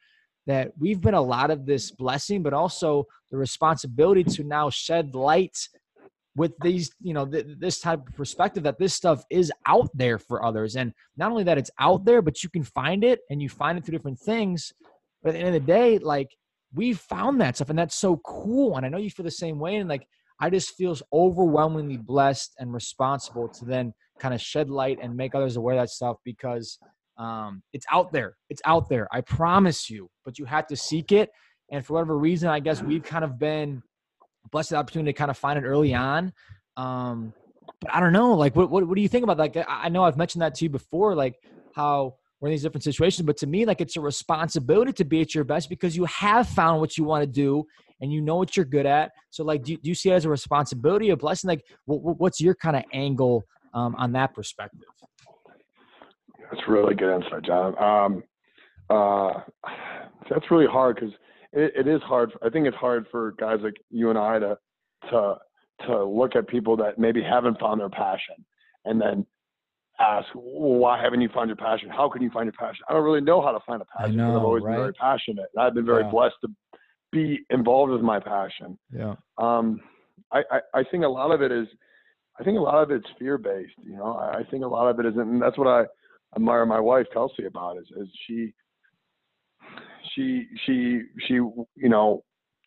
that 0.48 0.72
we've 0.80 1.02
been 1.02 1.16
a 1.16 1.22
lot 1.22 1.52
of 1.52 1.66
this 1.66 1.92
blessing, 1.92 2.42
but 2.42 2.54
also 2.54 3.06
the 3.30 3.38
responsibility 3.38 4.24
to 4.24 4.46
now 4.46 4.70
shed 4.70 5.14
light 5.14 5.58
with 6.34 6.54
these 6.62 6.92
you 7.02 7.14
know 7.14 7.26
th- 7.26 7.46
this 7.60 7.82
type 7.82 8.08
of 8.08 8.16
perspective 8.16 8.64
that 8.64 8.80
this 8.80 8.94
stuff 8.94 9.26
is 9.30 9.52
out 9.66 9.90
there 9.94 10.18
for 10.18 10.46
others. 10.46 10.78
And 10.78 10.94
not 11.18 11.30
only 11.30 11.44
that 11.44 11.58
it's 11.58 11.72
out 11.78 12.06
there 12.06 12.22
but 12.22 12.42
you 12.42 12.50
can 12.50 12.64
find 12.64 13.04
it 13.04 13.20
and 13.30 13.42
you 13.42 13.50
find 13.50 13.78
it 13.78 13.84
through 13.84 13.98
different 13.98 14.18
things 14.18 14.72
but 15.24 15.30
at 15.30 15.34
the 15.34 15.40
end 15.40 15.56
of 15.56 15.66
the 15.66 15.72
day, 15.72 15.98
like 15.98 16.30
we 16.74 16.94
found 16.94 17.42
that 17.42 17.56
stuff 17.56 17.70
and 17.70 17.80
that's 17.80 17.96
so 17.96 18.18
cool. 18.26 18.78
And 18.78 18.86
I 18.86 18.90
know 18.90 18.98
you 18.98 19.10
feel 19.10 19.24
the 19.24 19.32
same 19.32 19.60
way. 19.60 19.76
And 19.76 19.90
like 19.90 20.08
I 20.40 20.50
just 20.50 20.76
feel 20.76 20.98
overwhelmingly 21.14 21.98
blessed 21.98 22.56
and 22.60 22.74
responsible 22.74 23.48
to 23.50 23.66
then 23.66 23.94
kind 24.20 24.34
of 24.34 24.42
shed 24.42 24.70
light 24.70 24.98
and 25.02 25.16
make 25.16 25.36
others 25.36 25.56
aware 25.56 25.76
of 25.76 25.82
that 25.82 25.90
stuff 25.90 26.18
because 26.24 26.80
um, 27.18 27.62
it's 27.74 27.86
out 27.92 28.12
there. 28.12 28.38
It's 28.50 28.62
out 28.66 28.90
there. 28.90 29.08
I 29.12 29.22
promise 29.22 29.90
you, 29.90 30.10
but 30.26 30.40
you 30.40 30.46
have 30.46 30.68
to 30.68 30.76
seek 30.76 31.12
it. 31.12 31.30
And 31.72 31.86
for 31.86 31.94
whatever 31.94 32.18
reason, 32.18 32.50
I 32.50 32.60
guess 32.60 32.82
we've 32.82 33.04
kind 33.04 33.24
of 33.24 33.38
been 33.38 33.84
blessed 34.52 34.72
the 34.72 34.78
opportunity 34.78 35.14
to 35.14 35.18
kind 35.18 35.32
of 35.32 35.38
find 35.38 35.60
it 35.60 35.66
early 35.66 35.94
on. 35.94 36.34
Um, 36.76 37.34
but 37.80 37.94
I 37.94 38.00
don't 38.00 38.14
know, 38.14 38.34
like, 38.34 38.56
what, 38.56 38.70
what, 38.70 38.88
what 38.88 38.96
do 38.96 39.02
you 39.02 39.08
think 39.08 39.24
about 39.24 39.38
that? 39.38 39.56
Like, 39.56 39.66
I 39.68 39.90
know 39.90 40.04
I've 40.04 40.18
mentioned 40.18 40.42
that 40.42 40.56
to 40.56 40.66
you 40.66 40.70
before, 40.70 41.16
like 41.16 41.36
how 41.74 42.16
we're 42.41 42.47
in 42.47 42.54
these 42.54 42.63
different 42.63 42.84
situations. 42.84 43.25
But 43.25 43.38
to 43.38 43.47
me, 43.47 43.65
like 43.65 43.80
it's 43.80 43.95
a 43.95 44.01
responsibility 44.01 44.91
to 44.93 45.06
be 45.06 45.21
at 45.21 45.34
your 45.34 45.43
best 45.43 45.69
because 45.69 45.95
you 45.95 46.06
have 46.06 46.49
found 46.49 46.82
what 46.82 46.97
you 46.97 47.04
want 47.04 47.21
to 47.21 47.27
do 47.27 47.65
and 48.01 48.12
you 48.12 48.19
know 48.19 48.36
what 48.36 48.58
you're 48.58 48.65
good 48.65 48.88
at. 48.88 49.12
So, 49.30 49.43
like, 49.43 49.63
do, 49.63 49.77
do 49.77 49.88
you 49.88 49.95
see 49.95 50.10
it 50.10 50.13
as 50.13 50.25
a 50.25 50.30
responsibility, 50.30 51.12
a 51.12 51.15
blessing? 51.17 51.47
Like, 51.47 51.63
what, 51.86 52.19
what's 52.19 52.41
your 52.41 52.56
kind 52.56 52.75
of 52.75 52.84
angle 52.93 53.43
um, 53.75 53.95
on 53.95 54.12
that 54.13 54.34
perspective? 54.34 54.82
That's 56.51 56.67
really 56.67 56.95
good 56.95 57.15
insight, 57.15 57.43
John. 57.43 57.82
Um, 57.82 58.23
uh, 58.89 59.41
that's 60.30 60.49
really 60.49 60.65
hard 60.65 60.95
because 60.95 61.13
it, 61.54 61.86
it 61.86 61.88
is 61.88 62.01
hard. 62.01 62.32
I 62.43 62.49
think 62.49 62.67
it's 62.67 62.75
hard 62.75 63.06
for 63.12 63.34
guys 63.39 63.60
like 63.63 63.75
you 63.89 64.10
and 64.10 64.17
I 64.17 64.39
to 64.39 64.58
to 65.12 65.36
to 65.88 66.04
look 66.04 66.36
at 66.36 66.47
people 66.47 66.75
that 66.77 66.99
maybe 66.99 67.23
haven't 67.23 67.60
found 67.60 67.80
their 67.80 67.89
passion 67.89 68.36
and 68.86 69.01
then 69.01 69.25
ask, 70.02 70.28
well, 70.34 70.80
why 70.80 71.02
haven't 71.02 71.22
you 71.22 71.30
found 71.34 71.50
your 71.50 71.58
passion? 71.58 71.90
How 71.90 72.10
can 72.10 72.22
you 72.22 72.30
find 72.32 72.46
your 72.46 72.54
passion? 72.54 72.84
I 72.90 72.94
don't 72.94 73.04
really 73.04 73.22
know 73.22 73.42
how 73.42 73.52
to 73.52 73.60
find 73.66 73.82
a 73.82 73.86
passion. 73.86 74.20
I 74.20 74.24
know, 74.24 74.38
I've 74.38 74.44
always 74.44 74.64
right? 74.64 74.72
been 74.72 74.82
very 74.82 74.94
passionate. 74.94 75.46
And 75.54 75.64
I've 75.64 75.74
been 75.74 75.86
very 75.86 76.04
yeah. 76.04 76.12
blessed 76.12 76.36
to 76.42 76.50
be 77.12 77.40
involved 77.50 77.92
with 77.92 78.02
my 78.02 78.20
passion. 78.20 78.78
Yeah. 78.92 79.16
Um, 79.38 79.82
I, 80.32 80.42
I, 80.52 80.60
I 80.80 80.84
think 80.90 81.04
a 81.04 81.08
lot 81.08 81.32
of 81.32 81.42
it 81.42 81.52
is, 81.52 81.68
I 82.40 82.44
think 82.44 82.58
a 82.58 82.62
lot 82.62 82.82
of 82.82 82.92
it's 82.92 83.06
fear 83.20 83.38
based. 83.38 83.74
You 83.84 83.98
know, 83.98 84.14
I, 84.14 84.40
I 84.40 84.44
think 84.50 84.64
a 84.64 84.68
lot 84.68 84.90
of 84.90 85.00
it 85.00 85.06
isn't, 85.06 85.20
and 85.20 85.42
that's 85.42 85.58
what 85.58 85.68
I 85.68 85.84
admire 86.36 86.66
my 86.66 86.80
wife 86.80 87.06
Kelsey 87.14 87.46
about 87.46 87.78
is, 87.78 87.88
is 87.98 88.08
she, 88.26 88.54
she, 90.16 90.48
she, 90.66 91.02
she, 91.28 91.34
you 91.34 91.90
know, 91.90 92.24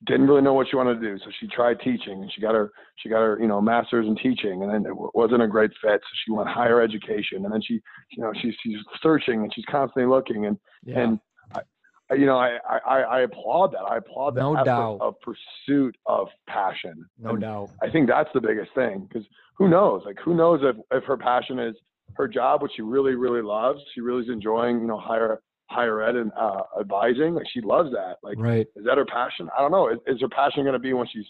didn't 0.06 0.26
really 0.26 0.42
know 0.42 0.54
what 0.54 0.68
she 0.68 0.76
wanted 0.76 1.00
to 1.00 1.00
do, 1.00 1.18
so 1.18 1.30
she 1.40 1.46
tried 1.46 1.80
teaching, 1.80 2.22
and 2.22 2.32
she 2.32 2.40
got 2.40 2.54
her 2.54 2.72
she 2.96 3.08
got 3.08 3.20
her 3.20 3.38
you 3.40 3.46
know 3.46 3.60
master's 3.60 4.06
in 4.06 4.16
teaching, 4.16 4.62
and 4.62 4.70
then 4.70 4.82
it 4.82 4.88
w- 4.88 5.10
wasn't 5.14 5.42
a 5.42 5.48
great 5.48 5.70
fit, 5.82 6.00
so 6.00 6.08
she 6.24 6.32
went 6.32 6.48
higher 6.60 6.80
education, 6.80 7.44
and 7.44 7.52
then 7.52 7.62
she 7.62 7.80
you 8.10 8.22
know 8.22 8.32
she's 8.40 8.54
she's 8.62 8.78
searching 9.02 9.42
and 9.42 9.52
she's 9.54 9.64
constantly 9.70 10.08
looking, 10.08 10.46
and 10.46 10.58
yeah. 10.84 11.00
and 11.00 11.20
I, 11.54 12.14
you 12.14 12.26
know 12.26 12.36
I, 12.36 12.58
I 12.86 13.00
I 13.00 13.20
applaud 13.22 13.72
that 13.72 13.84
I 13.88 13.98
applaud 13.98 14.34
that 14.34 14.40
no 14.40 14.64
doubt. 14.64 14.98
of 15.00 15.14
pursuit 15.20 15.96
of 16.06 16.28
passion. 16.48 17.04
No 17.18 17.30
and 17.30 17.40
doubt. 17.40 17.70
I 17.82 17.90
think 17.90 18.08
that's 18.08 18.30
the 18.34 18.40
biggest 18.40 18.74
thing 18.74 19.08
because 19.08 19.26
who 19.56 19.68
knows 19.68 20.02
like 20.04 20.18
who 20.24 20.34
knows 20.34 20.60
if 20.62 20.76
if 20.90 21.04
her 21.04 21.16
passion 21.16 21.58
is 21.58 21.74
her 22.14 22.28
job, 22.28 22.62
which 22.62 22.72
she 22.76 22.82
really 22.82 23.14
really 23.14 23.42
loves, 23.42 23.80
she 23.94 24.00
really 24.00 24.22
is 24.22 24.28
enjoying 24.28 24.80
you 24.80 24.86
know 24.86 24.98
higher 24.98 25.40
higher 25.74 26.02
ed 26.02 26.16
and 26.16 26.32
uh, 26.38 26.62
advising. 26.80 27.34
Like 27.34 27.46
she 27.52 27.60
loves 27.60 27.90
that. 27.92 28.16
Like, 28.22 28.38
right. 28.38 28.66
is 28.76 28.84
that 28.84 28.98
her 28.98 29.04
passion? 29.04 29.48
I 29.56 29.60
don't 29.60 29.70
know. 29.70 29.88
Is, 29.88 29.98
is 30.06 30.20
her 30.20 30.28
passion 30.28 30.62
going 30.62 30.74
to 30.74 30.78
be 30.78 30.92
when 30.92 31.06
she's 31.12 31.26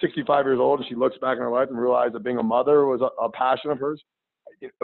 65 0.00 0.44
years 0.44 0.58
old 0.60 0.80
and 0.80 0.88
she 0.88 0.94
looks 0.94 1.16
back 1.18 1.36
in 1.36 1.42
her 1.42 1.50
life 1.50 1.68
and 1.70 1.78
realizes 1.78 2.12
that 2.12 2.24
being 2.24 2.38
a 2.38 2.42
mother 2.42 2.86
was 2.86 3.00
a, 3.00 3.22
a 3.22 3.30
passion 3.30 3.70
of 3.70 3.78
hers? 3.78 4.02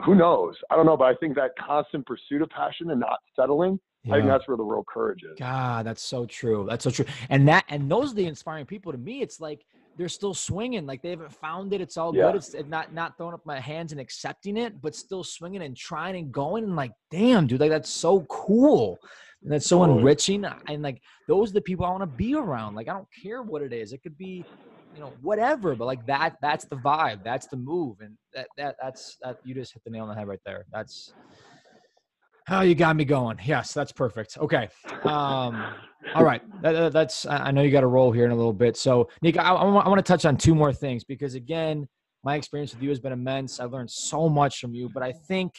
Who 0.04 0.14
knows? 0.14 0.54
I 0.70 0.76
don't 0.76 0.86
know, 0.86 0.96
but 0.96 1.04
I 1.04 1.14
think 1.14 1.34
that 1.36 1.50
constant 1.58 2.06
pursuit 2.06 2.42
of 2.42 2.50
passion 2.50 2.90
and 2.90 3.00
not 3.00 3.18
settling 3.36 3.78
yeah. 4.04 4.14
I 4.14 4.16
think 4.18 4.28
that's 4.28 4.46
where 4.46 4.56
the 4.56 4.64
real 4.64 4.84
courage 4.84 5.22
is. 5.22 5.38
God, 5.38 5.86
that's 5.86 6.02
so 6.02 6.26
true. 6.26 6.66
That's 6.68 6.84
so 6.84 6.90
true. 6.90 7.06
And 7.30 7.48
that 7.48 7.64
and 7.68 7.90
those 7.90 8.12
are 8.12 8.14
the 8.14 8.26
inspiring 8.26 8.66
people 8.66 8.92
to 8.92 8.98
me. 8.98 9.22
It's 9.22 9.40
like 9.40 9.64
they're 9.96 10.08
still 10.08 10.34
swinging, 10.34 10.86
like 10.86 11.02
they 11.02 11.10
haven't 11.10 11.32
found 11.32 11.72
it. 11.72 11.80
It's 11.80 11.96
all 11.96 12.14
yeah. 12.14 12.32
good. 12.32 12.36
It's 12.36 12.54
not 12.68 12.92
not 12.92 13.16
throwing 13.16 13.34
up 13.34 13.44
my 13.44 13.60
hands 13.60 13.92
and 13.92 14.00
accepting 14.00 14.56
it, 14.56 14.80
but 14.80 14.94
still 14.94 15.24
swinging 15.24 15.62
and 15.62 15.76
trying 15.76 16.16
and 16.16 16.32
going. 16.32 16.64
And 16.64 16.76
like, 16.76 16.92
damn, 17.10 17.46
dude, 17.46 17.60
like 17.60 17.70
that's 17.70 17.90
so 17.90 18.20
cool. 18.28 18.98
And 19.42 19.52
that's 19.52 19.66
so 19.66 19.78
totally. 19.78 19.98
enriching. 19.98 20.44
And 20.44 20.82
like 20.82 21.00
those 21.28 21.50
are 21.50 21.54
the 21.54 21.60
people 21.60 21.84
I 21.84 21.90
want 21.90 22.02
to 22.02 22.06
be 22.06 22.34
around. 22.34 22.74
Like 22.74 22.88
I 22.88 22.92
don't 22.92 23.08
care 23.22 23.42
what 23.42 23.62
it 23.62 23.72
is. 23.72 23.92
It 23.92 24.02
could 24.02 24.18
be, 24.18 24.44
you 24.94 25.00
know, 25.00 25.12
whatever. 25.20 25.74
But 25.74 25.84
like 25.84 26.04
that, 26.06 26.36
that's 26.40 26.64
the 26.64 26.76
vibe. 26.76 27.22
That's 27.22 27.46
the 27.46 27.56
move. 27.56 28.00
And 28.00 28.16
that 28.34 28.48
that 28.56 28.76
that's 28.82 29.16
that 29.22 29.38
you 29.44 29.54
just 29.54 29.74
hit 29.74 29.84
the 29.84 29.90
nail 29.90 30.04
on 30.04 30.08
the 30.08 30.14
head 30.14 30.26
right 30.26 30.40
there. 30.44 30.64
That's 30.72 31.12
Oh, 32.50 32.60
you 32.60 32.74
got 32.74 32.94
me 32.96 33.04
going. 33.04 33.38
Yes, 33.44 33.72
that's 33.72 33.92
perfect. 33.92 34.36
Okay. 34.38 34.68
Um, 35.04 35.64
all 36.14 36.24
right. 36.24 36.42
That, 36.62 36.92
that's, 36.92 37.24
I 37.26 37.50
know 37.50 37.62
you 37.62 37.70
got 37.70 37.80
to 37.80 37.86
roll 37.86 38.12
here 38.12 38.26
in 38.26 38.32
a 38.32 38.36
little 38.36 38.52
bit. 38.52 38.76
So, 38.76 39.08
Nick, 39.22 39.38
I, 39.38 39.52
I 39.54 39.64
want 39.88 39.98
to 39.98 40.02
touch 40.02 40.26
on 40.26 40.36
two 40.36 40.54
more 40.54 40.72
things 40.72 41.04
because, 41.04 41.34
again, 41.34 41.88
my 42.22 42.36
experience 42.36 42.74
with 42.74 42.82
you 42.82 42.90
has 42.90 43.00
been 43.00 43.12
immense. 43.12 43.60
I've 43.60 43.72
learned 43.72 43.90
so 43.90 44.28
much 44.28 44.58
from 44.58 44.74
you, 44.74 44.90
but 44.92 45.02
I 45.02 45.12
think 45.12 45.52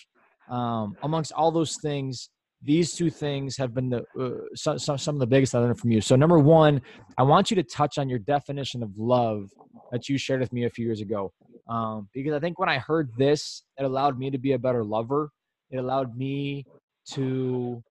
um, 0.50 0.96
amongst 1.02 1.32
all 1.32 1.52
those 1.52 1.78
things, 1.82 2.30
these 2.62 2.96
two 2.96 3.10
things 3.10 3.58
have 3.58 3.74
been 3.74 3.90
the 3.90 4.04
uh, 4.20 4.46
some, 4.56 4.98
some 4.98 5.16
of 5.16 5.20
the 5.20 5.28
biggest 5.28 5.54
I 5.54 5.60
learned 5.60 5.80
from 5.80 5.92
you. 5.92 6.02
So, 6.02 6.16
number 6.16 6.40
one, 6.40 6.82
I 7.18 7.24
want 7.24 7.50
you 7.50 7.56
to 7.56 7.64
touch 7.64 7.98
on 7.98 8.10
your 8.10 8.20
definition 8.20 8.82
of 8.84 8.92
love 8.96 9.50
that 9.92 10.08
you 10.08 10.18
shared 10.18 10.40
with 10.40 10.54
me 10.54 10.66
a 10.66 10.70
few 10.70 10.86
years 10.86 11.02
ago, 11.02 11.32
um, 11.68 12.10
because 12.14 12.34
I 12.34 12.40
think 12.40 12.58
when 12.58 12.70
I 12.70 12.80
heard 12.80 13.12
this, 13.18 13.64
it 13.78 13.84
allowed 13.84 14.18
me 14.18 14.32
to 14.32 14.38
be 14.38 14.54
a 14.54 14.60
better 14.60 14.84
lover 14.84 15.30
it 15.70 15.78
allowed 15.78 16.16
me 16.16 16.66
to 17.12 17.84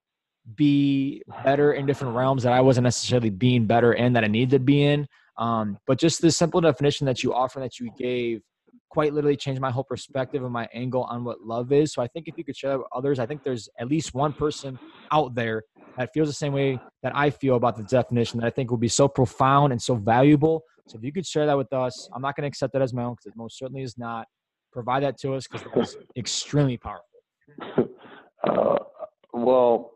be 0.56 1.22
better 1.42 1.72
in 1.72 1.86
different 1.86 2.14
realms 2.14 2.42
that 2.42 2.52
I 2.52 2.60
wasn't 2.60 2.84
necessarily 2.84 3.30
being 3.30 3.66
better 3.66 3.92
in 3.94 4.12
that 4.12 4.24
I 4.24 4.28
needed 4.28 4.50
to 4.50 4.58
be 4.58 4.84
in. 4.84 5.06
Um, 5.38 5.78
but 5.86 5.98
just 5.98 6.22
this 6.22 6.36
simple 6.36 6.60
definition 6.60 7.06
that 7.06 7.22
you 7.22 7.34
offer 7.34 7.60
that 7.60 7.80
you 7.80 7.90
gave 7.98 8.42
quite 8.90 9.12
literally 9.12 9.36
changed 9.36 9.60
my 9.60 9.70
whole 9.70 9.84
perspective 9.84 10.44
and 10.44 10.52
my 10.52 10.68
angle 10.72 11.04
on 11.04 11.24
what 11.24 11.40
love 11.40 11.72
is. 11.72 11.92
So 11.92 12.02
I 12.02 12.06
think 12.08 12.28
if 12.28 12.36
you 12.36 12.44
could 12.44 12.56
share 12.56 12.70
that 12.70 12.78
with 12.78 12.86
others, 12.94 13.18
I 13.18 13.26
think 13.26 13.42
there's 13.42 13.68
at 13.80 13.88
least 13.88 14.14
one 14.14 14.32
person 14.32 14.78
out 15.10 15.34
there 15.34 15.62
that 15.96 16.10
feels 16.14 16.28
the 16.28 16.34
same 16.34 16.52
way 16.52 16.78
that 17.02 17.14
I 17.14 17.30
feel 17.30 17.56
about 17.56 17.76
the 17.76 17.84
definition 17.84 18.38
that 18.40 18.46
I 18.46 18.50
think 18.50 18.70
will 18.70 18.78
be 18.78 18.88
so 18.88 19.08
profound 19.08 19.72
and 19.72 19.82
so 19.82 19.96
valuable. 19.96 20.62
So 20.86 20.98
if 20.98 21.04
you 21.04 21.12
could 21.12 21.26
share 21.26 21.46
that 21.46 21.56
with 21.56 21.72
us, 21.72 22.08
I'm 22.14 22.22
not 22.22 22.36
going 22.36 22.42
to 22.42 22.48
accept 22.48 22.72
that 22.74 22.82
as 22.82 22.92
my 22.92 23.04
own 23.04 23.14
because 23.14 23.26
it 23.26 23.36
most 23.36 23.58
certainly 23.58 23.82
is 23.82 23.96
not. 23.98 24.26
Provide 24.72 25.02
that 25.02 25.18
to 25.20 25.34
us 25.34 25.46
because 25.46 25.66
it's 25.76 25.96
extremely 26.16 26.76
powerful. 26.76 27.04
Uh, 28.46 28.76
well, 29.32 29.92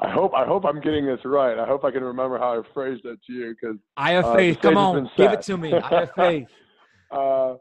I 0.00 0.10
hope 0.10 0.32
I 0.34 0.46
hope 0.46 0.64
I'm 0.64 0.80
getting 0.80 1.04
this 1.04 1.20
right. 1.26 1.58
I 1.58 1.66
hope 1.66 1.84
I 1.84 1.90
can 1.90 2.02
remember 2.02 2.38
how 2.38 2.58
I 2.58 2.62
phrased 2.72 3.04
it 3.04 3.18
to 3.26 3.32
you 3.32 3.54
because 3.54 3.76
I 3.98 4.12
have 4.12 4.24
uh, 4.24 4.34
faith. 4.34 4.58
Come 4.62 4.78
on, 4.78 5.10
give 5.16 5.32
it 5.32 5.42
to 5.42 5.56
me. 5.58 5.74
I 5.84 6.00
have 6.00 6.10
faith. 6.16 6.48
uh, 7.10 7.54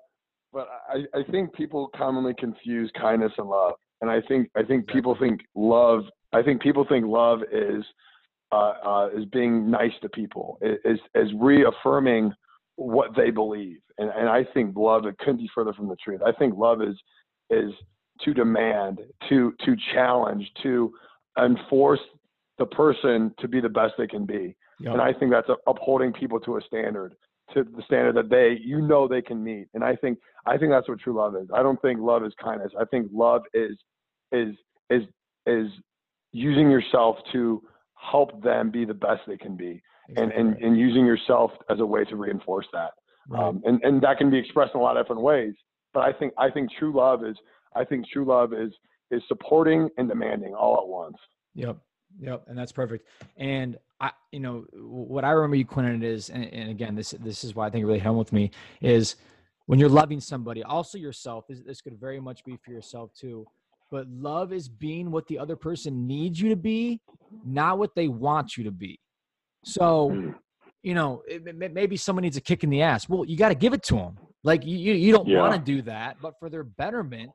but 0.53 0.69
I, 0.89 1.03
I 1.13 1.23
think 1.31 1.53
people 1.53 1.89
commonly 1.97 2.33
confuse 2.37 2.89
kindness 2.99 3.33
and 3.37 3.49
love, 3.49 3.73
and 4.01 4.09
I 4.09 4.21
think 4.21 4.49
I 4.55 4.63
think 4.63 4.87
people 4.87 5.17
think 5.19 5.41
love. 5.53 6.03
I 6.31 6.41
think 6.41 6.61
people 6.61 6.85
think 6.87 7.05
love 7.05 7.41
is 7.51 7.83
uh, 8.51 8.73
uh, 8.85 9.09
is 9.15 9.25
being 9.25 9.69
nice 9.69 9.93
to 10.01 10.09
people, 10.09 10.57
is 10.61 10.99
is 11.13 11.29
reaffirming 11.37 12.33
what 12.77 13.15
they 13.15 13.31
believe, 13.31 13.79
and 13.97 14.09
and 14.09 14.29
I 14.29 14.45
think 14.53 14.75
love 14.77 15.05
it 15.05 15.17
couldn't 15.19 15.37
be 15.37 15.49
further 15.53 15.73
from 15.73 15.87
the 15.87 15.97
truth. 15.97 16.21
I 16.25 16.31
think 16.31 16.55
love 16.57 16.81
is 16.81 16.95
is 17.49 17.71
to 18.23 18.33
demand, 18.33 18.99
to 19.29 19.53
to 19.65 19.75
challenge, 19.93 20.49
to 20.63 20.93
enforce 21.37 21.99
the 22.57 22.65
person 22.65 23.33
to 23.39 23.47
be 23.47 23.59
the 23.59 23.69
best 23.69 23.93
they 23.97 24.07
can 24.07 24.25
be. 24.25 24.55
Yep. 24.79 24.93
And 24.93 25.01
I 25.01 25.13
think 25.13 25.31
that's 25.31 25.49
upholding 25.67 26.13
people 26.13 26.39
to 26.41 26.57
a 26.57 26.61
standard, 26.61 27.15
to 27.53 27.63
the 27.63 27.81
standard 27.85 28.15
that 28.15 28.29
they 28.29 28.57
you 28.63 28.81
know 28.81 29.07
they 29.07 29.21
can 29.21 29.43
meet. 29.43 29.67
And 29.73 29.83
I 29.83 29.95
think 29.95 30.19
I 30.45 30.57
think 30.57 30.71
that's 30.71 30.87
what 30.87 30.99
true 30.99 31.15
love 31.15 31.35
is. 31.35 31.47
I 31.53 31.63
don't 31.63 31.81
think 31.81 31.99
love 31.99 32.23
is 32.23 32.33
kindness. 32.41 32.71
I 32.79 32.85
think 32.85 33.07
love 33.13 33.41
is 33.53 33.77
is 34.31 34.55
is 34.89 35.03
is 35.45 35.67
using 36.31 36.69
yourself 36.69 37.17
to 37.31 37.61
help 37.95 38.43
them 38.43 38.69
be 38.69 38.85
the 38.85 38.93
best 38.93 39.21
they 39.27 39.37
can 39.37 39.55
be, 39.55 39.81
exactly. 40.09 40.23
and 40.23 40.53
and 40.53 40.63
and 40.63 40.79
using 40.79 41.05
yourself 41.05 41.51
as 41.69 41.79
a 41.79 41.85
way 41.85 42.03
to 42.05 42.15
reinforce 42.15 42.67
that. 42.73 42.91
Right. 43.27 43.43
Um, 43.43 43.61
and 43.65 43.81
and 43.83 44.01
that 44.01 44.17
can 44.17 44.29
be 44.29 44.37
expressed 44.37 44.73
in 44.73 44.79
a 44.79 44.83
lot 44.83 44.97
of 44.97 45.05
different 45.05 45.21
ways. 45.21 45.53
But 45.93 46.01
I 46.01 46.13
think 46.13 46.33
I 46.37 46.49
think 46.49 46.69
true 46.77 46.93
love 46.93 47.23
is 47.23 47.37
I 47.75 47.83
think 47.83 48.07
true 48.07 48.25
love 48.25 48.53
is 48.53 48.71
is 49.11 49.21
supporting 49.27 49.89
and 49.97 50.09
demanding 50.09 50.53
all 50.53 50.77
at 50.77 50.87
once. 50.87 51.17
Yep. 51.53 51.77
Yep. 52.19 52.45
And 52.47 52.57
that's 52.57 52.71
perfect. 52.71 53.07
And 53.37 53.77
I, 53.99 54.11
you 54.31 54.39
know, 54.39 54.65
what 54.73 55.23
I 55.23 55.31
remember 55.31 55.55
you 55.55 55.65
quoting 55.65 55.95
it 55.95 56.03
is, 56.03 56.29
and, 56.29 56.45
and 56.45 56.69
again, 56.69 56.95
this, 56.95 57.11
this 57.11 57.43
is 57.43 57.55
why 57.55 57.67
I 57.67 57.69
think 57.69 57.83
it 57.83 57.85
really 57.85 57.99
held 57.99 58.17
with 58.17 58.33
me 58.33 58.51
is 58.81 59.15
when 59.67 59.79
you're 59.79 59.89
loving 59.89 60.19
somebody, 60.19 60.63
also 60.63 60.97
yourself, 60.97 61.45
this, 61.47 61.61
this 61.65 61.81
could 61.81 61.99
very 61.99 62.19
much 62.19 62.43
be 62.43 62.57
for 62.63 62.71
yourself 62.71 63.11
too. 63.13 63.45
But 63.91 64.07
love 64.09 64.51
is 64.51 64.67
being 64.67 65.11
what 65.11 65.27
the 65.27 65.37
other 65.37 65.55
person 65.55 66.07
needs 66.07 66.39
you 66.41 66.49
to 66.49 66.55
be, 66.55 66.99
not 67.45 67.77
what 67.77 67.95
they 67.95 68.07
want 68.07 68.57
you 68.57 68.63
to 68.63 68.71
be. 68.71 68.99
So, 69.63 70.09
hmm. 70.09 70.31
you 70.83 70.93
know, 70.93 71.21
it, 71.27 71.73
maybe 71.73 71.95
someone 71.95 72.23
needs 72.23 72.37
a 72.37 72.41
kick 72.41 72.63
in 72.63 72.69
the 72.69 72.81
ass. 72.81 73.07
Well, 73.07 73.25
you 73.25 73.37
got 73.37 73.49
to 73.49 73.55
give 73.55 73.73
it 73.73 73.83
to 73.83 73.95
them. 73.95 74.17
Like 74.43 74.65
you, 74.65 74.93
you 74.93 75.11
don't 75.11 75.27
yeah. 75.27 75.39
want 75.39 75.53
to 75.53 75.59
do 75.59 75.81
that, 75.83 76.17
but 76.21 76.33
for 76.39 76.49
their 76.49 76.63
betterment, 76.63 77.31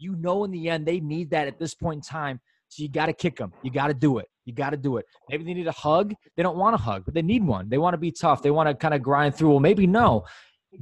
you 0.00 0.16
know 0.16 0.44
in 0.44 0.50
the 0.50 0.68
end 0.68 0.86
they 0.86 1.00
need 1.00 1.30
that 1.30 1.46
at 1.46 1.58
this 1.58 1.74
point 1.74 1.98
in 1.98 2.02
time. 2.02 2.40
So 2.68 2.82
you 2.82 2.88
got 2.88 3.06
to 3.06 3.12
kick 3.12 3.36
them. 3.36 3.52
You 3.62 3.70
got 3.70 3.88
to 3.88 3.94
do 3.94 4.18
it. 4.18 4.28
You 4.44 4.52
got 4.54 4.70
to 4.70 4.76
do 4.76 4.96
it. 4.96 5.06
Maybe 5.28 5.44
they 5.44 5.54
need 5.54 5.66
a 5.66 5.72
hug. 5.72 6.14
They 6.36 6.42
don't 6.42 6.56
want 6.56 6.74
a 6.74 6.78
hug, 6.78 7.04
but 7.04 7.14
they 7.14 7.22
need 7.22 7.44
one. 7.44 7.68
They 7.68 7.78
want 7.78 7.94
to 7.94 7.98
be 7.98 8.12
tough. 8.12 8.42
They 8.42 8.50
want 8.50 8.68
to 8.68 8.74
kind 8.74 8.94
of 8.94 9.02
grind 9.02 9.34
through. 9.34 9.50
Well, 9.50 9.60
maybe 9.60 9.86
no. 9.86 10.24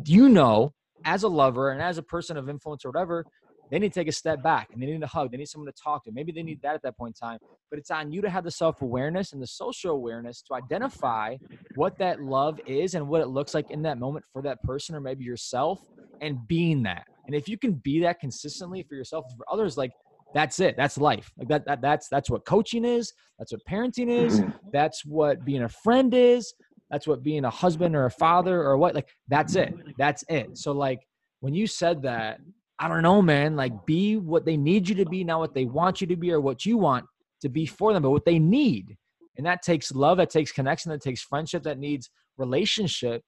You 0.05 0.29
know, 0.29 0.75
as 1.05 1.23
a 1.23 1.29
lover 1.29 1.71
and 1.71 1.81
as 1.81 1.97
a 1.99 2.03
person 2.03 2.37
of 2.37 2.49
influence 2.49 2.85
or 2.85 2.91
whatever, 2.91 3.25
they 3.71 3.79
need 3.79 3.93
to 3.93 4.01
take 4.01 4.09
a 4.09 4.13
step 4.13 4.43
back 4.43 4.69
and 4.73 4.83
they 4.83 4.87
need 4.87 5.03
a 5.03 5.07
hug. 5.07 5.31
They 5.31 5.37
need 5.37 5.49
someone 5.49 5.71
to 5.71 5.83
talk 5.83 6.05
to. 6.05 6.13
Maybe 6.13 6.33
they 6.33 6.43
need 6.43 6.61
that 6.63 6.75
at 6.75 6.83
that 6.83 6.97
point 6.97 7.17
in 7.21 7.29
time. 7.29 7.39
But 7.71 7.79
it's 7.79 7.91
on 7.91 8.13
you 8.13 8.23
to 8.23 8.31
have 8.31 8.45
the 8.45 8.51
self 8.51 8.81
awareness 8.81 9.33
and 9.33 9.43
the 9.43 9.47
social 9.47 9.93
awareness 9.93 10.43
to 10.43 10.55
identify 10.55 11.37
what 11.75 11.99
that 11.99 12.23
love 12.23 12.61
is 12.67 12.95
and 12.95 13.09
what 13.09 13.21
it 13.21 13.29
looks 13.29 13.55
like 13.55 13.71
in 13.71 13.83
that 13.83 13.99
moment 13.99 14.25
for 14.33 14.43
that 14.43 14.63
person 14.63 14.95
or 14.95 15.01
maybe 15.01 15.25
yourself 15.25 15.85
and 16.21 16.47
being 16.49 16.85
that. 16.85 17.07
And 17.29 17.37
if 17.37 17.47
you 17.47 17.57
can 17.57 17.75
be 17.75 18.01
that 18.01 18.19
consistently 18.19 18.83
for 18.83 18.97
yourself 18.97 19.27
and 19.29 19.37
for 19.37 19.45
others, 19.53 19.77
like 19.77 19.93
that's 20.35 20.61
it. 20.61 20.77
That's 20.77 20.99
life. 20.99 21.31
Like 21.39 21.49
that, 21.49 21.67
that 21.67 21.81
that's 21.81 22.09
that's 22.09 22.31
what 22.31 22.45
coaching 22.45 22.85
is. 22.85 23.13
That's 23.39 23.53
what 23.53 23.61
parenting 23.71 24.09
is. 24.09 24.41
Mm-hmm. 24.41 24.51
That's 24.73 25.05
what 25.05 25.45
being 25.45 25.63
a 25.63 25.69
friend 25.69 26.13
is. 26.13 26.53
That's 26.91 27.07
what 27.07 27.23
being 27.23 27.45
a 27.45 27.51
husband 27.51 27.95
or 27.95 28.07
a 28.07 28.11
father 28.11 28.63
or 28.63 28.79
what 28.79 28.95
like 28.95 29.09
that's 29.29 29.55
it. 29.57 29.75
That's 29.99 30.25
it. 30.29 30.57
So 30.57 30.73
like 30.73 31.01
when 31.41 31.55
you 31.55 31.67
said 31.67 32.03
that, 32.03 32.41
I 32.79 32.89
don't 32.89 33.03
know, 33.03 33.21
man, 33.21 33.57
like 33.57 33.73
be 33.87 34.17
what 34.17 34.45
they 34.45 34.57
need 34.57 34.89
you 34.89 34.95
to 34.97 35.05
be, 35.05 35.23
not 35.23 35.41
what 35.41 35.55
they 35.55 35.67
want 35.67 36.01
you 36.01 36.07
to 36.07 36.17
be 36.17 36.33
or 36.33 36.41
what 36.41 36.65
you 36.65 36.79
want 36.79 37.05
to 37.43 37.49
be 37.49 37.67
for 37.67 37.93
them, 37.93 38.03
but 38.03 38.11
what 38.11 38.25
they 38.25 38.39
need. 38.39 38.97
And 39.37 39.47
that 39.47 39.63
takes 39.63 39.93
love, 39.93 40.19
that 40.19 40.31
takes 40.31 40.51
connection, 40.51 40.91
that 40.91 41.03
takes 41.03 41.23
friendship, 41.23 41.63
that 41.65 41.79
needs 41.79 42.11
relationship. 42.39 43.23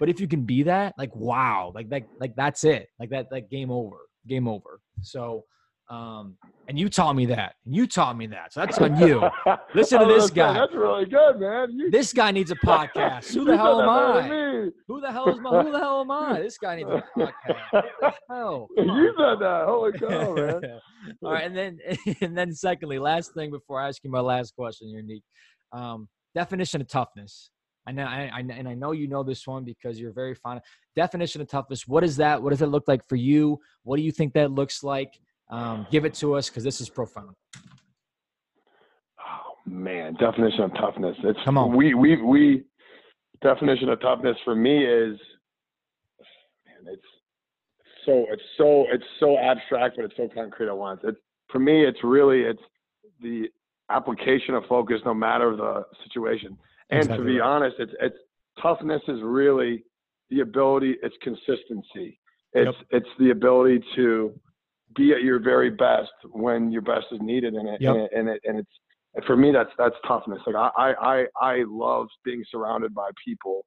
But 0.00 0.08
if 0.08 0.18
you 0.20 0.26
can 0.26 0.42
be 0.44 0.64
that, 0.64 0.94
like 0.98 1.14
wow, 1.14 1.70
like 1.74 1.88
that, 1.90 2.04
like 2.18 2.34
that's 2.34 2.64
it. 2.64 2.88
Like 2.98 3.10
that, 3.10 3.26
like 3.30 3.50
game 3.50 3.70
over, 3.70 3.98
game 4.26 4.48
over. 4.48 4.80
So 5.02 5.44
Um, 5.90 6.36
and 6.68 6.78
you 6.78 6.88
taught 6.88 7.16
me 7.16 7.26
that. 7.26 7.54
You 7.64 7.84
taught 7.88 8.16
me 8.16 8.28
that. 8.28 8.52
So 8.52 8.60
that's 8.60 8.78
on 8.78 8.96
you. 9.00 9.28
Listen 9.74 9.98
to 9.98 10.06
this 10.06 10.30
guy. 10.30 10.52
That's 10.54 10.72
really 10.72 11.04
good, 11.04 11.40
man. 11.40 11.68
You, 11.76 11.90
this 11.90 12.12
guy 12.12 12.30
needs 12.30 12.52
a 12.52 12.54
podcast. 12.54 13.34
Who 13.34 13.44
the 13.44 13.56
hell 13.56 13.82
am 13.82 13.88
I? 13.88 14.68
Who 14.86 15.00
the 15.00 15.10
hell 15.10 15.28
is 15.30 15.40
my, 15.40 15.62
who 15.64 15.72
the 15.72 15.78
hell 15.80 16.00
am 16.02 16.10
I? 16.12 16.40
This 16.40 16.58
guy 16.58 16.76
needs 16.76 16.90
a 16.90 17.02
podcast. 17.18 17.82
the 18.00 18.12
hell? 18.30 18.68
You 18.76 19.12
said 19.18 19.40
that. 19.40 19.64
Holy 19.66 19.92
cow, 19.98 20.34
man. 20.34 20.60
All 21.24 21.32
right, 21.32 21.44
and 21.44 21.56
then 21.56 21.78
and 22.20 22.38
then 22.38 22.52
secondly, 22.54 22.98
last 23.00 23.34
thing 23.34 23.50
before 23.50 23.80
I 23.80 23.88
ask 23.88 24.04
you 24.04 24.10
my 24.10 24.20
last 24.20 24.54
question, 24.54 24.90
unique 24.90 25.24
um, 25.72 26.08
definition 26.36 26.80
of 26.80 26.86
toughness. 26.86 27.50
I 27.86 27.92
know, 27.92 28.04
I, 28.04 28.30
I, 28.32 28.40
and 28.40 28.68
I 28.68 28.74
know 28.74 28.92
you 28.92 29.08
know 29.08 29.22
this 29.22 29.46
one 29.46 29.64
because 29.64 29.98
you're 29.98 30.12
very 30.12 30.34
fond. 30.34 30.60
Definition 30.94 31.40
of 31.40 31.48
toughness. 31.48 31.88
What 31.88 32.04
is 32.04 32.16
that? 32.18 32.42
What 32.42 32.50
does 32.50 32.62
it 32.62 32.66
look 32.66 32.84
like 32.86 33.06
for 33.08 33.16
you? 33.16 33.58
What 33.84 33.96
do 33.96 34.02
you 34.02 34.12
think 34.12 34.34
that 34.34 34.50
looks 34.50 34.82
like? 34.82 35.18
Um, 35.50 35.86
give 35.90 36.04
it 36.04 36.14
to 36.14 36.34
us 36.34 36.48
because 36.48 36.62
this 36.62 36.80
is 36.80 36.88
profound. 36.88 37.34
Oh 39.18 39.54
man, 39.66 40.14
definition 40.14 40.60
of 40.60 40.74
toughness. 40.74 41.16
It's 41.24 41.38
come 41.44 41.58
on. 41.58 41.76
We 41.76 41.94
we 41.94 42.22
we 42.22 42.64
definition 43.42 43.88
of 43.88 44.00
toughness 44.00 44.36
for 44.44 44.54
me 44.54 44.84
is 44.84 45.18
man, 46.66 46.92
it's 46.92 47.02
so 48.06 48.26
it's 48.30 48.42
so 48.56 48.86
it's 48.92 49.04
so 49.18 49.38
abstract, 49.38 49.96
but 49.96 50.04
it's 50.04 50.16
so 50.16 50.28
concrete 50.32 50.68
at 50.68 50.76
once. 50.76 51.00
It's 51.02 51.18
for 51.50 51.58
me, 51.58 51.84
it's 51.84 51.98
really 52.02 52.42
it's 52.42 52.62
the 53.20 53.48
application 53.90 54.54
of 54.54 54.64
focus, 54.68 55.00
no 55.04 55.14
matter 55.14 55.56
the 55.56 55.84
situation. 56.04 56.56
And 56.90 57.02
exactly 57.02 57.26
to 57.26 57.32
be 57.32 57.40
honest, 57.40 57.76
it's 57.78 57.92
it's 58.00 58.16
toughness 58.60 59.02
is 59.08 59.20
really 59.22 59.84
the 60.30 60.40
ability. 60.40 60.96
It's 61.02 61.16
consistency. 61.22 62.18
It's 62.52 62.76
yep. 62.76 62.86
it's 62.90 63.08
the 63.18 63.30
ability 63.30 63.84
to 63.96 64.32
be 64.96 65.12
at 65.12 65.22
your 65.22 65.38
very 65.38 65.70
best 65.70 66.10
when 66.32 66.72
your 66.72 66.82
best 66.82 67.06
is 67.12 67.20
needed 67.20 67.54
in 67.54 67.66
it. 67.68 67.80
Yep. 67.80 67.94
And, 67.94 68.02
it, 68.02 68.10
and, 68.14 68.28
it, 68.28 68.40
and 68.44 68.58
it's 68.58 68.70
and 69.14 69.24
for 69.24 69.36
me 69.36 69.52
that's 69.52 69.70
that's 69.78 69.96
toughness. 70.06 70.40
Like 70.46 70.56
I 70.56 70.92
I 71.00 71.24
I 71.40 71.64
love 71.66 72.08
being 72.24 72.44
surrounded 72.50 72.94
by 72.94 73.10
people 73.24 73.64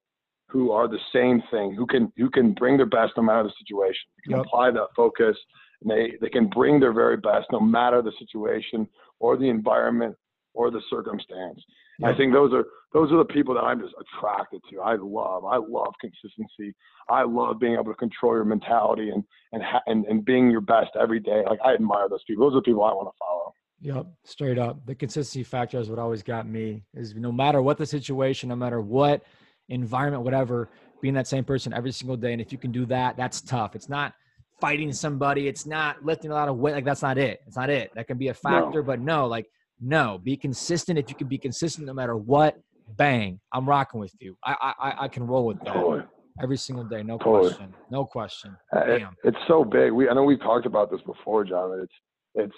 who 0.50 0.72
are 0.72 0.88
the 0.88 1.00
same 1.12 1.42
thing, 1.50 1.74
who 1.74 1.86
can 1.86 2.12
who 2.18 2.30
can 2.30 2.54
bring 2.54 2.78
their 2.78 2.86
best 2.86 3.14
no 3.18 3.24
matter 3.24 3.44
the 3.44 3.54
situation. 3.60 4.04
They 4.18 4.32
can 4.32 4.38
yep. 4.38 4.46
apply 4.46 4.72
that 4.72 4.88
focus 4.96 5.38
and 5.84 5.92
they, 5.92 6.18
they 6.22 6.30
can 6.30 6.48
bring 6.48 6.80
their 6.80 6.94
very 6.94 7.18
best 7.18 7.48
no 7.52 7.60
matter 7.60 8.02
the 8.02 8.14
situation 8.18 8.88
or 9.20 9.38
the 9.38 9.50
environment 9.50 10.16
or 10.54 10.72
the 10.72 10.82
circumstance. 10.89 11.62
Yep. 11.99 12.14
I 12.14 12.18
think 12.18 12.34
those 12.34 12.54
are 12.54 12.66
those 12.93 13.12
are 13.12 13.18
the 13.18 13.26
people 13.26 13.54
that 13.56 13.62
I'm 13.62 13.80
just 13.80 13.93
attracted 13.99 14.62
to. 14.72 14.82
I 14.82 14.95
love 14.95 15.45
I 15.45 15.58
love 15.58 15.93
consistency. 15.99 16.76
I 17.10 17.24
love 17.24 17.60
being 17.60 17.74
able 17.74 17.86
to 17.86 17.95
control 17.95 18.36
your 18.36 18.45
mentality 18.45 19.10
and 19.10 19.24
and 19.51 19.64
ha- 19.64 19.82
and, 19.88 20.06
and 20.06 20.24
being 20.26 20.49
your 20.49 20.62
best 20.62 20.91
every 20.99 21.20
day. 21.20 21.43
Like 21.47 21.60
I 21.64 21.74
admire 21.74 22.10
those 22.10 22.24
people. 22.28 22.45
Those 22.45 22.58
are 22.58 22.62
the 22.62 22.66
people 22.66 22.84
I 22.84 22.93
want 22.93 23.10
to 23.10 23.18
follow. 23.20 23.54
Yep, 23.82 24.08
straight 24.24 24.58
up. 24.58 24.86
The 24.86 24.95
consistency 24.95 25.43
factor 25.43 25.78
is 25.78 25.89
what 25.89 25.99
always 25.99 26.24
got 26.24 26.47
me. 26.47 26.84
Is 26.93 27.16
no 27.16 27.32
matter 27.32 27.62
what 27.62 27.78
the 27.78 27.86
situation, 27.86 28.49
no 28.49 28.56
matter 28.56 28.80
what 28.80 29.24
environment, 29.70 30.24
whatever, 30.24 30.70
being 31.01 31.14
that 31.16 31.28
same 31.28 31.43
person 31.43 31.74
every 31.74 31.91
single 31.91 32.16
day. 32.16 32.32
And 32.32 32.41
if 32.41 32.51
you 32.51 32.58
can 32.58 32.72
do 32.72 32.86
that, 32.88 33.18
that's 33.18 33.41
tough. 33.41 33.76
It's 33.76 33.89
not 33.89 34.14
fighting 34.62 34.93
somebody. 34.93 35.47
It's 35.49 35.66
not 35.66 36.04
lifting 36.06 36.32
a 36.32 36.34
lot 36.34 36.47
of 36.47 36.58
weight. 36.58 36.74
Like 36.74 36.86
that's 36.86 37.01
not 37.01 37.18
it. 37.18 37.41
It's 37.45 37.58
not 37.58 37.70
it. 37.70 37.91
That 37.95 38.08
can 38.08 38.18
be 38.18 38.30
a 38.30 38.34
factor, 38.34 38.80
no. 38.80 38.84
but 38.84 39.01
no, 39.01 39.28
like 39.28 39.47
no, 39.82 40.20
be 40.22 40.38
consistent. 40.38 40.98
If 40.98 41.10
you 41.10 41.16
can 41.16 41.28
be 41.28 41.38
consistent 41.38 41.88
no 41.88 41.94
matter 41.94 42.16
what, 42.16 42.58
bang, 42.98 43.40
I'm 43.52 43.68
rocking 43.68 44.00
with 44.00 44.14
you. 44.20 44.38
I 44.44 44.74
I, 44.80 44.94
I 45.06 45.08
can 45.08 45.26
roll 45.26 45.46
with 45.46 45.60
that 45.60 45.74
totally. 45.74 46.04
every 46.42 46.58
single 46.58 46.86
day. 46.86 47.04
No 47.04 47.18
totally. 47.18 47.50
question. 47.50 47.74
No 47.92 48.06
question. 48.06 48.58
Uh, 48.76 48.80
it, 48.86 49.02
it's 49.24 49.38
so 49.48 49.64
big. 49.64 49.92
We 49.92 50.10
I 50.10 50.14
know 50.14 50.24
we've 50.24 50.40
talked 50.40 50.66
about 50.66 50.92
this 50.92 51.02
before, 51.06 51.44
John. 51.44 51.80
It's 51.82 51.94
it's 52.36 52.56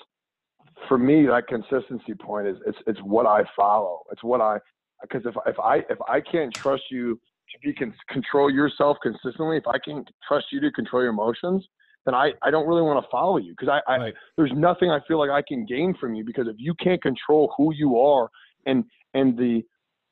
for 0.88 0.98
me 0.98 1.26
that 1.26 1.48
consistency 1.48 2.14
point 2.14 2.48
is 2.48 2.58
it's 2.66 2.78
it's 2.88 3.00
what 3.00 3.26
I 3.26 3.44
follow. 3.56 4.02
It's 4.12 4.24
what 4.24 4.42
I 4.42 4.60
because 5.02 5.24
if 5.26 5.36
if 5.46 5.60
I 5.60 5.78
if 5.90 5.98
I 6.08 6.22
can't 6.22 6.54
trust 6.54 6.84
you 6.92 7.20
to 7.52 7.60
be 7.68 7.74
con- 7.74 7.94
control 8.10 8.52
yourself 8.52 8.98
consistently, 9.02 9.58
if 9.58 9.68
I 9.68 9.78
can't 9.80 10.08
trust 10.28 10.48
you 10.52 10.60
to 10.62 10.72
control 10.72 11.02
your 11.02 11.12
emotions, 11.12 11.66
then 12.06 12.16
I, 12.16 12.32
I 12.42 12.52
don't 12.52 12.68
really 12.68 12.82
want 12.82 13.04
to 13.04 13.10
follow 13.10 13.38
you 13.38 13.52
because 13.58 13.70
I, 13.70 13.92
I 13.92 13.98
right. 13.98 14.14
there's 14.38 14.52
nothing 14.56 14.92
I 14.92 15.00
feel 15.08 15.20
like 15.20 15.30
I 15.30 15.42
can 15.48 15.66
gain 15.66 15.96
from 16.00 16.16
you 16.16 16.24
because 16.24 16.48
if 16.48 16.56
you 16.58 16.74
can't 16.82 17.02
control 17.02 17.54
who 17.58 17.74
you 17.74 18.00
are 18.00 18.30
and 18.66 18.84
and 19.14 19.38
the 19.38 19.64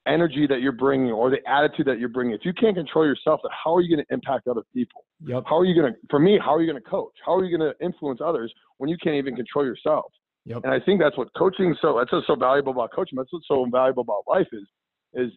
energy 0.05 0.45
that 0.47 0.61
you're 0.61 0.73
bringing 0.73 1.11
or 1.11 1.29
the 1.29 1.37
attitude 1.47 1.85
that 1.87 1.99
you're 1.99 2.09
bringing, 2.09 2.33
if 2.33 2.41
you 2.43 2.53
can't 2.53 2.75
control 2.75 3.05
yourself, 3.05 3.39
then 3.43 3.51
how 3.63 3.75
are 3.75 3.81
you 3.81 3.95
going 3.95 4.05
to 4.05 4.13
impact 4.13 4.47
other 4.47 4.63
people? 4.73 5.05
Yep. 5.25 5.43
How 5.47 5.57
are 5.57 5.65
you 5.65 5.79
going 5.79 5.93
to, 5.93 5.99
for 6.09 6.19
me, 6.19 6.37
how 6.43 6.53
are 6.55 6.61
you 6.61 6.69
going 6.69 6.81
to 6.81 6.89
coach? 6.89 7.13
How 7.25 7.35
are 7.35 7.45
you 7.45 7.57
going 7.57 7.71
to 7.71 7.85
influence 7.85 8.19
others 8.23 8.53
when 8.77 8.89
you 8.89 8.97
can't 9.01 9.15
even 9.15 9.35
control 9.35 9.65
yourself? 9.65 10.11
Yep. 10.45 10.61
And 10.65 10.73
I 10.73 10.79
think 10.79 10.99
that's 10.99 11.17
what 11.17 11.29
coaching 11.37 11.75
so 11.81 11.97
that's 11.97 12.11
what's 12.11 12.27
so 12.27 12.35
valuable 12.35 12.73
about 12.73 12.91
coaching. 12.93 13.17
That's 13.17 13.31
what's 13.31 13.47
so 13.47 13.65
valuable 13.71 14.03
about 14.03 14.23
life 14.27 14.47
is 14.51 14.67
is 15.13 15.31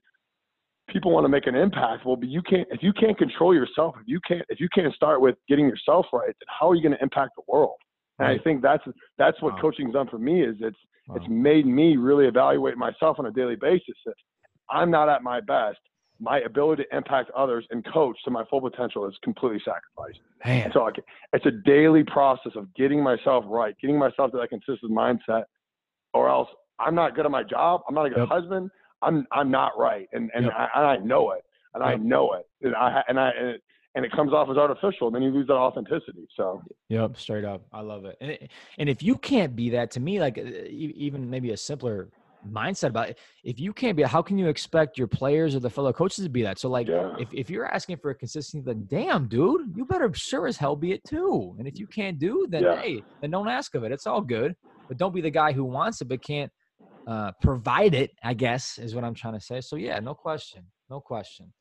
people 0.89 1.11
want 1.11 1.25
to 1.25 1.29
make 1.29 1.47
an 1.47 1.55
impact. 1.55 2.07
Well, 2.07 2.17
but 2.17 2.29
you 2.29 2.43
can't 2.43 2.67
if 2.71 2.83
you 2.83 2.93
can't 2.93 3.19
control 3.19 3.55
yourself, 3.55 3.95
if 4.01 4.07
you 4.07 4.21
can't 4.27 4.45
if 4.49 4.61
you 4.61 4.69
can't 4.75 4.95
start 4.95 5.21
with 5.21 5.37
getting 5.49 5.67
yourself 5.67 6.07
right, 6.13 6.27
then 6.27 6.47
how 6.49 6.71
are 6.71 6.75
you 6.75 6.83
going 6.83 6.95
to 6.95 7.03
impact 7.03 7.33
the 7.37 7.43
world? 7.49 7.77
And 8.19 8.29
right. 8.29 8.41
I 8.41 8.43
think 8.43 8.63
that's 8.63 8.85
that's 9.19 9.41
what 9.43 9.55
wow. 9.55 9.61
coaching's 9.61 9.93
done 9.93 10.09
for 10.09 10.19
me 10.19 10.43
is 10.43 10.57
it's 10.61 10.77
wow. 11.09 11.17
it's 11.17 11.27
made 11.29 11.67
me 11.67 11.97
really 11.97 12.27
evaluate 12.27 12.77
myself 12.77 13.19
on 13.19 13.27
a 13.27 13.31
daily 13.31 13.57
basis. 13.57 13.95
If 14.07 14.15
I'm 14.71 14.91
not 14.91 15.09
at 15.09 15.23
my 15.23 15.41
best, 15.41 15.79
my 16.19 16.41
ability 16.41 16.85
to 16.85 16.97
impact 16.97 17.31
others 17.37 17.67
and 17.71 17.85
coach 17.93 18.17
to 18.25 18.31
my 18.31 18.45
full 18.49 18.61
potential 18.61 19.07
is 19.07 19.15
completely 19.23 19.61
sacrificed. 19.65 20.21
Man. 20.45 20.71
So 20.73 20.91
it's 21.33 21.47
a 21.47 21.51
daily 21.51 22.05
process 22.05 22.53
of 22.57 22.73
getting 22.75 23.03
myself 23.03 23.45
right, 23.47 23.75
getting 23.81 23.99
myself 23.99 24.31
to 24.33 24.39
that 24.39 24.49
consistent 24.49 24.93
mindset, 24.93 25.45
or 26.15 26.29
else 26.29 26.49
I'm 26.79 26.95
not 26.95 27.15
good 27.15 27.27
at 27.27 27.31
my 27.31 27.43
job. 27.43 27.83
I'm 27.89 27.95
not 27.95 28.07
a 28.07 28.11
good 28.11 28.19
yep. 28.21 28.29
husband. 28.29 28.71
I'm 29.07 29.27
I'm 29.33 29.51
not 29.51 29.73
right, 29.79 30.09
and 30.13 30.31
and, 30.35 30.47
yep. 30.47 30.55
I, 30.55 30.69
and 30.75 30.87
I 30.87 30.97
know 30.99 31.31
it, 31.33 31.45
and 31.75 31.85
yep. 31.85 31.95
I 31.95 31.97
know 31.97 32.33
it, 32.35 32.47
and 32.63 32.75
I 32.75 33.03
and 33.09 33.19
I 33.19 33.31
and 33.31 33.49
it, 33.49 33.63
and 33.95 34.05
it 34.05 34.13
comes 34.13 34.33
off 34.33 34.49
as 34.51 34.57
artificial, 34.57 35.07
and 35.07 35.17
then 35.17 35.23
you 35.23 35.31
lose 35.31 35.47
that 35.47 35.55
authenticity. 35.55 36.29
So. 36.37 36.63
Yep, 36.91 37.17
straight 37.17 37.45
up, 37.45 37.63
I 37.73 37.81
love 37.81 38.05
it. 38.05 38.17
And 38.21 38.33
it, 38.33 38.51
and 38.79 38.89
if 38.91 39.03
you 39.03 39.17
can't 39.17 39.57
be 39.57 39.71
that, 39.71 39.91
to 39.93 40.01
me, 40.01 40.21
like 40.21 40.37
even 40.37 41.31
maybe 41.31 41.53
a 41.53 41.57
simpler 41.57 42.11
mindset 42.53 42.89
about 42.89 43.11
it. 43.11 43.19
If 43.45 43.59
you 43.59 43.73
can't 43.73 43.97
be, 43.97 44.03
how 44.03 44.23
can 44.23 44.39
you 44.39 44.49
expect 44.49 44.99
your 44.99 45.07
players 45.07 45.55
or 45.55 45.61
the 45.61 45.71
fellow 45.71 45.93
coaches 45.93 46.25
to 46.25 46.31
be 46.31 46.43
that? 46.43 46.59
So, 46.59 46.69
like, 46.69 46.89
yeah. 46.89 47.15
if, 47.19 47.29
if 47.33 47.51
you're 47.51 47.67
asking 47.67 47.99
for 47.99 48.11
a 48.11 48.15
consistency, 48.15 48.65
then 48.65 48.87
damn, 48.89 49.27
dude, 49.29 49.73
you 49.77 49.85
better 49.85 50.13
sure 50.15 50.47
as 50.47 50.57
hell 50.57 50.77
be 50.77 50.93
it 50.93 51.03
too. 51.05 51.55
And 51.59 51.67
if 51.67 51.79
you 51.79 51.87
can't 51.87 52.19
do, 52.19 52.47
then 52.49 52.63
yeah. 52.63 52.81
hey, 52.81 53.03
then 53.21 53.31
don't 53.31 53.49
ask 53.49 53.75
of 53.75 53.85
it. 53.85 53.93
It's 53.93 54.07
all 54.07 54.21
good, 54.21 54.55
but 54.89 54.97
don't 54.97 55.15
be 55.15 55.21
the 55.21 55.31
guy 55.31 55.53
who 55.53 55.65
wants 55.65 56.01
it 56.01 56.09
but 56.09 56.23
can't 56.23 56.51
uh, 57.07 57.33
provide 57.41 57.95
it, 57.95 58.11
I 58.23 58.35
guess, 58.35 58.79
is 58.79 58.95
what 58.95 59.05
I'm 59.05 59.15
trying 59.15 59.35
to 59.35 59.41
say. 59.41 59.61
So 59.61 59.77
yeah, 59.77 59.99
no 60.01 60.15
question, 60.15 60.65
no 60.91 61.01
question, 61.01 61.53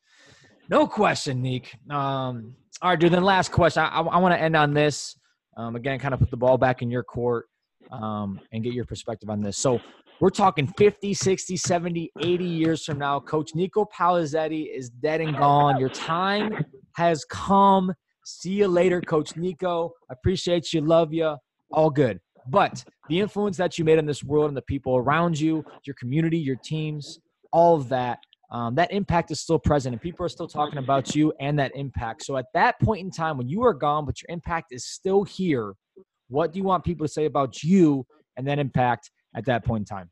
no 0.68 0.86
question, 0.86 1.42
Neek. 1.42 1.74
Um, 1.90 2.56
all 2.82 2.90
right, 2.90 2.98
dude. 2.98 3.12
Then 3.12 3.22
last 3.22 3.52
question. 3.52 3.82
I, 3.82 3.88
I, 3.88 4.02
I 4.02 4.18
want 4.18 4.34
to 4.34 4.40
end 4.40 4.56
on 4.56 4.74
this. 4.74 5.16
Um, 5.56 5.76
again, 5.76 5.98
kind 5.98 6.12
of 6.12 6.20
put 6.20 6.30
the 6.30 6.36
ball 6.36 6.58
back 6.58 6.82
in 6.82 6.90
your 6.90 7.02
court 7.02 7.46
um, 7.90 8.40
and 8.52 8.62
get 8.62 8.74
your 8.74 8.84
perspective 8.84 9.30
on 9.30 9.40
this. 9.40 9.56
So 9.56 9.80
we're 10.20 10.30
talking 10.30 10.66
50, 10.78 11.14
60, 11.14 11.56
70, 11.56 12.10
80 12.20 12.44
years 12.44 12.84
from 12.84 12.98
now. 12.98 13.20
Coach 13.20 13.54
Nico 13.54 13.86
Palazetti 13.86 14.66
is 14.74 14.90
dead 14.90 15.20
and 15.20 15.36
gone. 15.36 15.78
Your 15.78 15.88
time 15.88 16.64
has 16.94 17.24
come. 17.26 17.92
See 18.24 18.52
you 18.52 18.68
later, 18.68 19.00
Coach 19.00 19.36
Nico. 19.36 19.92
Appreciate 20.10 20.72
you. 20.72 20.80
Love 20.80 21.12
you. 21.12 21.36
All 21.70 21.90
good. 21.90 22.20
But 22.48 22.84
the 23.08 23.20
influence 23.20 23.56
that 23.56 23.78
you 23.78 23.84
made 23.84 23.98
in 23.98 24.06
this 24.06 24.22
world 24.22 24.48
and 24.48 24.56
the 24.56 24.62
people 24.62 24.96
around 24.96 25.38
you, 25.38 25.64
your 25.84 25.94
community, 25.94 26.38
your 26.38 26.56
teams, 26.56 27.18
all 27.52 27.76
of 27.76 27.88
that, 27.88 28.18
um, 28.50 28.74
that 28.76 28.92
impact 28.92 29.30
is 29.30 29.40
still 29.40 29.58
present 29.58 29.92
and 29.92 30.00
people 30.00 30.24
are 30.24 30.28
still 30.28 30.46
talking 30.46 30.78
about 30.78 31.14
you 31.14 31.32
and 31.40 31.58
that 31.58 31.72
impact. 31.74 32.24
So 32.24 32.36
at 32.36 32.46
that 32.54 32.78
point 32.80 33.00
in 33.04 33.10
time, 33.10 33.38
when 33.38 33.48
you 33.48 33.64
are 33.64 33.74
gone, 33.74 34.06
but 34.06 34.22
your 34.22 34.32
impact 34.32 34.68
is 34.70 34.86
still 34.86 35.24
here, 35.24 35.74
what 36.28 36.52
do 36.52 36.58
you 36.58 36.64
want 36.64 36.84
people 36.84 37.06
to 37.06 37.12
say 37.12 37.24
about 37.24 37.62
you 37.62 38.06
and 38.36 38.46
that 38.46 38.58
impact 38.58 39.10
at 39.34 39.44
that 39.46 39.64
point 39.64 39.82
in 39.82 39.96
time? 39.96 40.10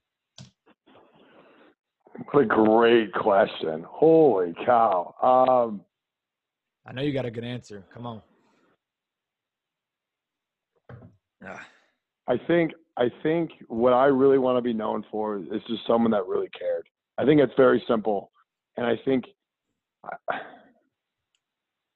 What 2.30 2.42
a 2.42 2.46
great 2.46 3.12
question. 3.12 3.84
Holy 3.88 4.54
cow. 4.64 5.14
Um, 5.22 5.82
I 6.86 6.92
know 6.92 7.02
you 7.02 7.12
got 7.12 7.24
a 7.24 7.30
good 7.30 7.44
answer. 7.44 7.84
Come 7.92 8.06
on. 8.06 8.22
Ah. 11.44 11.66
I 12.28 12.38
think 12.46 12.72
I 12.96 13.10
think 13.22 13.50
what 13.68 13.92
I 13.92 14.06
really 14.06 14.38
want 14.38 14.56
to 14.56 14.62
be 14.62 14.72
known 14.72 15.04
for 15.10 15.38
is 15.38 15.62
just 15.66 15.86
someone 15.86 16.10
that 16.12 16.26
really 16.26 16.48
cared. 16.58 16.88
I 17.18 17.24
think 17.24 17.40
it's 17.40 17.52
very 17.56 17.82
simple, 17.86 18.30
and 18.76 18.86
I 18.86 18.96
think 19.04 19.24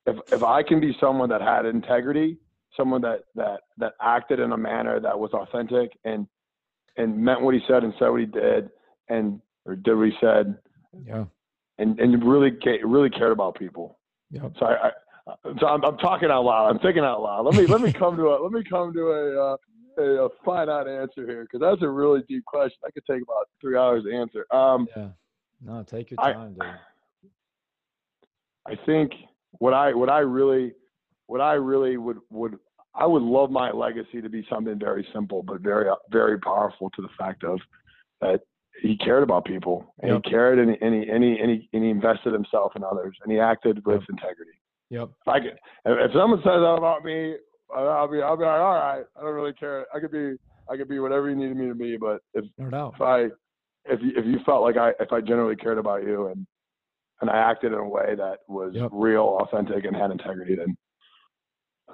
if 0.06 0.16
if 0.32 0.42
I 0.42 0.62
can 0.62 0.80
be 0.80 0.96
someone 1.00 1.28
that 1.30 1.40
had 1.40 1.66
integrity, 1.66 2.38
someone 2.76 3.00
that 3.02 3.24
that 3.34 3.60
that 3.78 3.94
acted 4.02 4.40
in 4.40 4.52
a 4.52 4.56
manner 4.56 5.00
that 5.00 5.18
was 5.18 5.32
authentic 5.32 5.92
and 6.04 6.26
and 6.96 7.16
meant 7.16 7.40
what 7.40 7.54
he 7.54 7.60
said 7.68 7.84
and 7.84 7.94
said 7.98 8.08
what 8.08 8.20
he 8.20 8.26
did 8.26 8.70
and 9.08 9.40
or 9.64 9.76
did 9.76 9.94
what 9.94 10.08
he 10.08 10.14
said, 10.20 10.58
yeah, 11.04 11.24
and 11.78 11.98
and 12.00 12.24
really 12.24 12.56
really 12.84 13.10
cared 13.10 13.32
about 13.32 13.58
people. 13.58 13.98
Yeah. 14.30 14.48
So 14.58 14.66
I, 14.66 14.88
I 14.88 14.90
so 15.60 15.66
I'm, 15.66 15.84
I'm 15.84 15.98
talking 15.98 16.30
out 16.30 16.44
loud. 16.44 16.70
I'm 16.70 16.78
thinking 16.78 17.04
out 17.04 17.22
loud. 17.22 17.44
Let 17.44 17.54
me 17.54 17.66
let 17.66 17.80
me 17.80 17.92
come 17.92 18.16
to 18.16 18.28
a 18.28 18.42
let 18.42 18.52
me 18.52 18.62
come 18.64 18.92
to 18.94 19.08
a 19.08 19.52
uh, 19.52 19.56
a, 19.98 20.28
finite 20.44 20.86
answer 20.86 21.26
here 21.26 21.42
because 21.42 21.60
that's 21.60 21.82
a 21.82 21.88
really 21.88 22.22
deep 22.28 22.44
question. 22.44 22.78
I 22.86 22.90
could 22.90 23.04
take 23.06 23.22
about 23.22 23.48
three 23.60 23.76
hours 23.76 24.04
to 24.04 24.14
answer. 24.14 24.46
Um, 24.54 24.86
yeah. 24.96 25.08
No, 25.64 25.82
take 25.82 26.10
your 26.10 26.18
time, 26.18 26.56
I, 26.60 26.64
dude. 26.64 26.74
I 28.66 28.86
think 28.86 29.12
what 29.52 29.74
I 29.74 29.94
what 29.94 30.10
I 30.10 30.20
really 30.20 30.72
what 31.26 31.40
I 31.40 31.54
really 31.54 31.96
would 31.96 32.18
would 32.30 32.58
I 32.94 33.06
would 33.06 33.22
love 33.22 33.50
my 33.50 33.70
legacy 33.70 34.20
to 34.20 34.28
be 34.28 34.46
something 34.50 34.78
very 34.78 35.06
simple 35.12 35.42
but 35.42 35.60
very 35.60 35.90
very 36.10 36.38
powerful 36.38 36.90
to 36.90 37.02
the 37.02 37.08
fact 37.18 37.44
of 37.44 37.58
that 38.20 38.40
he 38.82 38.96
cared 38.98 39.22
about 39.22 39.44
people 39.44 39.94
and 40.00 40.12
yep. 40.12 40.20
he 40.24 40.30
cared 40.30 40.58
and, 40.58 40.70
and, 40.80 40.94
he, 40.94 41.10
and, 41.10 41.24
he, 41.24 41.38
and, 41.38 41.50
he, 41.50 41.68
and 41.72 41.84
he 41.84 41.90
invested 41.90 42.32
himself 42.32 42.72
in 42.76 42.84
others 42.84 43.16
and 43.22 43.32
he 43.32 43.40
acted 43.40 43.84
with 43.84 44.00
yep. 44.00 44.08
integrity. 44.10 44.52
Yep. 44.90 45.10
If 45.20 45.28
I 45.28 45.40
could, 45.40 45.58
if 45.84 46.12
someone 46.12 46.38
says 46.38 46.44
that 46.44 46.76
about 46.78 47.04
me, 47.04 47.34
I'll 47.74 48.08
be 48.08 48.22
I'll 48.22 48.36
be 48.36 48.44
like, 48.44 48.60
all 48.60 48.74
right, 48.74 49.04
I 49.16 49.20
don't 49.22 49.34
really 49.34 49.52
care. 49.52 49.86
I 49.94 50.00
could 50.00 50.12
be 50.12 50.36
I 50.70 50.76
could 50.76 50.88
be 50.88 50.98
whatever 50.98 51.28
you 51.28 51.36
needed 51.36 51.56
me 51.56 51.68
to 51.68 51.74
be, 51.74 51.96
but 51.96 52.20
if 52.34 52.44
no 52.58 52.92
if 52.94 53.00
I 53.00 53.24
if 53.84 54.00
you, 54.02 54.12
if 54.16 54.26
you 54.26 54.38
felt 54.44 54.62
like 54.62 54.76
I 54.76 54.90
if 55.00 55.12
I 55.12 55.20
generally 55.20 55.56
cared 55.56 55.78
about 55.78 56.04
you 56.04 56.28
and 56.28 56.46
and 57.20 57.30
I 57.30 57.36
acted 57.36 57.72
in 57.72 57.78
a 57.78 57.88
way 57.88 58.14
that 58.16 58.38
was 58.46 58.72
yep. 58.74 58.90
real, 58.92 59.38
authentic, 59.42 59.84
and 59.84 59.96
had 59.96 60.10
integrity, 60.10 60.54
then 60.54 60.76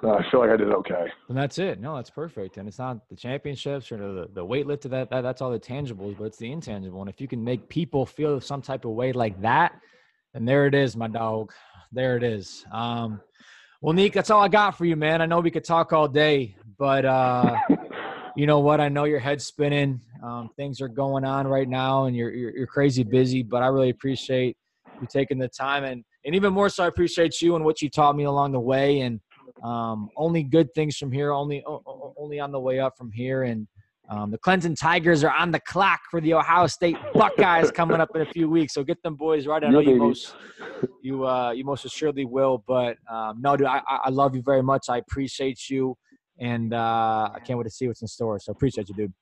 I 0.03 0.21
feel 0.29 0.39
like 0.39 0.51
I 0.51 0.57
did 0.57 0.71
okay. 0.71 1.07
And 1.29 1.37
that's 1.37 1.57
it. 1.57 1.79
No, 1.79 1.95
that's 1.95 2.09
perfect. 2.09 2.57
And 2.57 2.67
it's 2.67 2.77
not 2.77 3.07
the 3.09 3.15
championships 3.15 3.91
or 3.91 3.97
the, 3.97 4.29
the 4.33 4.45
weight 4.45 4.67
lift 4.67 4.83
that, 4.83 5.09
that 5.09 5.21
that's 5.21 5.41
all 5.41 5.51
the 5.51 5.59
tangibles, 5.59 6.17
but 6.17 6.25
it's 6.25 6.37
the 6.37 6.51
intangible. 6.51 7.01
And 7.01 7.09
if 7.09 7.19
you 7.19 7.27
can 7.27 7.43
make 7.43 7.69
people 7.69 8.05
feel 8.05 8.39
some 8.39 8.61
type 8.61 8.85
of 8.85 8.91
way 8.91 9.13
like 9.13 9.41
that, 9.41 9.79
then 10.33 10.45
there 10.45 10.67
it 10.67 10.75
is, 10.75 10.95
my 10.95 11.07
dog. 11.07 11.51
There 11.91 12.17
it 12.17 12.23
is. 12.23 12.65
Um, 12.71 13.21
well, 13.85 13.93
Nick, 13.93 14.13
that's 14.13 14.31
all 14.31 14.41
I 14.41 14.47
got 14.47 14.75
for 14.75 14.85
you, 14.85 14.95
man. 14.95 15.21
I 15.21 15.27
know 15.27 15.41
we 15.41 15.51
could 15.51 15.63
talk 15.63 15.93
all 15.93 16.07
day, 16.07 16.55
but 16.79 17.05
uh, 17.05 17.55
you 18.35 18.47
know 18.47 18.57
what? 18.57 18.81
I 18.81 18.89
know 18.89 19.03
your 19.03 19.19
head's 19.19 19.45
spinning. 19.45 20.01
Um, 20.23 20.49
things 20.57 20.81
are 20.81 20.87
going 20.87 21.23
on 21.23 21.45
right 21.45 21.69
now, 21.69 22.05
and 22.05 22.15
you're, 22.15 22.33
you're, 22.33 22.57
you're 22.57 22.65
crazy 22.65 23.03
busy. 23.03 23.43
But 23.43 23.61
I 23.61 23.67
really 23.67 23.91
appreciate 23.91 24.57
you 24.99 25.05
taking 25.07 25.37
the 25.37 25.49
time, 25.49 25.83
and 25.83 26.03
and 26.25 26.33
even 26.33 26.51
more 26.51 26.67
so, 26.67 26.83
I 26.83 26.87
appreciate 26.87 27.39
you 27.43 27.55
and 27.57 27.63
what 27.63 27.79
you 27.79 27.91
taught 27.91 28.15
me 28.15 28.23
along 28.23 28.53
the 28.53 28.59
way. 28.59 29.01
And 29.01 29.19
um, 29.63 30.09
only 30.17 30.41
good 30.41 30.73
things 30.73 30.97
from 30.97 31.11
here. 31.11 31.31
Only 31.31 31.63
only 32.17 32.39
on 32.39 32.51
the 32.51 32.59
way 32.59 32.79
up 32.79 32.97
from 32.97 33.11
here. 33.11 33.43
And 33.43 33.67
um, 34.09 34.29
the 34.29 34.37
Clemson 34.37 34.77
Tigers 34.77 35.23
are 35.23 35.31
on 35.31 35.51
the 35.51 35.59
clock 35.61 36.01
for 36.11 36.21
the 36.21 36.33
Ohio 36.33 36.67
State 36.67 36.97
Buckeyes 37.13 37.71
coming 37.71 37.99
up 37.99 38.09
in 38.15 38.21
a 38.21 38.25
few 38.25 38.49
weeks. 38.49 38.73
So 38.73 38.83
get 38.83 39.01
them 39.01 39.15
boys 39.15 39.47
right. 39.47 39.63
I 39.63 39.69
know 39.69 39.79
you 39.79 39.95
most 39.95 40.35
you 41.01 41.25
uh, 41.25 41.51
you 41.51 41.63
most 41.63 41.85
assuredly 41.85 42.25
will. 42.25 42.63
But 42.67 42.97
um, 43.09 43.41
no, 43.41 43.57
dude, 43.57 43.67
I, 43.67 43.81
I 43.87 44.09
love 44.09 44.35
you 44.35 44.43
very 44.43 44.61
much. 44.61 44.85
I 44.89 44.97
appreciate 44.97 45.69
you, 45.69 45.97
and 46.39 46.73
uh, 46.73 47.29
I 47.33 47.39
can't 47.45 47.57
wait 47.57 47.65
to 47.65 47.71
see 47.71 47.87
what's 47.87 48.01
in 48.01 48.07
store. 48.07 48.39
So 48.39 48.51
appreciate 48.51 48.89
you, 48.89 48.95
dude. 48.95 49.13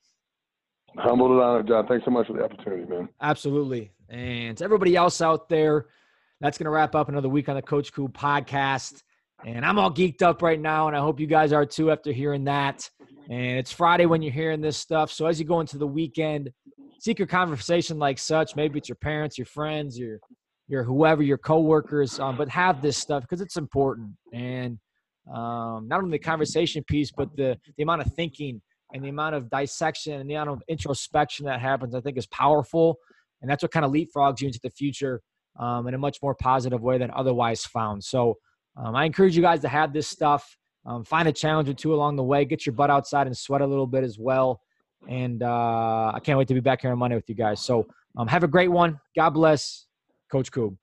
Humbled 0.98 1.32
and 1.32 1.42
honored, 1.42 1.68
John. 1.68 1.88
Thanks 1.88 2.06
so 2.06 2.12
much 2.12 2.28
for 2.28 2.34
the 2.34 2.44
opportunity, 2.44 2.86
man. 2.86 3.10
Absolutely. 3.22 3.92
And 4.10 4.58
to 4.58 4.64
everybody 4.64 4.96
else 4.96 5.22
out 5.22 5.50
there, 5.50 5.88
that's 6.40 6.58
going 6.58 6.66
to 6.66 6.72
wrap 6.72 6.94
up 6.94 7.10
another 7.10 7.30
week 7.30 7.50
on 7.50 7.56
the 7.56 7.64
Coach 7.64 7.92
Cool 7.94 8.10
podcast. 8.10 9.02
And 9.44 9.66
I'm 9.66 9.80
all 9.80 9.92
geeked 9.92 10.22
up 10.22 10.42
right 10.42 10.60
now, 10.60 10.88
and 10.88 10.96
I 10.96 11.00
hope 11.00 11.20
you 11.20 11.26
guys 11.26 11.52
are 11.52 11.66
too 11.66 11.90
after 11.90 12.12
hearing 12.12 12.44
that. 12.44 12.88
And 13.30 13.58
it's 13.58 13.72
Friday 13.72 14.06
when 14.06 14.22
you're 14.22 14.34
hearing 14.34 14.62
this 14.62 14.78
stuff. 14.78 15.12
So 15.12 15.26
as 15.26 15.40
you 15.40 15.46
go 15.46 15.60
into 15.60 15.78
the 15.78 15.88
weekend, 15.88 16.52
seek 17.00 17.20
your 17.20 17.28
conversation 17.28 17.98
like 18.00 18.20
such. 18.20 18.56
Maybe 18.56 18.80
it's 18.80 18.90
your 18.90 18.98
parents, 18.98 19.38
your 19.38 19.46
friends, 19.46 19.98
your 19.98 20.20
your 20.68 20.84
whoever, 20.84 21.22
your 21.22 21.38
coworkers, 21.38 22.20
um, 22.20 22.38
but 22.38 22.48
have 22.50 22.82
this 22.82 22.98
stuff 22.98 23.24
because 23.24 23.42
it's 23.42 23.58
important. 23.58 24.12
And 24.34 24.80
um, 25.34 25.88
not 25.88 26.00
only 26.00 26.18
the 26.18 26.24
conversation 26.24 26.84
piece, 26.88 27.12
but 27.12 27.36
the 27.36 27.58
the 27.78 27.84
amount 27.84 28.02
of 28.02 28.14
thinking 28.14 28.62
and 28.94 29.04
the 29.04 29.10
amount 29.10 29.36
of 29.36 29.50
dissection 29.50 30.20
and 30.20 30.30
the 30.30 30.36
amount 30.36 30.50
of 30.52 30.64
introspection 30.68 31.46
that 31.46 31.60
happens, 31.60 31.96
I 31.96 32.02
think, 32.02 32.18
is 32.18 32.28
powerful. 32.28 32.98
And 33.42 33.50
that's 33.50 33.64
what 33.64 33.72
kind 33.72 33.86
of 33.86 33.92
leapfrogs 33.92 34.40
you 34.40 34.48
into 34.48 34.60
the 34.64 34.70
future 34.70 35.22
um, 35.60 35.88
in 35.88 35.94
a 35.94 35.98
much 35.98 36.20
more 36.22 36.36
positive 36.36 36.82
way 36.82 36.98
than 36.98 37.12
otherwise 37.12 37.66
found. 37.66 38.04
So 38.04 38.38
um, 38.78 38.96
I 38.96 39.06
encourage 39.06 39.36
you 39.36 39.42
guys 39.42 39.62
to 39.62 39.68
have 39.68 39.94
this 39.94 40.08
stuff. 40.08 40.58
Um, 40.86 41.04
find 41.04 41.28
a 41.28 41.32
challenge 41.32 41.70
or 41.70 41.74
two 41.74 41.94
along 41.94 42.18
the 42.18 42.24
way. 42.24 42.46
Get 42.46 42.66
your 42.66 42.74
butt 42.74 42.90
outside 42.90 43.28
and 43.28 43.38
sweat 43.38 43.62
a 43.62 43.68
little 43.68 43.88
bit 43.88 44.04
as 44.04 44.20
well. 44.20 44.62
And 45.08 45.44
uh, 45.44 46.12
I 46.14 46.20
can't 46.24 46.38
wait 46.38 46.48
to 46.50 46.54
be 46.54 46.60
back 46.60 46.82
here 46.82 46.92
on 46.92 46.98
Monday 46.98 47.16
with 47.16 47.30
you 47.30 47.36
guys. 47.36 47.62
So 47.62 47.88
um, 48.18 48.28
have 48.28 48.44
a 48.44 48.48
great 48.48 48.70
one. 48.70 49.00
God 49.16 49.32
bless, 49.32 49.86
Coach 50.32 50.52
Koob. 50.52 50.78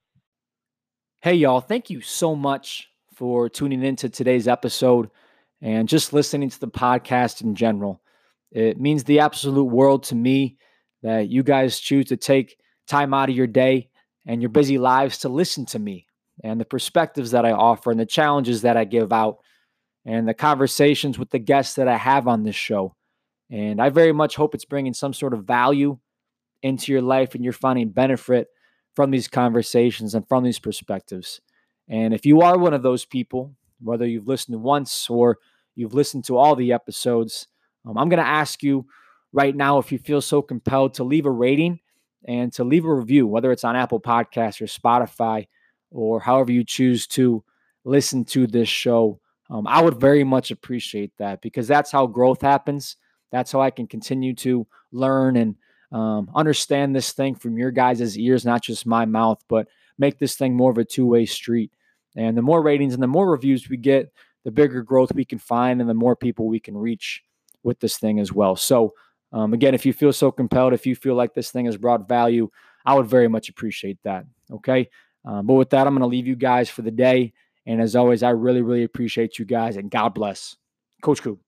Hey, 1.23 1.35
y'all. 1.35 1.61
Thank 1.61 1.91
you 1.91 2.01
so 2.01 2.35
much 2.35 2.89
for 3.15 3.49
tuning 3.49 3.83
in 3.83 3.97
to 3.97 4.09
today's 4.09 4.49
episode 4.49 5.11
and 5.61 5.89
just 5.89 6.13
listening 6.13 6.49
to 6.49 6.61
the 6.61 6.69
podcast 6.69 7.43
in 7.43 7.55
general. 7.55 8.01
It 8.51 8.81
means 8.81 9.05
the 9.05 9.21
absolute 9.21 9.65
world 9.65 10.05
to 10.05 10.15
me 10.15 10.57
that 11.03 11.29
you 11.29 11.43
guys 11.43 11.79
choose 11.79 12.07
to 12.07 12.17
take 12.17 12.59
time 12.89 13.15
out 13.15 13.29
of 13.29 13.37
your 13.37 13.47
day 13.47 13.91
and 14.27 14.43
your 14.43 14.49
busy 14.49 14.79
lives 14.79 15.19
to 15.19 15.29
listen 15.29 15.67
to 15.67 15.79
me 15.79 16.07
and 16.43 16.61
the 16.61 16.65
perspectives 16.65 17.31
that 17.31 17.45
I 17.45 17.53
offer 17.53 17.91
and 17.91 18.01
the 18.01 18.07
challenges 18.07 18.63
that 18.63 18.77
I 18.77 18.85
give 18.85 19.13
out 19.13 19.39
and 20.11 20.27
the 20.27 20.35
conversations 20.35 21.21
with 21.21 21.31
the 21.31 21.39
guests 21.39 21.77
that 21.77 21.87
I 21.87 21.97
have 21.97 22.27
on 22.27 22.43
this 22.43 22.57
show. 22.57 22.97
And 23.49 23.81
I 23.81 23.91
very 23.91 24.13
much 24.13 24.35
hope 24.35 24.57
it's 24.57 24.65
bringing 24.65 24.93
some 24.93 25.13
sort 25.13 25.33
of 25.33 25.45
value 25.45 25.99
into 26.65 26.91
your 26.91 27.01
life 27.01 27.37
and 27.37 27.45
you're 27.45 27.53
finding 27.53 27.91
benefit 27.91 28.49
from 28.97 29.13
these 29.13 29.29
conversations 29.29 30.17
and 30.17 30.27
from 30.27 30.43
these 30.43 30.59
perspectives. 30.59 31.41
And 31.89 32.13
if 32.13 32.27
you 32.27 32.41
are 32.41 32.59
one 32.59 32.75
of 32.75 32.83
those 32.83 33.05
people, 33.05 33.55
whether 33.81 34.05
you've 34.05 34.27
listened 34.27 34.61
once 34.61 35.09
or 35.09 35.39
you've 35.77 35.95
listened 35.95 36.25
to 36.25 36.37
all 36.37 36.57
the 36.57 36.73
episodes, 36.73 37.47
um, 37.87 37.97
I'm 37.97 38.09
going 38.09 38.23
to 38.23 38.29
ask 38.29 38.65
you 38.65 38.87
right 39.33 39.55
now 39.55 39.79
if 39.79 39.93
you 39.93 39.99
feel 39.99 40.21
so 40.21 40.43
compelled 40.43 40.95
to 40.95 41.05
leave 41.05 41.25
a 41.25 41.31
rating 41.31 41.79
and 42.27 42.53
to 42.55 42.65
leave 42.65 42.85
a 42.85 42.93
review, 42.93 43.29
whether 43.29 43.53
it's 43.53 43.65
on 43.65 43.77
Apple 43.77 44.01
Podcasts 44.01 44.61
or 44.61 44.67
Spotify 44.67 45.47
or 45.93 46.19
however 46.19 46.51
you 46.51 46.65
choose 46.65 47.07
to 47.09 47.45
listen 47.85 48.25
to 48.25 48.49
this 48.49 48.69
show. 48.69 49.21
Um, 49.51 49.67
I 49.67 49.83
would 49.83 50.01
very 50.01 50.25
much 50.25 50.51
appreciate 50.51 51.13
that 51.19 51.43
because 51.43 51.67
that's 51.67 51.91
how 51.91 52.07
growth 52.07 52.41
happens. 52.41 52.97
That's 53.33 53.53
how 53.53 53.61
I 53.61 53.71
can 53.71 53.87
continue 53.87 54.35
to 54.37 54.67
learn 54.93 55.37
and 55.37 55.57
um, 55.93 56.31
understand 56.35 56.95
this 56.95 57.13
thing 57.13 57.35
from 57.35 57.59
your 57.59 57.71
guys' 57.71 58.17
ears, 58.17 58.45
not 58.45 58.63
just 58.63 58.87
my 58.87 59.05
mouth, 59.05 59.43
but 59.49 59.67
make 59.99 60.19
this 60.19 60.37
thing 60.37 60.57
more 60.57 60.71
of 60.71 60.79
a 60.79 60.85
two 60.85 61.07
way 61.07 61.27
street. 61.27 61.73
And 62.17 62.37
the 62.37 62.43
more 62.43 62.63
ratings 62.63 62.95
and 62.95 63.03
the 63.03 63.09
more 63.09 63.31
reviews 63.31 63.69
we 63.69 63.77
get, 63.77 64.13
the 64.45 64.51
bigger 64.51 64.83
growth 64.83 65.13
we 65.15 65.25
can 65.25 65.39
find 65.39 65.81
and 65.81 65.91
the 65.91 65.95
more 65.95 66.17
people 66.17 66.49
we 66.49 66.61
can 66.61 66.77
reach 66.77 67.23
with 67.63 67.79
this 67.81 67.99
thing 67.99 68.19
as 68.21 68.33
well. 68.33 68.57
So, 68.57 68.95
um, 69.33 69.53
again, 69.53 69.75
if 69.75 69.85
you 69.85 69.93
feel 69.93 70.13
so 70.13 70.33
compelled, 70.33 70.73
if 70.73 70.87
you 70.87 70.97
feel 70.97 71.15
like 71.15 71.35
this 71.35 71.51
thing 71.51 71.67
has 71.67 71.77
brought 71.77 72.09
value, 72.09 72.51
I 72.85 72.95
would 72.95 73.07
very 73.07 73.29
much 73.29 73.49
appreciate 73.49 73.99
that. 74.05 74.25
Okay. 74.51 74.89
Um, 75.25 75.47
but 75.47 75.55
with 75.55 75.71
that, 75.71 75.87
I'm 75.87 75.93
going 75.93 76.01
to 76.01 76.07
leave 76.07 76.27
you 76.27 76.37
guys 76.37 76.71
for 76.71 76.83
the 76.83 76.91
day. 76.91 77.33
And 77.71 77.81
as 77.81 77.95
always, 77.95 78.25
I 78.25 78.31
really, 78.31 78.62
really 78.62 78.83
appreciate 78.83 79.39
you 79.39 79.45
guys 79.45 79.77
and 79.77 79.93
God 79.93 80.09
bless. 80.09 80.57
Coach 81.03 81.23
Coop. 81.23 81.39